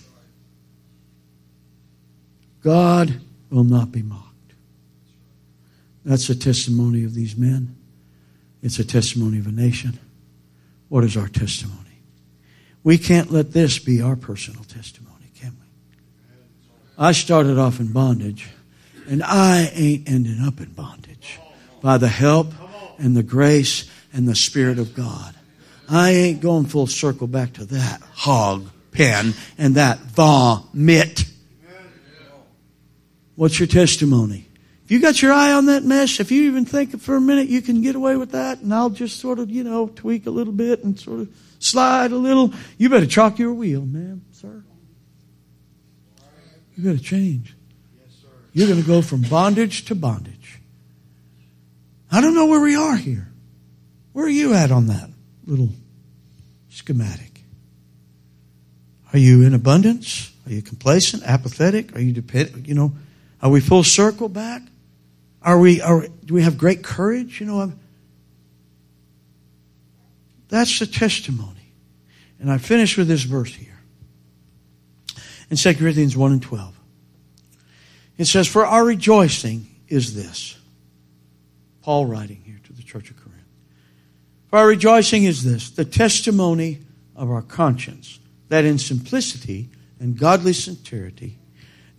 God 2.62 3.20
will 3.49 3.64
not 3.64 3.91
be 3.91 4.01
mocked. 4.01 4.53
That's 6.05 6.30
a 6.30 6.36
testimony 6.36 7.03
of 7.03 7.14
these 7.14 7.36
men. 7.36 7.76
It's 8.62 8.80
a 8.80 8.86
testimony 8.86 9.39
of 9.39 9.47
a 9.47 9.51
nation. 9.51 9.99
What 10.89 11.03
is 11.03 11.18
our 11.18 11.28
testimony? 11.28 11.78
We 12.84 12.97
can't 12.97 13.32
let 13.32 13.53
this 13.53 13.80
be 13.80 14.01
our 14.01 14.16
personal 14.16 14.64
testimony, 14.64 15.32
can 15.36 15.55
we? 15.59 15.68
I 16.97 17.12
started 17.12 17.57
off 17.57 17.80
in 17.80 17.91
bondage, 17.91 18.49
and 19.07 19.24
I 19.24 19.72
ain't 19.74 20.09
ending 20.09 20.41
up 20.41 20.59
in 20.59 20.74
bondage 20.74 21.39
by 21.82 21.97
the 21.97 22.07
help 22.07 22.47
and 22.97 23.16
the 23.16 23.24
grace 23.24 23.89
and 24.14 24.28
the 24.28 24.36
Spirit 24.36 24.80
of 24.80 24.93
God. 24.93 25.36
I 25.89 26.12
ain't 26.12 26.41
going 26.41 26.66
full 26.66 26.88
circle 26.88 27.28
back 27.28 27.53
to 27.53 27.66
that 27.66 28.01
hog 28.14 28.68
pen 28.91 29.34
and 29.57 29.76
that 29.76 29.99
vomit. 29.99 31.26
What's 33.36 33.59
your 33.59 33.67
testimony? 33.67 34.47
If 34.86 34.91
you 34.91 34.99
got 34.99 35.21
your 35.21 35.32
eye 35.32 35.53
on 35.53 35.67
that 35.67 35.84
mess, 35.84 36.19
if 36.19 36.32
you 36.32 36.43
even 36.43 36.65
think 36.65 36.99
for 36.99 37.15
a 37.15 37.21
minute 37.21 37.47
you 37.47 37.61
can 37.61 37.82
get 37.82 37.95
away 37.95 38.17
with 38.17 38.32
that, 38.32 38.59
and 38.59 38.73
I'll 38.73 38.89
just 38.89 39.19
sort 39.19 39.39
of, 39.39 39.49
you 39.49 39.63
know, 39.63 39.88
tweak 39.88 40.27
a 40.27 40.32
little 40.32 40.53
bit 40.53 40.84
and 40.84 40.99
sort 40.99 41.21
of 41.21 41.29
slide 41.59 42.11
a 42.11 42.17
little, 42.17 42.53
you 42.77 42.89
better 42.89 43.05
chalk 43.05 43.39
your 43.39 43.53
wheel, 43.53 43.86
ma'am, 43.86 44.23
sir. 44.32 44.63
You 46.75 46.97
to 46.97 47.03
change. 47.03 47.55
You're 48.53 48.67
going 48.67 48.82
to 48.82 48.88
go 48.88 49.01
from 49.01 49.21
bondage 49.21 49.86
to 49.86 49.95
bondage. 49.95 50.59
I 52.11 52.19
don't 52.19 52.36
know 52.36 52.47
where 52.47 52.59
we 52.59 52.75
are 52.75 52.97
here. 52.97 53.27
Where 54.11 54.25
are 54.25 54.29
you 54.29 54.53
at 54.53 54.71
on 54.71 54.88
that 54.88 55.09
little 55.45 55.69
schematic? 56.69 57.43
Are 59.13 59.19
you 59.19 59.43
in 59.43 59.53
abundance? 59.53 60.32
Are 60.45 60.51
you 60.51 60.61
complacent, 60.61 61.23
apathetic? 61.23 61.95
Are 61.95 62.01
you 62.01 62.11
dependent? 62.11 62.67
You 62.67 62.75
know, 62.75 62.93
are 63.42 63.50
we 63.50 63.60
full 63.60 63.84
circle 63.84 64.30
back? 64.30 64.62
Are 65.42 65.60
we, 65.60 65.82
are, 65.82 66.06
do 66.26 66.34
we 66.34 66.44
have 66.44 66.58
great 66.58 66.84
courage? 66.84 67.39
You 67.39 67.48
know, 67.48 67.62
I'm, 67.62 67.80
that's 70.50 70.80
the 70.80 70.86
testimony. 70.86 71.74
And 72.39 72.52
I 72.52 72.58
finish 72.58 72.98
with 72.98 73.08
this 73.08 73.24
verse 73.24 73.54
here. 73.54 73.80
In 75.50 75.58
2 75.58 75.76
Corinthians 75.76 76.16
1 76.16 76.32
and 76.32 76.42
12. 76.42 76.80
It 78.18 78.26
says, 78.26 78.48
For 78.48 78.66
our 78.66 78.86
rejoicing 78.86 79.68
is 79.88 80.16
this. 80.16 80.58
Paul 81.82 82.06
writing 82.06 82.42
here 82.46 82.60
to 82.66 82.74
the 82.74 82.84
church 82.84 83.10
of 83.10 83.18
Corinth. 83.18 83.42
For 84.50 84.60
our 84.60 84.68
rejoicing 84.68 85.24
is 85.24 85.44
this, 85.44 85.70
the 85.72 85.86
testimony 85.86 86.80
of 87.16 87.32
our 87.32 87.42
conscience, 87.42 88.20
that 88.50 88.66
in 88.66 88.78
simplicity 88.78 89.70
and 90.00 90.18
godly 90.18 90.54
sincerity, 90.54 91.38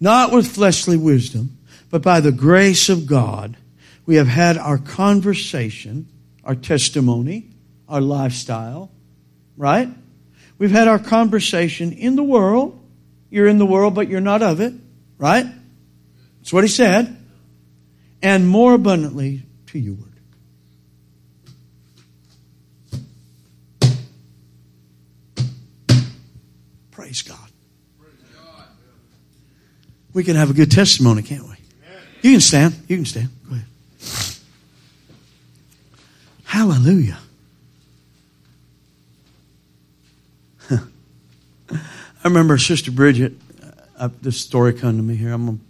not 0.02 0.32
with 0.32 0.48
fleshly 0.48 0.96
wisdom, 0.96 1.56
but 1.88 2.02
by 2.02 2.18
the 2.18 2.32
grace 2.32 2.88
of 2.88 3.06
God, 3.06 3.56
we 4.04 4.16
have 4.16 4.26
had 4.26 4.58
our 4.58 4.76
conversation, 4.76 6.08
our 6.42 6.56
testimony, 6.56 7.50
our 7.88 8.00
lifestyle, 8.00 8.90
right? 9.56 9.88
We've 10.58 10.72
had 10.72 10.88
our 10.88 10.98
conversation 10.98 11.92
in 11.92 12.16
the 12.16 12.24
world. 12.24 12.84
You're 13.30 13.46
in 13.46 13.58
the 13.58 13.66
world, 13.66 13.94
but 13.94 14.08
you're 14.08 14.20
not 14.20 14.42
of 14.42 14.60
it, 14.60 14.74
right? 15.18 15.46
That's 16.40 16.52
what 16.52 16.64
he 16.64 16.68
said. 16.68 17.16
And 18.20 18.48
more 18.48 18.74
abundantly 18.74 19.42
to 19.66 19.78
you. 19.78 19.94
word. 19.94 20.08
Praise 26.90 27.22
God. 27.22 27.41
We 30.12 30.24
can 30.24 30.36
have 30.36 30.50
a 30.50 30.52
good 30.52 30.70
testimony, 30.70 31.22
can't 31.22 31.44
we? 31.44 31.54
You 32.22 32.32
can 32.32 32.40
stand. 32.40 32.74
You 32.86 32.96
can 32.96 33.04
stand. 33.04 33.28
Go 33.48 33.54
ahead. 33.54 33.66
Hallelujah. 36.44 37.18
I 40.70 40.78
remember 42.24 42.58
Sister 42.58 42.90
Bridget. 42.92 43.32
Uh, 43.98 44.10
this 44.20 44.38
story 44.38 44.72
come 44.72 44.96
to 44.96 45.02
me 45.02 45.16
here. 45.16 45.32
I'm 45.32 45.46
going 45.46 45.58
to 45.58 45.64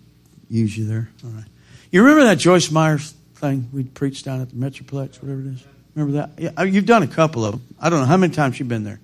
use 0.55 0.76
you 0.76 0.86
there. 0.86 1.09
All 1.24 1.30
right. 1.30 1.45
You 1.90 2.03
remember 2.03 2.24
that 2.24 2.38
Joyce 2.38 2.70
Meyers 2.70 3.14
thing 3.36 3.68
we 3.72 3.84
preached 3.84 4.24
down 4.24 4.40
at 4.40 4.51
the 4.51 4.57
Metroplex, 4.57 5.22
whatever 5.22 5.40
it 5.40 5.47
is? 5.47 5.64
Remember 5.95 6.18
that? 6.18 6.30
Yeah, 6.38 6.51
uh, 6.59 6.62
you've 6.62 6.86
done 6.86 7.03
a 7.03 7.07
couple 7.07 7.45
of 7.45 7.53
them. 7.53 7.62
I 7.80 7.90
don't 7.90 8.01
know 8.01 8.07
how 8.07 8.16
many 8.16 8.32
times 8.32 8.59
you've 8.59 8.68
been 8.68 8.84
there. 8.84 9.01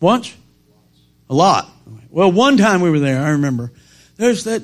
Once? 0.00 0.34
A 1.30 1.34
lot. 1.34 1.68
Well, 2.10 2.30
one 2.30 2.56
time 2.56 2.80
we 2.80 2.90
were 2.90 2.98
there. 2.98 3.22
I 3.22 3.30
remember 3.30 3.72
there's 4.16 4.44
that. 4.44 4.62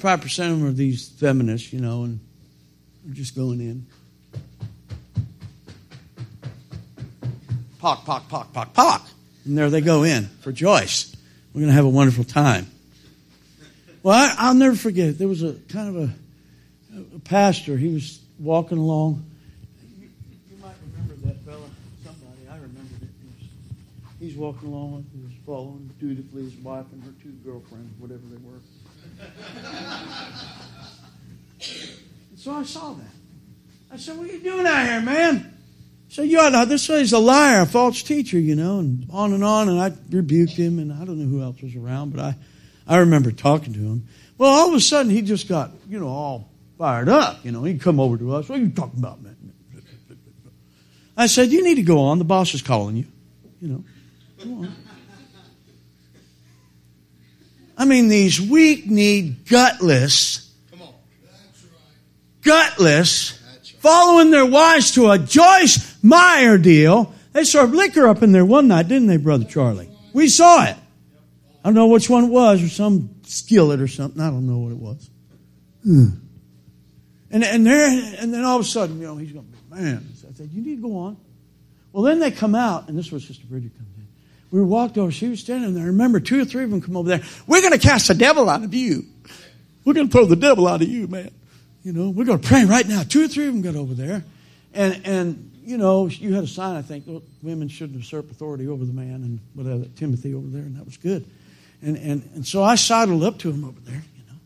Five 0.00 0.20
percent 0.20 0.52
of 0.52 0.58
them 0.58 0.68
are 0.68 0.72
these 0.72 1.08
feminists, 1.08 1.72
you 1.72 1.80
know, 1.80 2.04
and 2.04 2.20
they're 3.04 3.14
just 3.14 3.36
going 3.36 3.60
in. 3.60 3.86
Pock, 7.78 8.04
pock, 8.04 8.28
pock, 8.28 8.52
pock, 8.52 8.74
pock. 8.74 9.08
And 9.44 9.58
there 9.58 9.68
they 9.68 9.80
go 9.80 10.04
in 10.04 10.26
for 10.40 10.52
Joyce. 10.52 11.14
We're 11.52 11.62
going 11.62 11.70
to 11.70 11.74
have 11.74 11.84
a 11.84 11.88
wonderful 11.88 12.24
time. 12.24 12.66
Well, 14.02 14.34
I, 14.38 14.48
will 14.48 14.54
never 14.54 14.76
forget 14.76 15.10
it. 15.10 15.18
There 15.18 15.28
was 15.28 15.42
a 15.42 15.54
kind 15.68 15.88
of 15.88 15.96
a, 15.96 17.16
a 17.16 17.18
pastor. 17.20 17.76
He 17.76 17.88
was 17.92 18.20
walking 18.38 18.78
along. 18.78 19.24
You, 20.00 20.08
you, 20.50 20.56
might 20.62 20.74
remember 20.92 21.14
that 21.26 21.36
fella. 21.44 21.66
Somebody, 22.04 22.48
I 22.48 22.54
remembered 22.54 23.02
it. 23.02 23.08
He's 24.18 24.36
walking 24.36 24.68
along. 24.68 25.04
He 25.12 25.22
was 25.22 25.32
following 25.44 25.90
dutifully 26.00 26.44
his 26.44 26.54
wife 26.56 26.86
and 26.92 27.02
her 27.04 27.12
two 27.22 27.32
girlfriends, 27.44 27.92
whatever 28.00 28.22
they 28.30 28.38
were. 28.38 28.58
so 32.36 32.52
I 32.52 32.62
saw 32.64 32.94
that. 32.94 33.04
I 33.90 33.96
said, 33.96 34.16
What 34.16 34.28
are 34.28 34.32
you 34.32 34.40
doing 34.40 34.66
out 34.66 34.86
here, 34.86 35.00
man? 35.00 35.48
So 36.08 36.22
you 36.22 36.40
ought 36.40 36.50
to, 36.50 36.66
this 36.68 36.88
guy's 36.88 37.12
a 37.12 37.18
liar, 37.18 37.62
a 37.62 37.66
false 37.66 38.02
teacher, 38.02 38.38
you 38.38 38.54
know, 38.54 38.80
and 38.80 39.06
on 39.10 39.32
and 39.32 39.42
on. 39.42 39.70
And 39.70 39.80
I 39.80 39.92
rebuked 40.10 40.52
him, 40.52 40.78
and 40.78 40.92
I 40.92 41.04
don't 41.04 41.18
know 41.18 41.26
who 41.26 41.42
else 41.42 41.60
was 41.62 41.74
around, 41.74 42.14
but 42.14 42.22
I, 42.22 42.36
I 42.86 42.98
remember 42.98 43.32
talking 43.32 43.72
to 43.72 43.78
him. 43.78 44.06
Well, 44.36 44.50
all 44.50 44.68
of 44.68 44.74
a 44.74 44.80
sudden, 44.80 45.10
he 45.10 45.22
just 45.22 45.48
got, 45.48 45.70
you 45.88 45.98
know, 45.98 46.08
all 46.08 46.50
fired 46.76 47.08
up. 47.08 47.42
You 47.44 47.52
know, 47.52 47.64
he'd 47.64 47.80
come 47.80 47.98
over 47.98 48.18
to 48.18 48.34
us. 48.34 48.46
What 48.48 48.58
are 48.58 48.62
you 48.62 48.70
talking 48.70 48.98
about, 48.98 49.22
man? 49.22 49.36
I 51.16 51.26
said, 51.26 51.50
You 51.50 51.62
need 51.62 51.76
to 51.76 51.82
go 51.82 52.00
on. 52.00 52.18
The 52.18 52.24
boss 52.24 52.54
is 52.54 52.62
calling 52.62 52.96
you. 52.96 53.06
You 53.60 53.84
know. 54.44 54.68
I 57.82 57.84
mean, 57.84 58.06
these 58.06 58.40
weak 58.40 58.86
kneed, 58.86 59.44
gutless, 59.44 60.48
gutless, 62.40 63.30
following 63.80 64.30
their 64.30 64.46
wives 64.46 64.92
to 64.92 65.10
a 65.10 65.18
Joyce 65.18 65.98
Meyer 66.00 66.58
deal. 66.58 67.12
They 67.32 67.42
served 67.42 67.74
liquor 67.74 68.06
up 68.06 68.22
in 68.22 68.30
there 68.30 68.44
one 68.44 68.68
night, 68.68 68.86
didn't 68.86 69.08
they, 69.08 69.16
Brother 69.16 69.46
Charlie? 69.46 69.90
We 70.12 70.28
saw 70.28 70.62
it. 70.64 70.76
I 70.76 71.64
don't 71.64 71.74
know 71.74 71.88
which 71.88 72.08
one 72.08 72.26
it 72.26 72.30
was, 72.30 72.62
or 72.62 72.68
some 72.68 73.16
skillet 73.24 73.80
or 73.80 73.88
something. 73.88 74.22
I 74.22 74.30
don't 74.30 74.46
know 74.46 74.58
what 74.58 74.70
it 74.70 74.78
was. 74.78 75.10
Hmm. 75.82 76.06
And 77.32 77.42
and 77.42 77.66
there 77.66 78.14
and 78.20 78.32
then 78.32 78.44
all 78.44 78.60
of 78.60 78.64
a 78.64 78.68
sudden, 78.68 79.00
you 79.00 79.08
know, 79.08 79.16
he's 79.16 79.32
going, 79.32 79.52
man. 79.70 80.06
I 80.30 80.34
said, 80.34 80.50
you 80.52 80.62
need 80.62 80.76
to 80.76 80.88
go 80.88 80.98
on. 80.98 81.16
Well, 81.92 82.04
then 82.04 82.20
they 82.20 82.30
come 82.30 82.54
out, 82.54 82.88
and 82.88 82.96
this 82.96 83.10
was 83.10 83.26
Sister 83.26 83.44
Bridget 83.48 83.76
comes 83.76 83.88
in. 83.88 83.91
We 84.52 84.62
walked 84.62 84.98
over. 84.98 85.10
She 85.10 85.28
was 85.28 85.40
standing 85.40 85.72
there. 85.72 85.84
I 85.84 85.86
remember 85.86 86.20
two 86.20 86.42
or 86.42 86.44
three 86.44 86.64
of 86.64 86.70
them 86.70 86.82
come 86.82 86.94
over 86.96 87.08
there. 87.08 87.22
We're 87.46 87.62
going 87.62 87.72
to 87.72 87.78
cast 87.78 88.08
the 88.08 88.14
devil 88.14 88.50
out 88.50 88.62
of 88.62 88.74
you. 88.74 89.06
We're 89.84 89.94
going 89.94 90.08
to 90.08 90.12
throw 90.12 90.26
the 90.26 90.36
devil 90.36 90.68
out 90.68 90.82
of 90.82 90.88
you, 90.88 91.08
man. 91.08 91.30
You 91.82 91.92
know, 91.92 92.10
we're 92.10 92.26
going 92.26 92.38
to 92.38 92.46
pray 92.46 92.66
right 92.66 92.86
now. 92.86 93.02
Two 93.02 93.24
or 93.24 93.28
three 93.28 93.48
of 93.48 93.54
them 93.54 93.62
got 93.62 93.76
over 93.76 93.94
there, 93.94 94.22
and 94.74 95.00
and 95.04 95.50
you 95.64 95.78
know, 95.78 96.06
you 96.06 96.34
had 96.34 96.44
a 96.44 96.48
sign. 96.48 96.76
I 96.76 96.82
think 96.82 97.06
women 97.42 97.68
shouldn't 97.68 97.98
usurp 97.98 98.30
authority 98.30 98.68
over 98.68 98.84
the 98.84 98.92
man, 98.92 99.14
and 99.14 99.40
whatever 99.54 99.86
Timothy 99.96 100.34
over 100.34 100.46
there, 100.46 100.62
and 100.62 100.76
that 100.76 100.84
was 100.84 100.98
good. 100.98 101.24
And 101.80 101.96
and 101.96 102.28
and 102.34 102.46
so 102.46 102.62
I 102.62 102.76
sidled 102.76 103.24
up 103.24 103.38
to 103.38 103.50
him 103.50 103.64
over 103.64 103.80
there, 103.80 104.02
you 104.16 104.22
know, 104.28 104.38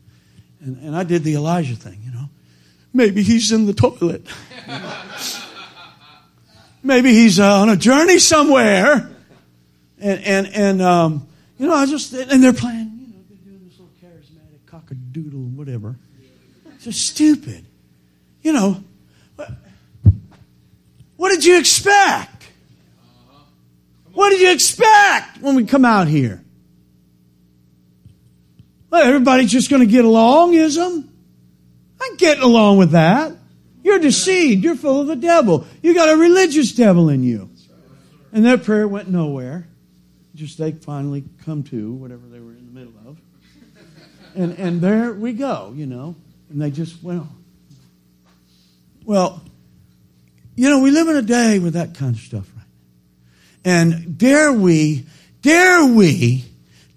and 0.60 0.86
and 0.86 0.96
I 0.96 1.02
did 1.02 1.24
the 1.24 1.34
Elijah 1.34 1.74
thing, 1.74 2.00
you 2.04 2.12
know. 2.12 2.30
Maybe 2.94 3.22
he's 3.22 3.52
in 3.52 3.66
the 3.66 3.74
toilet. 3.74 4.26
Maybe 6.82 7.12
he's 7.12 7.38
uh, 7.40 7.60
on 7.60 7.68
a 7.68 7.76
journey 7.76 8.18
somewhere. 8.18 9.15
And, 9.98 10.22
and, 10.24 10.46
and 10.48 10.82
um, 10.82 11.26
you 11.58 11.66
know, 11.66 11.74
I 11.74 11.86
just, 11.86 12.12
and 12.12 12.42
they're 12.42 12.52
playing, 12.52 12.98
you 13.00 13.06
know, 13.14 13.22
they're 13.28 13.38
doing 13.44 13.64
this 13.64 13.78
little 13.78 13.92
charismatic 14.02 14.60
cockadoodle, 14.66 15.54
whatever. 15.54 15.96
It's 16.74 16.84
just 16.84 17.06
stupid. 17.06 17.64
You 18.42 18.52
know, 18.52 18.84
what, 19.36 19.50
what 21.16 21.30
did 21.30 21.44
you 21.44 21.58
expect? 21.58 22.48
What 24.12 24.30
did 24.30 24.40
you 24.40 24.52
expect 24.52 25.40
when 25.42 25.56
we 25.56 25.64
come 25.64 25.84
out 25.84 26.08
here? 26.08 26.42
Well, 28.90 29.02
everybody's 29.02 29.50
just 29.50 29.68
going 29.68 29.80
to 29.80 29.86
get 29.86 30.04
along, 30.04 30.54
ism. 30.54 31.12
I'm 32.00 32.16
getting 32.16 32.42
along 32.42 32.78
with 32.78 32.92
that. 32.92 33.32
You're 33.82 33.98
deceived. 33.98 34.62
You're 34.64 34.76
full 34.76 35.00
of 35.00 35.06
the 35.06 35.16
devil. 35.16 35.66
You 35.82 35.94
got 35.94 36.08
a 36.08 36.16
religious 36.16 36.72
devil 36.72 37.08
in 37.08 37.22
you. 37.22 37.50
And 38.32 38.44
that 38.46 38.64
prayer 38.64 38.86
went 38.86 39.08
nowhere. 39.08 39.66
Just 40.36 40.58
they 40.58 40.72
finally 40.72 41.24
come 41.44 41.62
to 41.64 41.94
whatever 41.94 42.26
they 42.28 42.38
were 42.38 42.52
in 42.52 42.66
the 42.66 42.78
middle 42.78 42.92
of. 43.06 43.18
And, 44.34 44.58
and 44.58 44.80
there 44.82 45.14
we 45.14 45.32
go, 45.32 45.72
you 45.74 45.86
know. 45.86 46.14
And 46.50 46.60
they 46.60 46.70
just 46.70 47.02
went 47.02 47.20
on. 47.20 47.44
Well, 49.04 49.42
you 50.54 50.68
know, 50.68 50.80
we 50.80 50.90
live 50.90 51.08
in 51.08 51.16
a 51.16 51.22
day 51.22 51.58
with 51.58 51.72
that 51.72 51.94
kind 51.94 52.14
of 52.14 52.20
stuff 52.20 52.46
right 52.56 52.66
And 53.64 54.18
dare 54.18 54.52
we, 54.52 55.06
dare 55.40 55.86
we, 55.86 56.44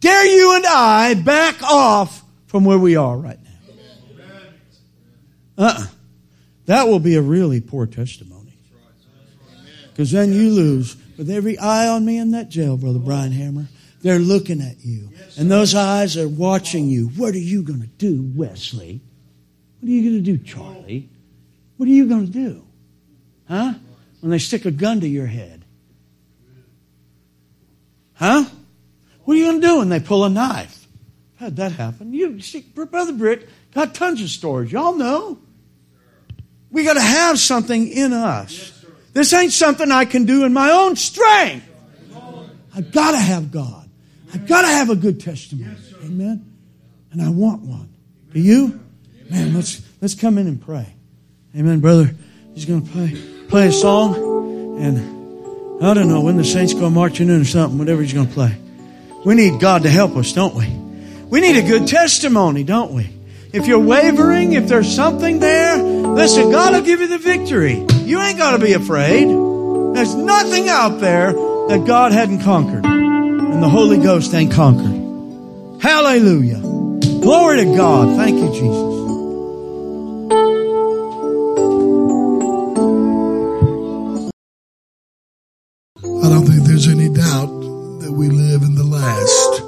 dare 0.02 0.26
you 0.26 0.56
and 0.56 0.66
I 0.66 1.14
back 1.14 1.64
off 1.64 2.22
from 2.48 2.66
where 2.66 2.78
we 2.78 2.98
are 2.98 3.16
right 3.16 3.40
now? 5.58 5.66
Uh-uh. 5.66 5.86
That 6.66 6.88
will 6.88 7.00
be 7.00 7.16
a 7.16 7.22
really 7.22 7.62
poor 7.62 7.86
testimony. 7.86 8.54
Because 9.92 10.12
then 10.12 10.34
you 10.34 10.52
lose. 10.52 10.96
With 11.20 11.30
every 11.30 11.58
eye 11.58 11.86
on 11.90 12.06
me 12.06 12.18
in 12.18 12.32
that 12.32 12.48
jail, 12.48 12.78
Brother 12.78 12.98
Brian 12.98 13.34
Hammer, 13.34 13.66
they're 14.02 14.20
looking 14.20 14.62
at 14.62 14.86
you. 14.86 15.10
And 15.38 15.52
those 15.52 15.76
eyes 15.76 16.16
are 16.16 16.30
watching 16.30 16.88
you. 16.88 17.08
What 17.10 17.36
are 17.36 17.40
you 17.40 17.62
going 17.62 17.82
to 17.82 17.88
do, 17.88 18.32
Wesley? 18.34 19.02
What 19.82 19.90
are 19.90 19.92
you 19.92 20.12
going 20.12 20.24
to 20.24 20.38
do, 20.38 20.42
Charlie? 20.42 21.10
What 21.76 21.90
are 21.90 21.92
you 21.92 22.08
going 22.08 22.26
to 22.26 22.32
do? 22.32 22.64
Huh? 23.50 23.74
When 24.22 24.32
they 24.32 24.38
stick 24.38 24.64
a 24.64 24.72
gun 24.72 25.02
to 25.02 25.10
your 25.10 25.26
head. 25.26 25.66
Huh? 28.14 28.46
What 29.26 29.34
are 29.34 29.38
you 29.38 29.46
going 29.48 29.60
to 29.60 29.68
do 29.68 29.78
when 29.80 29.90
they 29.90 30.00
pull 30.00 30.24
a 30.24 30.30
knife? 30.30 30.88
How'd 31.36 31.58
that 31.58 31.74
happen? 31.74 32.14
You 32.14 32.40
see, 32.40 32.62
Brother 32.62 33.12
Britt 33.12 33.50
got 33.74 33.94
tons 33.94 34.22
of 34.22 34.30
stories. 34.30 34.72
Y'all 34.72 34.96
know. 34.96 35.38
We 36.72 36.86
got 36.86 36.94
to 36.94 37.02
have 37.02 37.40
something 37.40 37.90
in 37.90 38.14
us. 38.14 38.79
This 39.14 39.34
ain't 39.34 39.52
something 39.52 39.92
I 39.92 40.06
can 40.06 40.26
do 40.26 40.46
in 40.46 40.54
my 40.54 40.72
own 40.72 40.96
strength. 40.96 41.66
I've 42.76 42.92
got 42.92 43.12
to 43.12 43.18
have 43.18 43.52
God. 43.52 43.90
I've 44.34 44.48
got 44.48 44.62
to 44.62 44.68
have 44.68 44.90
a 44.90 44.96
good 44.96 45.20
testimony. 45.20 45.76
Amen. 46.04 46.56
And 47.12 47.22
I 47.22 47.30
want 47.30 47.62
one. 47.64 47.90
Do 48.32 48.40
you? 48.40 48.80
Man, 49.30 49.54
let's 49.54 49.82
let's 50.02 50.16
come 50.16 50.38
in 50.38 50.48
and 50.48 50.62
pray. 50.62 50.94
Amen, 51.56 51.80
brother. 51.80 52.14
He's 52.54 52.66
going 52.66 52.86
to 52.86 52.92
play 52.92 53.22
play 53.48 53.68
a 53.68 53.72
song, 53.72 54.16
and 54.80 55.84
I 55.84 55.94
don't 55.94 56.08
know 56.08 56.22
when 56.22 56.38
the 56.38 56.46
saints 56.46 56.74
go 56.74 56.90
marching 56.90 57.30
in 57.30 57.42
or 57.42 57.46
something. 57.46 57.80
Whatever 57.80 58.02
he's 58.02 58.14
going 58.14 58.28
to 58.28 58.34
play. 58.34 58.56
We 59.26 59.36
need 59.36 59.60
God 59.60 59.84
to 59.84 59.90
help 59.90 60.16
us, 60.16 60.32
don't 60.32 60.56
we? 60.56 60.68
We 61.28 61.42
need 61.42 61.58
a 61.58 61.68
good 61.68 61.88
testimony, 61.88 62.64
don't 62.64 62.94
we? 62.94 63.10
If 63.52 63.68
you're 63.68 63.80
wavering, 63.80 64.54
if 64.54 64.68
there's 64.68 64.94
something 64.94 65.40
there, 65.40 65.78
listen, 65.78 66.52
God 66.52 66.74
will 66.74 66.82
give 66.82 67.02
you 67.02 67.08
the 67.08 67.18
victory. 67.18 67.86
You 68.10 68.20
ain't 68.20 68.40
got 68.40 68.58
to 68.58 68.58
be 68.58 68.74
afraid. 68.74 69.28
There's 69.28 70.16
nothing 70.16 70.68
out 70.68 71.00
there 71.00 71.32
that 71.32 71.84
God 71.86 72.12
hadn't 72.12 72.42
conquered 72.42 72.84
and 72.84 73.62
the 73.62 73.70
Holy 73.70 74.00
Ghost 74.00 74.34
ain't 74.34 74.52
conquered. 74.52 75.80
Hallelujah. 75.80 76.58
Glory 77.22 77.58
to 77.58 77.66
God. 77.78 78.18
Thank 78.18 78.40
you, 78.40 78.50
Jesus. 78.52 78.90
I 86.02 86.30
don't 86.30 86.48
think 86.48 86.64
there's 86.64 86.88
any 86.88 87.10
doubt 87.10 87.52
that 88.02 88.12
we 88.12 88.30
live 88.30 88.64
in 88.64 88.74
the 88.74 88.86
last 88.86 89.62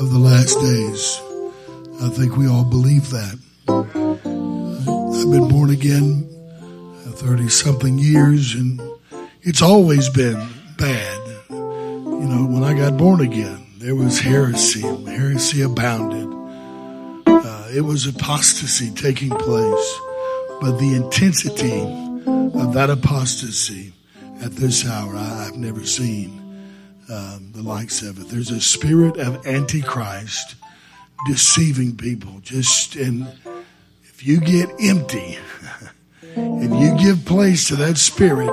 of 0.00 0.10
the 0.10 0.18
last 0.18 0.58
days. 0.58 1.20
I 2.02 2.08
think 2.08 2.34
we 2.38 2.48
all 2.48 2.64
believe 2.64 3.10
that. 3.10 3.38
I've 3.68 5.30
been 5.30 5.48
born 5.50 5.68
again 5.68 6.33
30 7.24 7.48
something 7.48 7.98
years 7.98 8.54
and 8.54 8.82
it's 9.40 9.62
always 9.62 10.10
been 10.10 10.46
bad. 10.76 11.20
You 11.48 12.28
know, 12.28 12.46
when 12.46 12.62
I 12.62 12.74
got 12.74 12.98
born 12.98 13.22
again, 13.22 13.64
there 13.78 13.94
was 13.94 14.20
heresy. 14.20 14.82
Heresy 14.82 15.62
abounded. 15.62 16.28
Uh, 17.26 17.68
it 17.74 17.80
was 17.80 18.06
apostasy 18.06 18.90
taking 18.90 19.30
place. 19.30 20.00
But 20.60 20.76
the 20.76 20.94
intensity 20.94 21.80
of 22.60 22.74
that 22.74 22.90
apostasy 22.90 23.94
at 24.42 24.52
this 24.52 24.86
hour, 24.86 25.16
I, 25.16 25.44
have 25.44 25.56
never 25.56 25.86
seen 25.86 26.40
um, 27.10 27.52
the 27.52 27.62
likes 27.62 28.02
of 28.02 28.18
it. 28.20 28.28
There's 28.28 28.50
a 28.50 28.60
spirit 28.60 29.16
of 29.16 29.46
Antichrist 29.46 30.56
deceiving 31.26 31.96
people. 31.96 32.40
Just 32.42 32.96
and 32.96 33.26
if 34.04 34.26
you 34.26 34.40
get 34.40 34.68
empty, 34.78 35.38
if 36.36 36.70
you 36.70 36.98
give 36.98 37.24
place 37.24 37.68
to 37.68 37.76
that 37.76 37.96
spirit, 37.96 38.52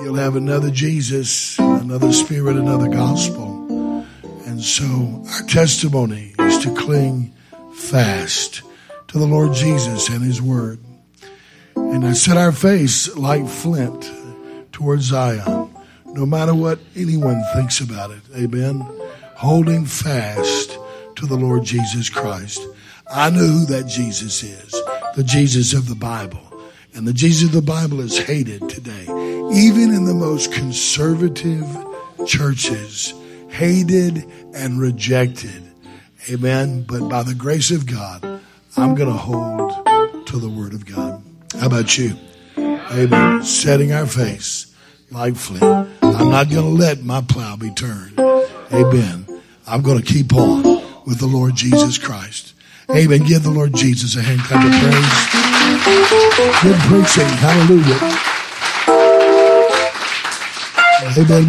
you'll 0.00 0.14
have 0.14 0.36
another 0.36 0.70
Jesus, 0.70 1.58
another 1.58 2.12
spirit, 2.12 2.56
another 2.56 2.88
gospel. 2.88 4.04
And 4.46 4.62
so 4.62 5.22
our 5.32 5.42
testimony 5.48 6.34
is 6.38 6.58
to 6.64 6.74
cling 6.74 7.34
fast 7.74 8.62
to 9.08 9.18
the 9.18 9.26
Lord 9.26 9.52
Jesus 9.52 10.08
and 10.08 10.22
His 10.22 10.40
Word. 10.40 10.80
And 11.74 12.06
I 12.06 12.12
set 12.14 12.36
our 12.36 12.52
face 12.52 13.14
like 13.16 13.46
flint 13.46 14.10
towards 14.72 15.04
Zion, 15.04 15.74
no 16.06 16.26
matter 16.26 16.54
what 16.54 16.78
anyone 16.94 17.42
thinks 17.54 17.80
about 17.80 18.10
it. 18.10 18.22
Amen. 18.34 18.80
Holding 19.34 19.84
fast 19.84 20.78
to 21.16 21.26
the 21.26 21.36
Lord 21.36 21.64
Jesus 21.64 22.08
Christ. 22.08 22.60
I 23.08 23.30
know 23.30 23.46
who 23.46 23.66
that 23.66 23.86
Jesus 23.86 24.42
is, 24.42 24.72
the 25.14 25.24
Jesus 25.24 25.74
of 25.74 25.88
the 25.88 25.94
Bible. 25.94 26.45
And 26.96 27.06
the 27.06 27.12
Jesus 27.12 27.48
of 27.48 27.52
the 27.52 27.60
Bible 27.60 28.00
is 28.00 28.18
hated 28.18 28.70
today. 28.70 29.02
Even 29.02 29.92
in 29.92 30.06
the 30.06 30.14
most 30.14 30.50
conservative 30.50 31.66
churches, 32.26 33.12
hated 33.50 34.24
and 34.54 34.80
rejected. 34.80 35.62
Amen. 36.30 36.84
But 36.84 37.06
by 37.10 37.22
the 37.22 37.34
grace 37.34 37.70
of 37.70 37.84
God, 37.84 38.40
I'm 38.78 38.94
going 38.94 39.10
to 39.10 39.18
hold 39.18 40.26
to 40.26 40.38
the 40.38 40.48
Word 40.48 40.72
of 40.72 40.86
God. 40.86 41.22
How 41.60 41.66
about 41.66 41.98
you? 41.98 42.16
Amen. 42.56 43.44
Setting 43.44 43.92
our 43.92 44.06
face 44.06 44.74
like 45.10 45.36
flint. 45.36 45.62
I'm 46.02 46.30
not 46.30 46.48
going 46.48 46.64
to 46.64 46.82
let 46.82 47.02
my 47.02 47.20
plow 47.20 47.56
be 47.56 47.70
turned. 47.72 48.18
Amen. 48.72 49.26
I'm 49.66 49.82
going 49.82 50.00
to 50.00 50.04
keep 50.04 50.32
on 50.32 50.62
with 51.04 51.18
the 51.18 51.26
Lord 51.26 51.56
Jesus 51.56 51.98
Christ. 51.98 52.54
Amen. 52.90 53.22
Give 53.24 53.42
the 53.42 53.50
Lord 53.50 53.74
Jesus 53.74 54.14
a 54.16 54.22
hand 54.22 54.40
clap 54.42 54.64
of 54.64 54.70
praise. 54.70 55.26
Good 56.62 56.78
preaching. 56.86 57.26
Hallelujah. 57.36 57.98
Amen. 61.18 61.44